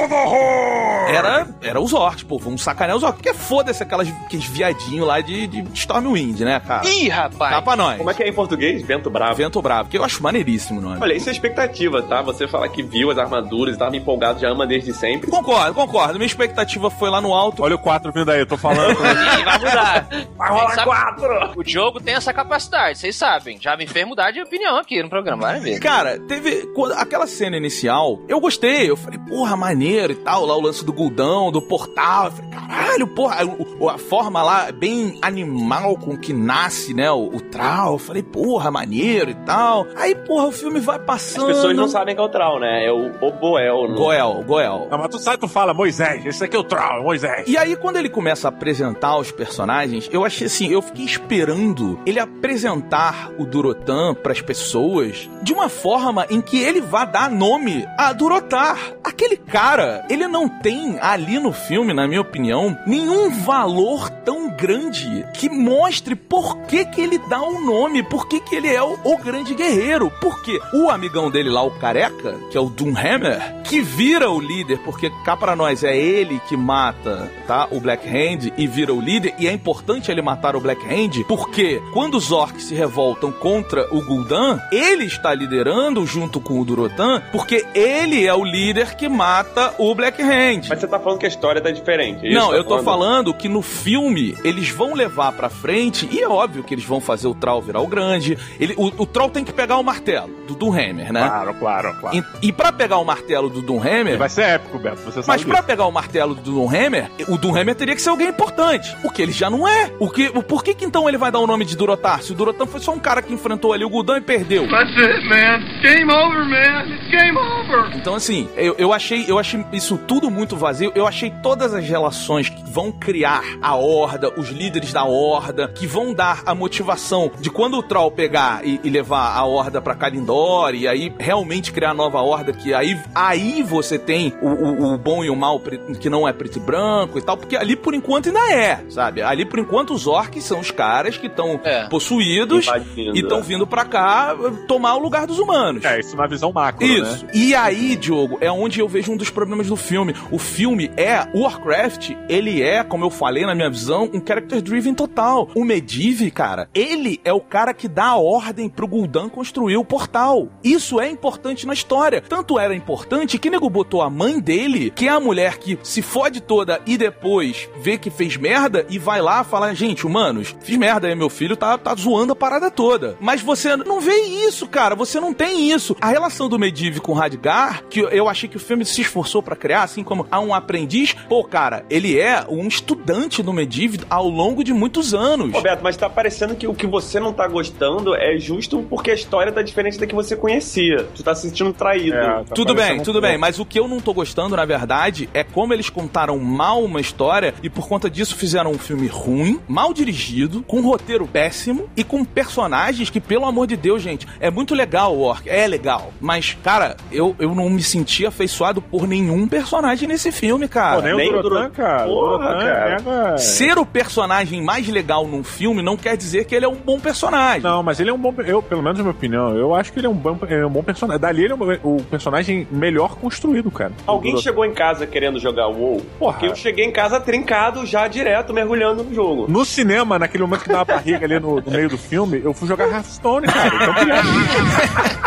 era, 1.10 1.48
era 1.62 1.80
os 1.80 1.94
orcs, 1.94 2.24
pô, 2.24 2.38
vamos 2.40 2.62
sacanear 2.64 2.98
os 2.98 3.04
orcs. 3.04 3.16
Porque 3.22 3.34
foda-se 3.34 3.82
aquelas 3.84 4.08
aqueles 4.26 4.46
viadinhos 4.46 5.08
lá 5.08 5.22
de, 5.22 5.48
de 5.48 5.64
Stormwind, 5.74 6.40
né, 6.42 6.60
cara? 6.60 6.88
Ih, 6.88 7.08
rapaz! 7.10 7.56
Tá 7.56 7.62
pra 7.62 7.76
nós. 7.76 7.98
Como 7.98 8.10
é 8.10 8.14
que 8.14 8.24
é 8.24 8.28
em 8.28 8.34
português? 8.34 8.82
Vento 8.84 9.10
Bravo. 9.10 9.36
Vento 9.36 9.62
Bravo, 9.62 9.90
que 9.90 9.98
eu 9.98 10.04
acho 10.04 10.22
maneiríssimo 10.22 10.80
o 10.80 10.82
nome. 10.82 10.98
Olha, 11.02 11.14
isso 11.14 11.30
é 11.30 11.32
expectativa, 11.32 12.02
tá? 12.02 12.22
Você 12.22 12.48
fala 12.48 12.68
que 12.68 12.82
viu 12.84 13.12
as 13.12 13.18
armaduras, 13.18 13.78
tava 13.78 13.96
empolgado, 13.96 14.40
já 14.40 14.50
ama 14.50 14.66
desde 14.68 14.94
sempre. 14.94 15.30
Concordo, 15.30 15.74
concordo. 15.74 16.14
Minha 16.16 16.26
expectativa 16.28 16.90
foi 16.90 17.10
lá 17.10 17.22
no 17.22 17.34
alto. 17.34 17.64
Olha 17.64 17.76
o 17.76 17.80
4 17.80 18.12
vindo 18.12 18.30
aí, 18.32 18.40
eu 18.40 18.46
tô 18.46 18.58
falando. 18.58 18.96
Ih, 19.00 19.44
vai 19.44 19.60
mudar. 19.60 20.08
Vai 20.38 20.50
rolar 20.50 20.70
Sabe- 20.76 20.84
quatro! 20.88 21.54
O 21.60 21.64
Diogo 21.64 22.00
tem 22.02 22.16
essa 22.16 22.34
capacidade, 22.34 22.98
vocês 23.00 23.16
sabem. 23.16 23.58
Já 23.62 23.76
me 23.78 23.88
fez 23.88 24.06
mudar 24.08 24.32
de 24.32 24.42
opinião 24.42 24.78
aqui 24.78 25.02
no 25.02 25.10
programa, 25.10 25.44
vai 25.44 25.60
ver. 25.60 25.80
Cara, 25.80 26.20
teve. 26.28 26.68
aquela 26.98 27.28
cena 27.28 27.58
inicial, 27.58 28.20
eu 28.28 28.40
gostei. 28.40 28.90
Eu 28.90 28.98
falei, 28.98 29.20
porra, 29.20 29.56
maneiro 29.56 30.14
e 30.14 30.16
tal. 30.16 30.46
Lá 30.46 30.56
o 30.56 30.62
lance 30.62 30.84
do 30.84 30.92
Guldão, 30.94 31.52
do 31.52 31.62
portal. 31.62 32.26
Eu 32.26 32.32
falei, 32.32 32.52
caralho, 32.52 33.08
porra. 33.08 33.36
aí 33.40 33.46
o- 33.80 33.90
A, 33.90 33.98
forma 34.16 34.42
lá, 34.42 34.72
bem 34.72 35.18
animal 35.22 35.98
com 35.98 36.18
que 36.18 36.32
nasce, 36.32 36.94
né? 36.94 37.12
O, 37.12 37.28
o 37.36 37.42
Trau. 37.42 37.94
Eu 37.94 37.98
falei, 37.98 38.24
porra, 38.24 38.72
maneiro 38.72 39.30
e 39.32 39.36
tal. 39.46 39.86
Aí, 39.96 40.16
porra, 40.16 40.46
o 40.48 40.52
filme 40.54 40.80
vai 40.80 40.98
As 40.98 41.04
passando. 41.04 41.48
pessoas 41.48 41.76
não 41.76 41.88
sabem 41.90 42.16
que 42.16 42.22
é 42.22 42.24
o 42.24 42.30
Trau, 42.30 42.60
né? 42.60 42.86
É 42.86 42.92
o 42.92 43.12
Oboel. 43.22 43.90
no- 43.90 43.96
Goel, 43.96 44.44
Goel. 44.48 44.88
Não, 44.90 44.98
mas 44.98 45.10
tu 45.10 45.20
sai, 45.20 45.38
tu 45.38 45.48
fala, 45.50 45.74
Moisés, 45.74 46.26
esse 46.26 46.44
aqui 46.44 46.56
é 46.56 46.60
o 46.60 46.64
Troll, 46.64 47.04
Moisés. 47.04 47.44
E 47.48 47.58
aí, 47.58 47.76
quando 47.76 47.98
ele 47.98 48.10
começa 48.10 48.48
a 48.48 48.50
apresentar 48.50 49.18
os 49.18 49.32
personagens, 49.32 50.10
eu 50.12 50.24
achei 50.24 50.48
assim, 50.48 50.68
eu 50.72 50.82
fiquei 50.82 51.04
esperando 51.04 52.00
ele 52.06 52.20
apresentar 52.20 53.32
o 53.38 53.46
Durotan 53.46 54.14
pras 54.16 54.42
pessoas 54.42 55.30
de 55.44 55.52
uma 55.54 55.68
forma 55.70 56.26
em 56.30 56.40
que 56.42 56.58
ele 56.58 56.80
vá 56.82 57.04
dar 57.06 57.30
nome 57.30 57.86
a 57.98 58.14
Durotar. 58.14 58.94
Aquele 59.04 59.36
cara, 59.38 60.06
ele 60.10 60.28
não 60.28 60.48
tem 60.48 60.98
ali 61.02 61.38
no 61.38 61.52
filme, 61.52 61.94
na 61.94 62.08
minha 62.08 62.22
opinião, 62.22 62.78
nenhum 62.88 63.30
valor 63.30 63.95
tão 64.10 64.50
grande 64.50 65.26
que 65.34 65.50
mostre 65.50 66.16
por 66.16 66.58
que 66.64 66.86
que 66.86 67.02
ele 67.02 67.18
dá 67.30 67.42
o 67.42 67.60
nome, 67.62 68.04
por 68.04 68.28
que 68.28 68.40
que 68.40 68.56
ele 68.56 68.68
é 68.68 68.82
o, 68.82 68.98
o 69.04 69.18
grande 69.18 69.54
guerreiro. 69.54 70.12
Porque 70.22 70.60
o 70.74 70.90
amigão 70.90 71.30
dele 71.30 71.50
lá, 71.50 71.64
o 71.64 71.72
careca, 71.72 72.38
que 72.52 72.58
é 72.58 72.62
o 72.62 72.70
Doomhammer, 72.70 73.62
que 73.64 73.82
vira 73.82 74.30
o 74.30 74.40
líder, 74.40 74.80
porque 74.80 75.12
cá 75.24 75.36
pra 75.36 75.56
nós 75.56 75.84
é 75.84 75.98
ele 75.98 76.40
que 76.48 76.58
mata, 76.58 77.32
tá? 77.48 77.68
O 77.72 77.80
Black 77.80 78.08
Hand 78.08 78.52
e 78.58 78.68
vira 78.68 78.94
o 78.94 79.02
líder, 79.02 79.34
e 79.40 79.48
é 79.48 79.52
importante 79.52 80.12
ele 80.12 80.22
matar 80.22 80.56
o 80.56 80.60
Black 80.60 80.86
Hand, 80.86 81.24
porque 81.28 81.82
quando 81.94 82.16
os 82.16 82.32
orcs 82.32 82.66
se 82.66 82.76
revoltam 82.76 83.32
contra 83.32 83.88
o 83.94 84.02
Gul'dan, 84.04 84.60
ele 84.72 85.06
está 85.06 85.34
liderando 85.34 86.06
junto 86.06 86.40
com 86.40 86.60
o 86.60 86.66
Durotan, 86.66 87.22
porque 87.32 87.66
ele 87.74 88.26
é 88.26 88.34
o 88.34 88.44
líder 88.44 88.96
que 88.96 89.08
mata 89.08 89.74
o 89.78 89.94
Black 89.94 90.22
Hand. 90.22 90.68
Mas 90.70 90.80
você 90.80 90.88
tá 90.88 91.00
falando 91.00 91.20
que 91.20 91.26
a 91.26 91.30
história 91.30 91.62
tá 91.62 91.72
diferente. 91.72 92.26
é 92.26 92.34
Não, 92.34 92.50
tá 92.50 92.56
eu 92.56 92.64
tô 92.64 92.82
falando 92.84 93.34
que 93.34 93.48
no 93.48 93.62
filme 93.86 94.36
eles 94.44 94.70
vão 94.70 94.96
levar 94.96 95.32
pra 95.34 95.48
frente, 95.48 96.10
e 96.12 96.20
é 96.20 96.28
óbvio 96.28 96.64
que 96.64 96.74
eles 96.74 96.84
vão 96.84 97.00
fazer 97.00 97.28
o 97.28 97.36
Troll 97.36 97.62
virar 97.62 97.82
o 97.82 97.88
grande. 97.88 98.36
Ele, 98.60 98.74
o, 98.78 98.88
o 99.04 99.06
Troll 99.06 99.30
tem 99.30 99.46
que 99.46 99.54
pegar 99.54 99.78
o 99.78 99.84
martelo 99.84 100.32
do 100.48 100.56
Doomhammer, 100.56 101.14
né? 101.14 101.28
Claro, 101.28 101.54
claro, 101.54 101.96
claro. 102.00 102.18
E, 102.42 102.48
e 102.48 102.52
para 102.52 102.72
pegar 102.72 102.98
o 102.98 103.06
martelo 103.06 103.48
do 103.48 103.62
Doomhammer. 103.62 104.18
Vai 104.18 104.28
ser 104.28 104.42
épico, 104.42 104.80
Beto, 104.80 105.02
você 105.04 105.22
sabe 105.22 105.28
Mas 105.28 105.42
disso. 105.42 105.50
pra 105.52 105.62
pegar 105.62 105.86
o 105.86 105.92
martelo 105.92 106.34
do 106.34 106.42
Doomhammer, 106.42 107.12
o 107.28 107.38
Doomhammer 107.38 107.76
teria 107.76 107.94
que 107.94 108.02
ser 108.02 108.10
alguém 108.10 108.30
importante. 108.30 108.96
O 109.04 109.12
que 109.12 109.22
ele 109.22 109.32
já 109.32 109.52
não 109.52 109.68
é. 109.68 109.92
O 110.00 110.10
que, 110.10 110.32
o, 110.34 110.42
por 110.42 110.64
que, 110.64 110.74
que 110.74 110.84
então 110.84 111.08
ele 111.08 111.20
vai 111.20 111.32
dar 111.32 111.38
o 111.38 111.46
nome 111.46 111.64
de 111.64 111.78
Durotar? 111.78 112.24
Se 112.24 112.32
o 112.32 112.36
Durotar 112.36 112.66
foi 112.66 112.80
só 112.80 112.92
um 112.92 113.00
cara 113.00 113.22
que 113.22 113.32
enfrentou 113.32 113.72
ali 113.72 113.86
o 113.86 113.90
Gul'dan 113.90 114.18
e 114.18 114.22
perdeu. 114.22 114.68
That's 114.68 114.98
it, 114.98 115.28
man. 115.30 115.60
Game 115.86 116.12
over, 116.12 116.46
man. 116.46 116.86
It's 116.88 117.08
game 117.12 117.38
over. 117.38 117.96
Então, 117.96 118.16
assim, 118.16 118.50
eu, 118.56 118.76
eu, 118.78 118.92
achei, 118.92 119.26
eu 119.28 119.38
achei 119.38 119.64
isso 119.72 119.98
tudo 119.98 120.32
muito 120.32 120.56
vazio. 120.56 120.92
Eu 120.96 121.06
achei 121.06 121.30
todas 121.44 121.74
as 121.74 121.86
relações 121.88 122.50
que 122.50 122.64
vão 122.70 122.92
criar 122.92 123.44
a 123.62 123.76
horda, 123.76 124.32
os 124.38 124.50
líderes 124.50 124.92
da 124.92 125.04
horda, 125.06 125.68
que 125.70 125.86
vão 125.86 126.14
dar 126.14 126.42
a 126.46 126.56
motivação 126.56 127.32
de 127.40 127.50
quando 127.50 127.78
o 127.78 127.84
Troll 127.84 128.10
pegar 128.12 128.66
e, 128.66 128.80
e 128.84 128.90
levar 128.90 129.36
a 129.38 129.46
horda 129.46 129.80
pra 129.82 129.94
Kalindor 129.96 130.74
e 130.74 130.88
aí 130.88 131.14
realmente 131.20 131.72
criar 131.72 131.92
a 131.92 131.94
nova 131.94 132.20
horda, 132.22 132.52
que 132.52 132.74
aí, 132.74 133.00
aí 133.14 133.62
você 133.64 134.00
tem 134.00 134.34
o, 134.42 134.48
o- 134.50 134.94
o 134.94 134.98
bom 134.98 135.24
e 135.24 135.30
o 135.30 135.36
mal 135.36 135.62
que 136.02 136.10
não 136.10 136.28
é 136.28 136.34
preto 136.34 136.58
e 136.58 136.62
branco 136.62 137.18
e 137.18 137.22
tal, 137.22 137.38
porque 137.38 137.56
ali 137.56 137.76
por 137.76 137.94
enquanto 137.94 138.28
ainda 138.28 138.52
é, 138.52 138.84
sabe? 138.90 139.22
Ali 139.22 139.46
por 139.46 139.60
enquanto 139.60 139.94
os 139.94 140.08
orcs 140.08 140.44
são 140.44 140.60
os 140.60 140.72
caras 140.72 141.18
que 141.18 141.28
estão 141.28 141.60
É. 141.64 141.88
possuídos 141.88 142.66
Invadindo, 142.68 143.16
e 143.16 143.20
estão 143.22 143.40
é. 143.40 143.42
vindo 143.42 143.68
pra 143.68 143.86
cá 143.86 144.36
tomar 144.68 144.96
o 144.96 145.00
lugar 145.00 145.28
dos 145.28 145.38
humanos. 145.40 145.75
É, 145.84 146.00
isso 146.00 146.16
na 146.16 146.28
visão 146.28 146.52
macro, 146.52 146.86
Isso. 146.86 147.26
né? 147.26 147.32
E 147.34 147.56
aí, 147.56 147.96
Diogo, 147.96 148.38
é 148.42 148.52
onde 148.52 148.80
eu 148.80 148.88
vejo 148.88 149.12
um 149.12 149.18
dos 149.18 149.30
problemas 149.30 149.68
do 149.68 149.76
filme. 149.76 150.16
O 150.32 150.40
filme 150.40 150.92
é. 150.98 151.28
O 151.34 151.42
Warcraft, 151.42 152.12
ele 152.30 152.62
é, 152.62 152.84
como 152.84 153.06
eu 153.06 153.10
falei 153.10 153.46
na 153.46 153.56
minha 153.56 153.70
visão, 153.70 154.10
um 154.14 154.22
character 154.26 154.62
driven 154.62 154.94
total. 154.94 155.50
O 155.56 155.64
Medivh, 155.64 156.30
cara, 156.32 156.70
ele 156.74 157.20
é 157.24 157.34
o 157.34 157.40
cara 157.40 157.74
que 157.74 157.88
dá 157.88 158.08
a 158.08 158.18
ordem 158.18 158.70
pro 158.70 158.88
Gul'dan 158.88 159.30
construir 159.30 159.78
o 159.78 159.86
portal. 159.86 160.50
Isso 160.64 161.00
é 161.00 161.10
importante 161.10 161.66
na 161.68 161.74
história. 161.74 162.22
Tanto 162.22 162.60
era 162.60 162.76
importante 162.76 163.38
que 163.38 163.50
nego 163.50 163.70
botou 163.70 164.02
a 164.02 164.10
mãe 164.10 164.40
dele, 164.40 164.92
que 164.92 165.08
é 165.08 165.12
a 165.12 165.20
mulher 165.20 165.58
que 165.58 165.78
se 165.84 166.02
fode 166.02 166.42
toda 166.42 166.82
e 166.86 166.98
depois 166.98 167.70
vê 167.82 167.98
que 167.98 168.10
fez 168.10 168.38
merda 168.38 168.86
e 168.90 168.98
vai 168.98 169.22
lá 169.22 169.44
falar: 169.44 169.74
gente, 169.74 170.06
humanos, 170.06 170.56
fiz 170.62 170.78
merda 170.78 171.08
aí, 171.08 171.16
meu 171.16 171.30
filho 171.30 171.58
tá, 171.58 171.78
tá 171.78 171.94
zoando 171.96 172.34
a 172.34 172.36
parada 172.36 172.70
toda. 172.72 173.18
Mas 173.20 173.42
você 173.42 173.76
não 173.76 174.00
vê 174.00 174.16
isso, 174.48 174.68
cara. 174.68 174.96
Você 174.96 175.20
não 175.20 175.34
tem 175.34 175.65
isso. 175.72 175.96
A 176.00 176.10
relação 176.10 176.48
do 176.48 176.58
Medivh 176.58 177.00
com 177.00 177.12
o 177.12 177.16
Radgar, 177.16 177.84
que 177.90 178.00
eu 178.00 178.28
achei 178.28 178.48
que 178.50 178.58
o 178.58 178.60
filme 178.60 178.86
se 178.86 179.02
esforçou 179.02 179.42
pra 179.42 179.56
criar, 179.56 179.84
assim 179.84 180.04
como 180.04 180.28
há 180.30 180.40
um 180.40 180.54
aprendiz, 180.54 181.14
pô, 181.28 181.44
cara, 181.44 181.86
ele 181.90 182.20
é 182.20 182.46
um 182.50 182.68
estudante 182.68 183.42
do 183.42 183.54
Medivh 183.54 184.04
ao 184.10 184.28
longo 184.28 184.64
de 184.64 184.74
muitos 184.74 185.14
anos. 185.14 185.54
Roberto, 185.54 185.82
mas 185.82 185.98
tá 185.98 186.10
parecendo 186.10 186.56
que 186.56 186.68
o 186.68 186.74
que 186.74 186.88
você 186.88 187.20
não 187.20 187.34
tá 187.34 187.48
gostando 187.48 188.16
é 188.16 188.38
justo 188.38 188.86
porque 188.90 189.12
a 189.12 189.14
história 189.14 189.52
tá 189.52 189.62
diferente 189.62 190.00
da 190.00 190.06
que 190.06 190.16
você 190.16 190.36
conhecia. 190.36 191.08
Tu 191.16 191.24
tá 191.24 191.34
se 191.36 191.48
sentindo 191.48 191.74
traído. 191.74 192.18
É, 192.18 192.44
tá 192.44 192.56
Tudo 192.56 192.74
bem, 192.74 193.02
tudo 193.02 193.22
bem, 193.22 193.38
mas 193.38 193.60
o 193.60 193.66
que 193.66 193.80
eu 193.80 193.88
não 193.88 194.00
tô 194.00 194.14
gostando, 194.14 194.56
na 194.56 194.66
verdade, 194.66 195.30
é 195.34 195.44
como 195.44 195.74
eles 195.74 195.90
contaram 195.90 196.38
mal 196.40 196.84
uma 196.84 197.00
história 197.02 197.54
e 197.62 197.70
por 197.70 197.88
conta 197.88 198.10
disso 198.10 198.36
fizeram 198.36 198.72
um 198.72 198.78
filme 198.78 199.08
ruim, 199.08 199.60
mal 199.68 199.94
dirigido, 199.94 200.64
com 200.64 200.80
um 200.80 200.88
roteiro 200.88 201.28
péssimo 201.28 201.90
e 201.96 202.04
com 202.04 202.24
personagens 202.24 203.10
que, 203.10 203.20
pelo 203.20 203.46
amor 203.46 203.68
de 203.68 203.76
Deus, 203.76 204.02
gente, 204.02 204.28
é 204.40 204.50
muito 204.50 204.74
legal 204.74 205.16
o 205.16 205.22
Orc, 205.22 205.45
é 205.48 205.68
legal, 205.68 206.12
mas, 206.20 206.58
cara, 206.64 206.96
eu, 207.12 207.36
eu 207.40 207.54
não 207.56 207.70
me 207.70 207.82
senti 207.84 208.26
afeiçoado 208.26 208.82
por 208.82 209.08
nenhum 209.08 209.48
personagem 209.48 210.08
nesse 210.08 210.32
filme, 210.32 210.68
cara. 210.68 210.96
Pô, 210.98 211.02
nem, 211.02 211.16
nem 211.16 211.30
o 211.30 211.42
Durotan, 211.42 211.50
Durotan, 211.50 211.70
cara. 211.72 212.06
porra, 212.06 212.38
Durotan 212.48 213.04
cara. 213.04 213.38
Ser 213.38 213.78
o 213.78 213.86
personagem 213.86 214.62
mais 214.62 214.88
legal 214.88 215.26
num 215.28 215.44
filme 215.44 215.82
não 215.82 215.96
quer 215.98 216.16
dizer 216.18 216.46
que 216.46 216.56
ele 216.56 216.66
é 216.66 216.70
um 216.70 216.76
bom 216.76 217.00
personagem. 217.00 217.62
Não, 217.62 217.82
mas 217.84 218.00
ele 218.00 218.10
é 218.10 218.14
um 218.14 218.18
bom. 218.18 218.34
Eu, 218.46 218.62
pelo 218.62 218.82
menos 218.82 218.98
na 218.98 219.04
minha 219.04 219.16
opinião, 219.16 219.56
eu 219.58 219.74
acho 219.76 219.92
que 219.94 220.00
ele 220.00 220.08
é 220.08 220.10
um 220.10 220.14
bom, 220.14 220.38
é 220.48 220.66
um 220.66 220.70
bom 220.70 220.84
personagem. 220.84 221.20
Dali 221.22 221.44
ele 221.44 221.54
é 221.54 221.56
um- 221.56 221.96
o 221.98 222.04
personagem 222.04 222.68
melhor 222.72 223.16
construído, 223.16 223.70
cara. 223.72 223.92
Alguém 224.06 224.38
chegou 224.38 224.66
em 224.66 224.74
casa 224.74 225.06
querendo 225.08 225.40
jogar 225.40 225.68
WoW? 225.68 226.02
Porra. 226.20 226.34
Porque 226.34 226.48
eu 226.52 226.56
cheguei 226.56 226.86
em 226.86 226.92
casa 226.92 227.20
trincado 227.20 227.86
já 227.86 228.08
direto, 228.08 228.54
mergulhando 228.54 229.04
no 229.04 229.14
jogo. 229.14 229.46
No 229.50 229.64
cinema, 229.66 230.18
naquele 230.20 230.44
momento 230.44 230.64
que 230.64 230.70
dá 230.70 230.82
a 230.82 230.86
barriga 230.86 231.26
ali 231.26 231.40
no, 231.40 231.62
no 231.62 231.72
meio 231.72 231.90
do 231.90 231.98
filme, 231.98 232.42
eu 232.44 232.54
fui 232.54 232.68
jogar 232.68 232.88
Hearthstone, 232.90 233.48
cara. 233.48 233.76
Então, 233.76 233.94
criado. 233.96 234.28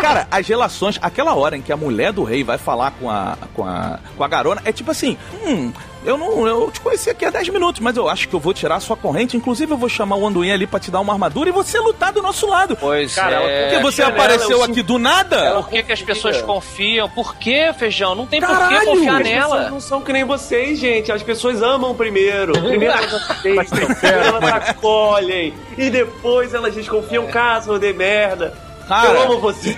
Cara, 0.09 0.27
as 0.31 0.47
relações, 0.47 0.97
aquela 1.01 1.35
hora 1.35 1.55
em 1.55 1.61
que 1.61 1.71
a 1.71 1.77
mulher 1.77 2.11
do 2.11 2.23
rei 2.23 2.43
vai 2.43 2.57
falar 2.57 2.91
com 2.91 3.09
a, 3.09 3.37
com 3.53 3.63
a, 3.63 3.99
com 4.17 4.23
a 4.23 4.27
garona, 4.27 4.61
é 4.65 4.71
tipo 4.71 4.89
assim, 4.89 5.17
hum, 5.45 5.71
eu 6.03 6.17
não, 6.17 6.47
eu 6.47 6.71
te 6.71 6.79
conheci 6.79 7.09
aqui 7.09 7.25
há 7.25 7.29
10 7.29 7.49
minutos, 7.49 7.81
mas 7.81 7.95
eu 7.97 8.09
acho 8.09 8.27
que 8.27 8.33
eu 8.33 8.39
vou 8.39 8.53
tirar 8.53 8.77
a 8.77 8.79
sua 8.79 8.95
corrente, 8.95 9.35
inclusive 9.35 9.71
eu 9.71 9.77
vou 9.77 9.89
chamar 9.89 10.15
o 10.15 10.25
Anduin 10.25 10.51
ali 10.51 10.65
pra 10.65 10.79
te 10.79 10.89
dar 10.89 10.99
uma 10.99 11.13
armadura 11.13 11.49
e 11.49 11.51
você 11.51 11.77
lutar 11.77 12.11
do 12.11 12.21
nosso 12.21 12.47
lado. 12.47 12.75
Pois 12.75 13.13
Cara, 13.13 13.35
é. 13.35 13.69
Porque 13.69 13.83
você 13.83 14.01
apareceu 14.01 14.57
eu 14.57 14.63
aqui 14.63 14.81
do 14.81 14.97
nada? 14.97 15.55
Por 15.55 15.69
que, 15.69 15.83
que 15.83 15.91
as 15.91 16.01
pessoas 16.01 16.41
confiam? 16.41 17.09
Por 17.09 17.35
que, 17.35 17.71
feijão? 17.73 18.15
Não 18.15 18.25
tem 18.25 18.39
por 18.39 18.47
que 18.47 18.85
confiar 18.85 19.21
As 19.21 19.23
pessoas 19.23 19.23
nela. 19.23 19.69
não 19.69 19.79
são 19.79 20.01
que 20.01 20.13
nem 20.13 20.23
vocês, 20.23 20.79
gente. 20.79 21.11
As 21.11 21.21
pessoas 21.21 21.61
amam 21.61 21.93
primeiro. 21.93 22.53
Primeiro 22.69 22.93
elas 22.93 23.13
aceitam, 23.13 23.79
elas 24.01 24.69
acolhem. 24.69 25.53
E 25.77 25.89
depois 25.89 26.53
elas 26.53 26.73
desconfiam 26.73 27.27
caso 27.27 27.77
dê 27.77 27.93
merda. 27.93 28.68
Cara. 28.89 29.19
eu 29.19 29.21
amo 29.21 29.39
você. 29.39 29.77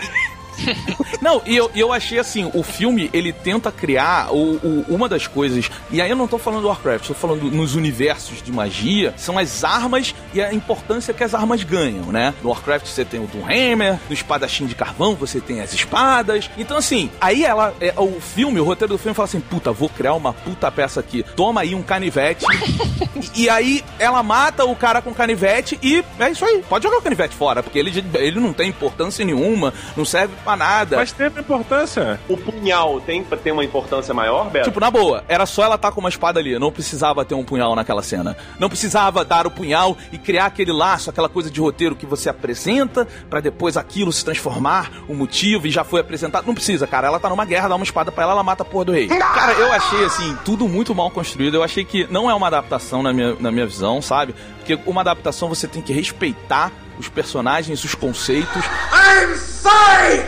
Não, 1.21 1.41
e 1.45 1.55
eu, 1.55 1.69
eu 1.75 1.93
achei 1.93 2.17
assim, 2.19 2.49
o 2.53 2.63
filme, 2.63 3.09
ele 3.13 3.31
tenta 3.31 3.71
criar 3.71 4.31
o, 4.33 4.55
o- 4.55 4.85
uma 4.89 5.07
das 5.07 5.27
coisas, 5.27 5.69
e 5.91 6.01
aí 6.01 6.09
eu 6.09 6.15
não 6.15 6.27
tô 6.27 6.37
falando 6.37 6.61
do 6.61 6.67
Warcraft, 6.67 7.07
tô 7.07 7.13
falando 7.13 7.43
nos 7.51 7.75
universos 7.75 8.41
de 8.41 8.51
magia, 8.51 9.13
são 9.17 9.37
as 9.37 9.63
armas 9.63 10.15
e 10.33 10.41
a 10.41 10.53
importância 10.53 11.13
que 11.13 11.23
as 11.23 11.33
armas 11.35 11.63
ganham, 11.63 12.05
né? 12.05 12.33
No 12.41 12.49
Warcraft 12.49 12.87
você 12.87 13.05
tem 13.05 13.19
o 13.23 13.27
Doomhammer, 13.27 13.99
no 14.07 14.13
Espadachim 14.13 14.65
de 14.65 14.73
Carvão 14.75 15.13
você 15.15 15.39
tem 15.39 15.61
as 15.61 15.73
espadas, 15.73 16.49
então 16.57 16.77
assim, 16.77 17.09
aí 17.19 17.43
ela, 17.43 17.73
é, 17.79 17.93
o 17.97 18.19
filme, 18.19 18.59
o 18.59 18.63
roteiro 18.63 18.93
do 18.93 18.97
filme 18.97 19.13
fala 19.15 19.25
assim, 19.27 19.39
puta, 19.39 19.71
vou 19.71 19.89
criar 19.89 20.13
uma 20.15 20.33
puta 20.33 20.71
peça 20.71 20.99
aqui, 20.99 21.23
toma 21.35 21.61
aí 21.61 21.75
um 21.75 21.83
canivete, 21.83 22.45
e, 23.35 23.43
e 23.43 23.49
aí 23.49 23.83
ela 23.99 24.23
mata 24.23 24.65
o 24.65 24.75
cara 24.75 25.01
com 25.01 25.13
canivete 25.13 25.77
e 25.83 26.03
é 26.19 26.31
isso 26.31 26.43
aí, 26.45 26.63
pode 26.67 26.83
jogar 26.83 26.97
o 26.97 27.01
canivete 27.01 27.35
fora, 27.35 27.61
porque 27.61 27.77
ele, 27.77 28.03
ele 28.15 28.39
não 28.39 28.53
tem 28.53 28.69
importância 28.69 29.23
nenhuma, 29.23 29.73
não 29.95 30.05
serve, 30.05 30.33
pra 30.43 30.50
nada. 30.55 30.97
Mas 30.97 31.11
teve 31.11 31.39
importância. 31.39 32.19
O 32.27 32.37
punhal 32.37 32.99
tem 33.01 33.23
pra 33.23 33.37
ter 33.37 33.51
uma 33.51 33.63
importância 33.63 34.13
maior, 34.13 34.49
Beto? 34.49 34.69
Tipo, 34.69 34.79
na 34.79 34.91
boa, 34.91 35.23
era 35.27 35.45
só 35.45 35.63
ela 35.63 35.75
estar 35.75 35.91
com 35.91 35.99
uma 35.99 36.09
espada 36.09 36.39
ali, 36.39 36.57
não 36.57 36.71
precisava 36.71 37.23
ter 37.25 37.35
um 37.35 37.43
punhal 37.43 37.75
naquela 37.75 38.01
cena. 38.01 38.35
Não 38.59 38.69
precisava 38.69 39.23
dar 39.25 39.47
o 39.47 39.51
punhal 39.51 39.97
e 40.11 40.17
criar 40.17 40.45
aquele 40.45 40.71
laço, 40.71 41.09
aquela 41.09 41.29
coisa 41.29 41.49
de 41.49 41.59
roteiro 41.59 41.95
que 41.95 42.05
você 42.05 42.29
apresenta 42.29 43.07
pra 43.29 43.39
depois 43.39 43.77
aquilo 43.77 44.11
se 44.11 44.23
transformar, 44.23 44.91
o 45.07 45.13
motivo 45.13 45.67
e 45.67 45.71
já 45.71 45.83
foi 45.83 46.01
apresentado. 46.01 46.45
Não 46.45 46.53
precisa, 46.53 46.87
cara. 46.87 47.07
Ela 47.07 47.19
tá 47.19 47.29
numa 47.29 47.45
guerra, 47.45 47.69
dá 47.69 47.75
uma 47.75 47.83
espada 47.83 48.11
pra 48.11 48.23
ela, 48.23 48.33
ela 48.33 48.43
mata 48.43 48.63
a 48.63 48.65
porra 48.65 48.85
do 48.85 48.91
rei. 48.91 49.07
Cara, 49.07 49.53
eu 49.53 49.71
achei 49.71 50.03
assim, 50.05 50.37
tudo 50.43 50.67
muito 50.67 50.93
mal 50.93 51.09
construído. 51.09 51.55
Eu 51.55 51.63
achei 51.63 51.83
que 51.83 52.07
não 52.09 52.29
é 52.29 52.33
uma 52.33 52.47
adaptação 52.47 53.03
na 53.03 53.13
minha, 53.13 53.35
na 53.39 53.51
minha 53.51 53.65
visão, 53.65 54.01
sabe? 54.01 54.33
Porque 54.57 54.77
uma 54.85 55.01
adaptação 55.01 55.49
você 55.49 55.67
tem 55.67 55.81
que 55.81 55.93
respeitar 55.93 56.71
os 57.01 57.09
personagens, 57.09 57.83
os 57.83 57.95
conceitos. 57.95 58.63
I'm 58.93 59.35
sorry, 59.35 60.23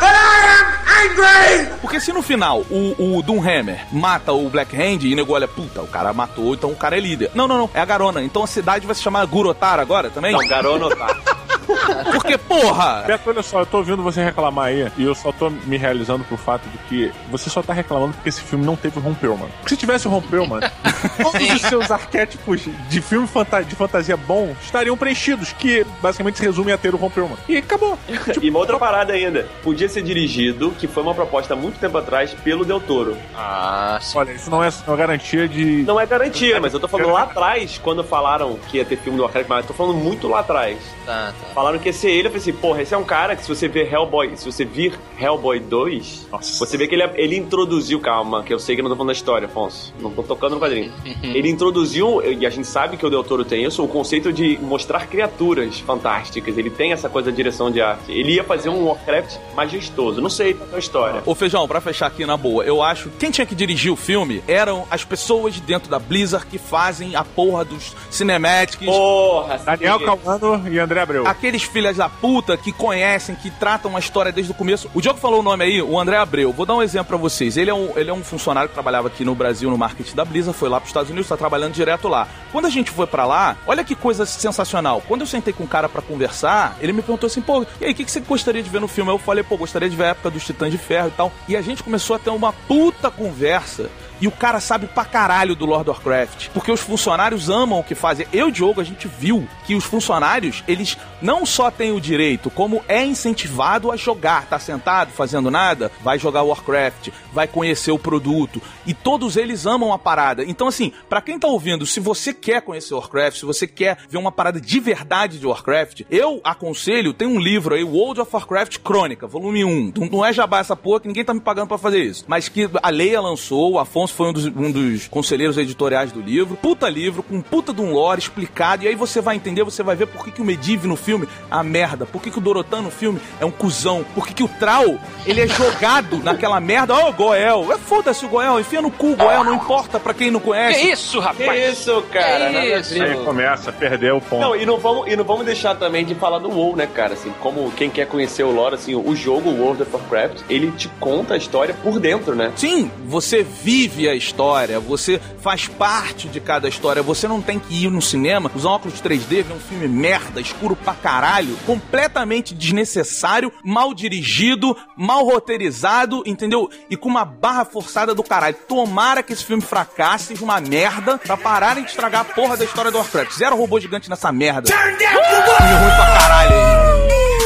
but 0.00 0.14
I 0.14 0.60
am 0.60 0.66
angry! 1.10 1.74
Porque 1.80 2.00
se 2.00 2.12
no 2.12 2.22
final 2.22 2.60
o, 2.70 3.16
o 3.18 3.22
Doomhammer 3.22 3.86
mata 3.92 4.32
o 4.32 4.48
Black 4.48 4.74
Hand 4.74 5.02
e 5.02 5.12
o 5.12 5.16
nego 5.16 5.32
olha, 5.32 5.46
puta, 5.46 5.82
o 5.82 5.86
cara 5.86 6.12
matou, 6.12 6.54
então 6.54 6.70
o 6.70 6.76
cara 6.76 6.96
é 6.96 7.00
líder. 7.00 7.30
Não, 7.34 7.46
não, 7.46 7.58
não, 7.58 7.70
é 7.74 7.80
a 7.80 7.84
Garona. 7.84 8.22
Então 8.22 8.42
a 8.42 8.46
cidade 8.46 8.86
vai 8.86 8.94
se 8.94 9.02
chamar 9.02 9.26
Gurotar 9.26 9.78
agora 9.78 10.08
também? 10.08 10.32
Não, 10.32 10.46
Garona 10.46 10.94
tá. 10.94 11.33
Porque, 12.12 12.36
porra! 12.38 13.04
Beto, 13.06 13.30
olha 13.30 13.42
só, 13.42 13.60
eu 13.60 13.66
tô 13.66 13.78
ouvindo 13.78 14.02
você 14.02 14.22
reclamar 14.22 14.66
aí 14.66 14.90
e 14.96 15.04
eu 15.04 15.14
só 15.14 15.32
tô 15.32 15.50
me 15.50 15.76
realizando 15.76 16.24
pro 16.24 16.36
fato 16.36 16.68
de 16.68 16.78
que 16.88 17.12
você 17.30 17.48
só 17.50 17.62
tá 17.62 17.72
reclamando 17.72 18.12
porque 18.14 18.28
esse 18.28 18.40
filme 18.40 18.64
não 18.64 18.76
teve 18.76 18.98
o 18.98 19.02
Ron 19.02 19.14
Perlman. 19.14 19.48
Porque 19.60 19.70
se 19.70 19.76
tivesse 19.76 20.06
o 20.06 20.10
Ron 20.10 20.22
Perlman, 20.22 20.60
todos 21.22 21.50
os 21.52 21.60
seus 21.62 21.90
arquétipos 21.90 22.62
de 22.88 23.00
filme 23.00 23.26
fanta- 23.26 23.62
de 23.62 23.74
fantasia 23.74 24.16
bom 24.16 24.54
estariam 24.62 24.96
preenchidos, 24.96 25.52
que 25.52 25.84
basicamente 26.00 26.38
se 26.38 26.44
resume 26.44 26.72
a 26.72 26.78
ter 26.78 26.94
o 26.94 26.98
Ron 26.98 27.10
Perlman. 27.10 27.36
E 27.48 27.56
acabou. 27.56 27.98
E 28.42 28.50
uma 28.50 28.58
outra 28.58 28.78
parada 28.78 29.12
ainda. 29.12 29.48
Podia 29.62 29.88
ser 29.88 30.02
dirigido, 30.02 30.70
que 30.78 30.86
foi 30.86 31.02
uma 31.02 31.14
proposta 31.14 31.54
há 31.54 31.56
muito 31.56 31.78
tempo 31.78 31.96
atrás, 31.96 32.34
pelo 32.34 32.64
Del 32.64 32.80
Toro. 32.80 33.16
Ah, 33.34 33.98
sim. 34.02 34.18
Olha, 34.18 34.32
isso 34.32 34.50
não 34.50 34.62
é 34.62 34.68
uma 34.86 34.96
garantia 34.96 35.48
de. 35.48 35.82
Não 35.84 35.98
é 35.98 36.04
garantia, 36.06 36.60
mas 36.60 36.74
eu 36.74 36.80
tô 36.80 36.88
falando 36.88 37.12
lá 37.12 37.22
atrás, 37.22 37.78
quando 37.82 38.02
falaram 38.04 38.58
que 38.68 38.78
ia 38.78 38.84
ter 38.84 38.96
filme 38.96 39.16
do 39.16 39.22
Warcraft, 39.22 39.48
mas 39.48 39.58
eu 39.64 39.68
tô 39.68 39.74
falando 39.74 39.96
muito 39.96 40.28
lá 40.28 40.40
atrás. 40.40 40.78
Tá, 41.06 41.32
tá. 41.40 41.53
Falaram 41.54 41.78
que 41.78 41.88
ia 41.88 41.92
ser 41.92 42.10
ele, 42.10 42.26
eu 42.26 42.32
falei 42.32 42.38
assim, 42.38 42.52
porra, 42.52 42.82
esse 42.82 42.92
é 42.92 42.98
um 42.98 43.04
cara 43.04 43.36
que 43.36 43.42
se 43.42 43.48
você 43.48 43.68
ver 43.68 43.92
Hellboy, 43.92 44.36
se 44.36 44.50
você 44.50 44.64
vir 44.64 44.98
Hellboy 45.18 45.60
2, 45.60 46.28
Nossa. 46.32 46.58
você 46.58 46.76
vê 46.76 46.88
que 46.88 46.94
ele, 46.94 47.04
ele 47.14 47.36
introduziu, 47.36 48.00
calma, 48.00 48.42
que 48.42 48.52
eu 48.52 48.58
sei 48.58 48.74
que 48.74 48.80
eu 48.80 48.82
não 48.82 48.90
tô 48.90 48.96
falando 48.96 49.08
da 49.08 49.12
história, 49.12 49.46
Afonso, 49.46 49.94
não 50.00 50.10
tô 50.10 50.22
tocando 50.24 50.54
no 50.54 50.60
quadrinho. 50.60 50.92
ele 51.22 51.48
introduziu, 51.48 52.20
e 52.22 52.44
a 52.44 52.50
gente 52.50 52.66
sabe 52.66 52.96
que 52.96 53.06
o 53.06 53.10
Del 53.10 53.22
Toro 53.22 53.44
tem 53.44 53.64
isso, 53.64 53.84
o 53.84 53.88
conceito 53.88 54.32
de 54.32 54.58
mostrar 54.60 55.06
criaturas 55.06 55.78
fantásticas, 55.78 56.58
ele 56.58 56.70
tem 56.70 56.92
essa 56.92 57.08
coisa 57.08 57.30
da 57.30 57.36
direção 57.36 57.70
de 57.70 57.80
arte. 57.80 58.10
Ele 58.10 58.34
ia 58.34 58.42
fazer 58.42 58.68
um 58.68 58.86
Warcraft 58.86 59.36
majestoso, 59.54 60.20
não 60.20 60.30
sei 60.30 60.54
qual 60.54 60.68
é 60.72 60.76
a 60.76 60.78
história. 60.78 61.22
Ô 61.24 61.36
Feijão, 61.36 61.68
pra 61.68 61.80
fechar 61.80 62.06
aqui 62.06 62.26
na 62.26 62.36
boa, 62.36 62.64
eu 62.64 62.82
acho 62.82 63.08
que 63.10 63.18
quem 63.18 63.30
tinha 63.30 63.46
que 63.46 63.54
dirigir 63.54 63.92
o 63.92 63.96
filme 63.96 64.42
eram 64.48 64.86
as 64.90 65.04
pessoas 65.04 65.60
dentro 65.60 65.88
da 65.88 66.00
Blizzard 66.00 66.46
que 66.46 66.58
fazem 66.58 67.14
a 67.14 67.22
porra 67.22 67.64
dos 67.64 67.94
cinematics. 68.10 68.86
Porra, 68.86 69.58
Daniel. 69.58 70.00
Calvano 70.00 70.68
e 70.68 70.78
André 70.78 71.00
Abreu. 71.00 71.26
Aqueles 71.44 71.64
filhas 71.64 71.98
da 71.98 72.08
puta 72.08 72.56
que 72.56 72.72
conhecem, 72.72 73.34
que 73.34 73.50
tratam 73.50 73.94
a 73.94 74.00
história 74.00 74.32
desde 74.32 74.50
o 74.50 74.54
começo. 74.54 74.90
O 74.94 75.02
Diogo 75.02 75.20
falou 75.20 75.40
o 75.40 75.42
nome 75.42 75.62
aí, 75.62 75.82
o 75.82 76.00
André 76.00 76.16
Abreu. 76.16 76.50
Vou 76.54 76.64
dar 76.64 76.74
um 76.74 76.82
exemplo 76.82 77.08
pra 77.08 77.16
vocês. 77.18 77.58
Ele 77.58 77.68
é 77.68 77.74
um, 77.74 77.98
ele 77.98 78.08
é 78.08 78.14
um 78.14 78.24
funcionário 78.24 78.70
que 78.70 78.72
trabalhava 78.72 79.08
aqui 79.08 79.26
no 79.26 79.34
Brasil 79.34 79.70
no 79.70 79.76
marketing 79.76 80.16
da 80.16 80.24
Blizzard, 80.24 80.58
foi 80.58 80.70
lá 80.70 80.80
pros 80.80 80.88
Estados 80.88 81.10
Unidos, 81.10 81.28
tá 81.28 81.36
trabalhando 81.36 81.74
direto 81.74 82.08
lá. 82.08 82.26
Quando 82.50 82.64
a 82.64 82.70
gente 82.70 82.90
foi 82.90 83.06
pra 83.06 83.26
lá, 83.26 83.58
olha 83.66 83.84
que 83.84 83.94
coisa 83.94 84.24
sensacional. 84.24 85.02
Quando 85.06 85.20
eu 85.20 85.26
sentei 85.26 85.52
com 85.52 85.64
um 85.64 85.66
cara 85.66 85.86
pra 85.86 86.00
conversar, 86.00 86.78
ele 86.80 86.94
me 86.94 87.02
perguntou 87.02 87.26
assim, 87.26 87.42
pô, 87.42 87.66
e 87.78 87.84
aí, 87.84 87.92
o 87.92 87.94
que, 87.94 88.06
que 88.06 88.10
você 88.10 88.20
gostaria 88.20 88.62
de 88.62 88.70
ver 88.70 88.80
no 88.80 88.88
filme? 88.88 89.10
Eu 89.10 89.18
falei, 89.18 89.44
pô, 89.44 89.58
gostaria 89.58 89.90
de 89.90 89.96
ver 89.96 90.04
a 90.04 90.08
época 90.08 90.30
dos 90.30 90.46
Titãs 90.46 90.72
de 90.72 90.78
Ferro 90.78 91.08
e 91.08 91.10
tal. 91.10 91.30
E 91.46 91.58
a 91.58 91.60
gente 91.60 91.82
começou 91.82 92.16
a 92.16 92.18
ter 92.18 92.30
uma 92.30 92.54
puta 92.54 93.10
conversa. 93.10 93.90
E 94.24 94.26
o 94.26 94.30
cara 94.30 94.58
sabe 94.58 94.86
pra 94.86 95.04
caralho 95.04 95.54
do 95.54 95.66
Lord 95.66 95.90
of 95.90 96.00
Warcraft. 96.00 96.48
Porque 96.54 96.72
os 96.72 96.80
funcionários 96.80 97.50
amam 97.50 97.80
o 97.80 97.84
que 97.84 97.94
fazem. 97.94 98.26
Eu 98.32 98.50
Diogo, 98.50 98.80
a 98.80 98.84
gente 98.84 99.06
viu 99.06 99.46
que 99.66 99.74
os 99.74 99.84
funcionários, 99.84 100.64
eles 100.66 100.96
não 101.20 101.44
só 101.44 101.70
têm 101.70 101.92
o 101.92 102.00
direito, 102.00 102.48
como 102.48 102.82
é 102.88 103.04
incentivado 103.04 103.92
a 103.92 103.96
jogar. 103.96 104.46
Tá 104.46 104.58
sentado, 104.58 105.10
fazendo 105.10 105.50
nada, 105.50 105.92
vai 106.02 106.18
jogar 106.18 106.40
Warcraft, 106.40 107.10
vai 107.34 107.46
conhecer 107.46 107.92
o 107.92 107.98
produto. 107.98 108.62
E 108.86 108.94
todos 108.94 109.36
eles 109.36 109.66
amam 109.66 109.92
a 109.92 109.98
parada. 109.98 110.42
Então, 110.42 110.68
assim, 110.68 110.90
pra 111.06 111.20
quem 111.20 111.38
tá 111.38 111.48
ouvindo, 111.48 111.84
se 111.84 112.00
você 112.00 112.32
quer 112.32 112.62
conhecer 112.62 112.94
Warcraft, 112.94 113.40
se 113.40 113.44
você 113.44 113.66
quer 113.66 113.98
ver 114.08 114.16
uma 114.16 114.32
parada 114.32 114.58
de 114.58 114.80
verdade 114.80 115.38
de 115.38 115.46
Warcraft, 115.46 116.00
eu 116.10 116.40
aconselho, 116.42 117.12
tem 117.12 117.28
um 117.28 117.38
livro 117.38 117.74
aí, 117.74 117.84
World 117.84 118.22
of 118.22 118.30
Warcraft 118.34 118.78
Crônica, 118.78 119.26
volume 119.26 119.66
1. 119.66 119.92
Não, 120.10 120.24
é 120.24 120.32
jabá 120.32 120.60
essa 120.60 120.74
porra 120.74 121.00
que 121.00 121.08
ninguém 121.08 121.26
tá 121.26 121.34
me 121.34 121.40
pagando 121.40 121.68
pra 121.68 121.76
fazer 121.76 122.02
isso. 122.02 122.24
Mas 122.26 122.48
que 122.48 122.70
a 122.82 122.88
Leia 122.88 123.20
lançou, 123.20 123.72
o 123.72 123.78
Afonso 123.78 124.13
foi 124.14 124.28
um 124.28 124.32
dos, 124.32 124.46
um 124.46 124.70
dos 124.70 125.08
conselheiros 125.08 125.58
editoriais 125.58 126.12
do 126.12 126.20
livro. 126.20 126.56
Puta 126.56 126.88
livro, 126.88 127.22
com 127.22 127.40
puta 127.40 127.72
de 127.72 127.80
um 127.80 127.92
lore 127.92 128.20
explicado. 128.20 128.84
E 128.84 128.88
aí 128.88 128.94
você 128.94 129.20
vai 129.20 129.36
entender, 129.36 129.62
você 129.64 129.82
vai 129.82 129.96
ver 129.96 130.06
por 130.06 130.24
que, 130.24 130.30
que 130.30 130.40
o 130.42 130.44
Medivh 130.44 130.84
no 130.86 130.96
filme 130.96 131.26
é 131.26 131.28
a 131.50 131.62
merda. 131.62 132.06
Por 132.06 132.22
que, 132.22 132.30
que 132.30 132.38
o 132.38 132.40
Dorotan 132.40 132.82
no 132.82 132.90
filme 132.90 133.20
é 133.40 133.44
um 133.44 133.50
cuzão. 133.50 134.04
Por 134.14 134.26
que, 134.26 134.34
que 134.34 134.42
o 134.42 134.48
Trau, 134.48 134.98
ele 135.26 135.40
é 135.40 135.46
jogado 135.46 136.18
naquela 136.22 136.60
merda. 136.60 136.94
Ó, 136.94 137.10
o 137.10 137.12
Goel. 137.12 137.72
É 137.72 137.78
foda-se 137.78 138.24
o 138.24 138.28
Goel, 138.28 138.60
enfia 138.60 138.80
no 138.82 138.90
cu 138.90 139.12
o 139.12 139.16
Goel, 139.16 139.44
não 139.44 139.54
importa 139.54 139.98
pra 139.98 140.14
quem 140.14 140.30
não 140.30 140.40
Que 140.40 140.46
conhece. 140.46 140.90
isso, 140.90 141.18
Que 141.20 141.24
rapaz? 141.24 141.72
isso, 141.78 142.02
cara? 142.12 142.50
Que 142.50 142.56
a 142.56 142.78
isso? 142.78 143.02
Aí 143.02 143.14
começa 143.24 143.70
a 143.70 143.72
perder 143.72 144.12
o 144.12 144.20
ponto. 144.20 144.40
Não, 144.40 144.56
e 144.56 144.64
não, 144.66 144.78
vamos, 144.78 145.10
e 145.10 145.16
não 145.16 145.24
vamos 145.24 145.44
deixar 145.44 145.74
também 145.74 146.04
de 146.04 146.14
falar 146.14 146.38
do 146.38 146.50
WoW, 146.50 146.76
né, 146.76 146.86
cara? 146.86 147.14
Assim, 147.14 147.32
como 147.40 147.70
quem 147.72 147.90
quer 147.90 148.06
conhecer 148.06 148.42
o 148.42 148.50
lore, 148.50 148.74
assim, 148.74 148.94
o 148.94 149.14
jogo 149.16 149.50
World 149.50 149.82
of 149.82 149.90
Warcraft, 149.94 150.42
ele 150.48 150.70
te 150.72 150.88
conta 151.00 151.34
a 151.34 151.36
história 151.36 151.74
por 151.82 151.98
dentro, 151.98 152.34
né? 152.34 152.52
Sim, 152.56 152.90
você 153.06 153.42
vive 153.42 153.93
a 154.08 154.14
história, 154.14 154.80
você 154.80 155.20
faz 155.40 155.68
parte 155.68 156.28
de 156.28 156.40
cada 156.40 156.68
história. 156.68 157.02
Você 157.02 157.28
não 157.28 157.40
tem 157.40 157.58
que 157.58 157.84
ir 157.84 157.90
no 157.90 158.02
cinema, 158.02 158.50
usar 158.54 158.68
um 158.68 158.72
óculos 158.72 159.00
3D, 159.00 159.42
ver 159.42 159.52
um 159.52 159.60
filme 159.60 159.88
merda, 159.88 160.40
escuro 160.40 160.74
pra 160.74 160.94
caralho, 160.94 161.56
completamente 161.66 162.54
desnecessário, 162.54 163.52
mal 163.64 163.94
dirigido, 163.94 164.76
mal 164.96 165.24
roteirizado, 165.24 166.22
entendeu? 166.26 166.68
E 166.90 166.96
com 166.96 167.08
uma 167.08 167.24
barra 167.24 167.64
forçada 167.64 168.14
do 168.14 168.22
caralho. 168.22 168.56
Tomara 168.68 169.22
que 169.22 169.32
esse 169.32 169.44
filme 169.44 169.62
fracasse, 169.62 170.34
uma 170.42 170.60
merda, 170.60 171.18
pra 171.18 171.36
pararem 171.36 171.84
de 171.84 171.90
estragar 171.90 172.22
a 172.22 172.24
porra 172.24 172.56
da 172.56 172.64
história 172.64 172.90
do 172.90 172.98
Warcraft. 172.98 173.32
Zero 173.32 173.56
robô 173.56 173.78
gigante 173.80 174.10
nessa 174.10 174.30
merda. 174.32 174.68
Filme 174.70 175.72
ruim 175.72 175.96
pra 175.96 176.18
caralho 176.18 176.54
aí. 176.54 177.43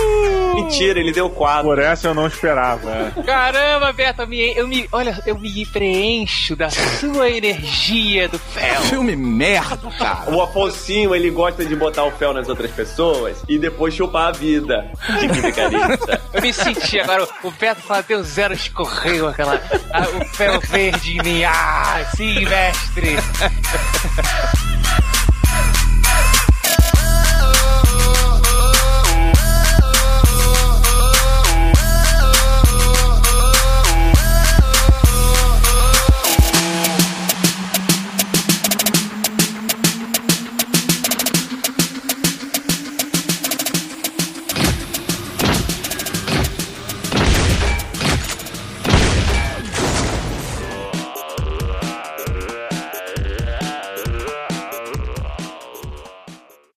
Mentira, 0.63 1.01
ele 1.01 1.13
deu 1.13 1.29
quatro. 1.31 1.65
Por 1.69 1.79
essa 1.79 2.09
eu 2.09 2.15
não 2.15 2.27
esperava. 2.27 2.91
é. 3.17 3.23
Caramba, 3.23 3.93
Beto, 3.93 4.23
eu 4.23 4.27
me, 4.29 4.57
eu 4.57 4.69
me. 4.69 4.89
Olha, 4.93 5.21
eu 5.27 5.39
me 5.39 5.67
preencho 5.67 6.55
da 6.57 6.69
sua 6.71 7.29
energia 7.31 8.29
do 8.29 8.39
fel. 8.39 8.81
Filme 8.83 9.17
merda, 9.17 9.79
cara. 9.99 10.31
O 10.31 10.41
Afonsinho, 10.43 11.15
ele 11.15 11.31
gosta 11.31 11.65
de 11.65 11.75
botar 11.77 12.05
o 12.05 12.11
fel 12.13 12.33
nas 12.33 12.49
outras 12.49 12.71
pessoas 12.71 13.37
e 13.49 13.59
depois 13.59 13.95
chupar 13.95 14.29
a 14.29 14.33
vida. 14.33 14.91
Vigarista. 15.33 16.21
Eu 16.33 16.43
me 16.43 16.53
senti 16.53 17.01
agora, 17.01 17.27
o 17.43 17.51
Beto 17.51 17.81
fala, 17.83 18.03
deu 18.03 18.23
zero, 18.23 18.55
escorreu 18.55 19.29
aquela. 19.29 19.61
ah, 19.93 20.03
o 20.21 20.25
fel 20.37 20.61
verde 20.61 21.19
em 21.19 21.23
mim. 21.23 21.45
Ah, 21.45 22.05
sim, 22.17 22.45
mestre. 22.45 23.17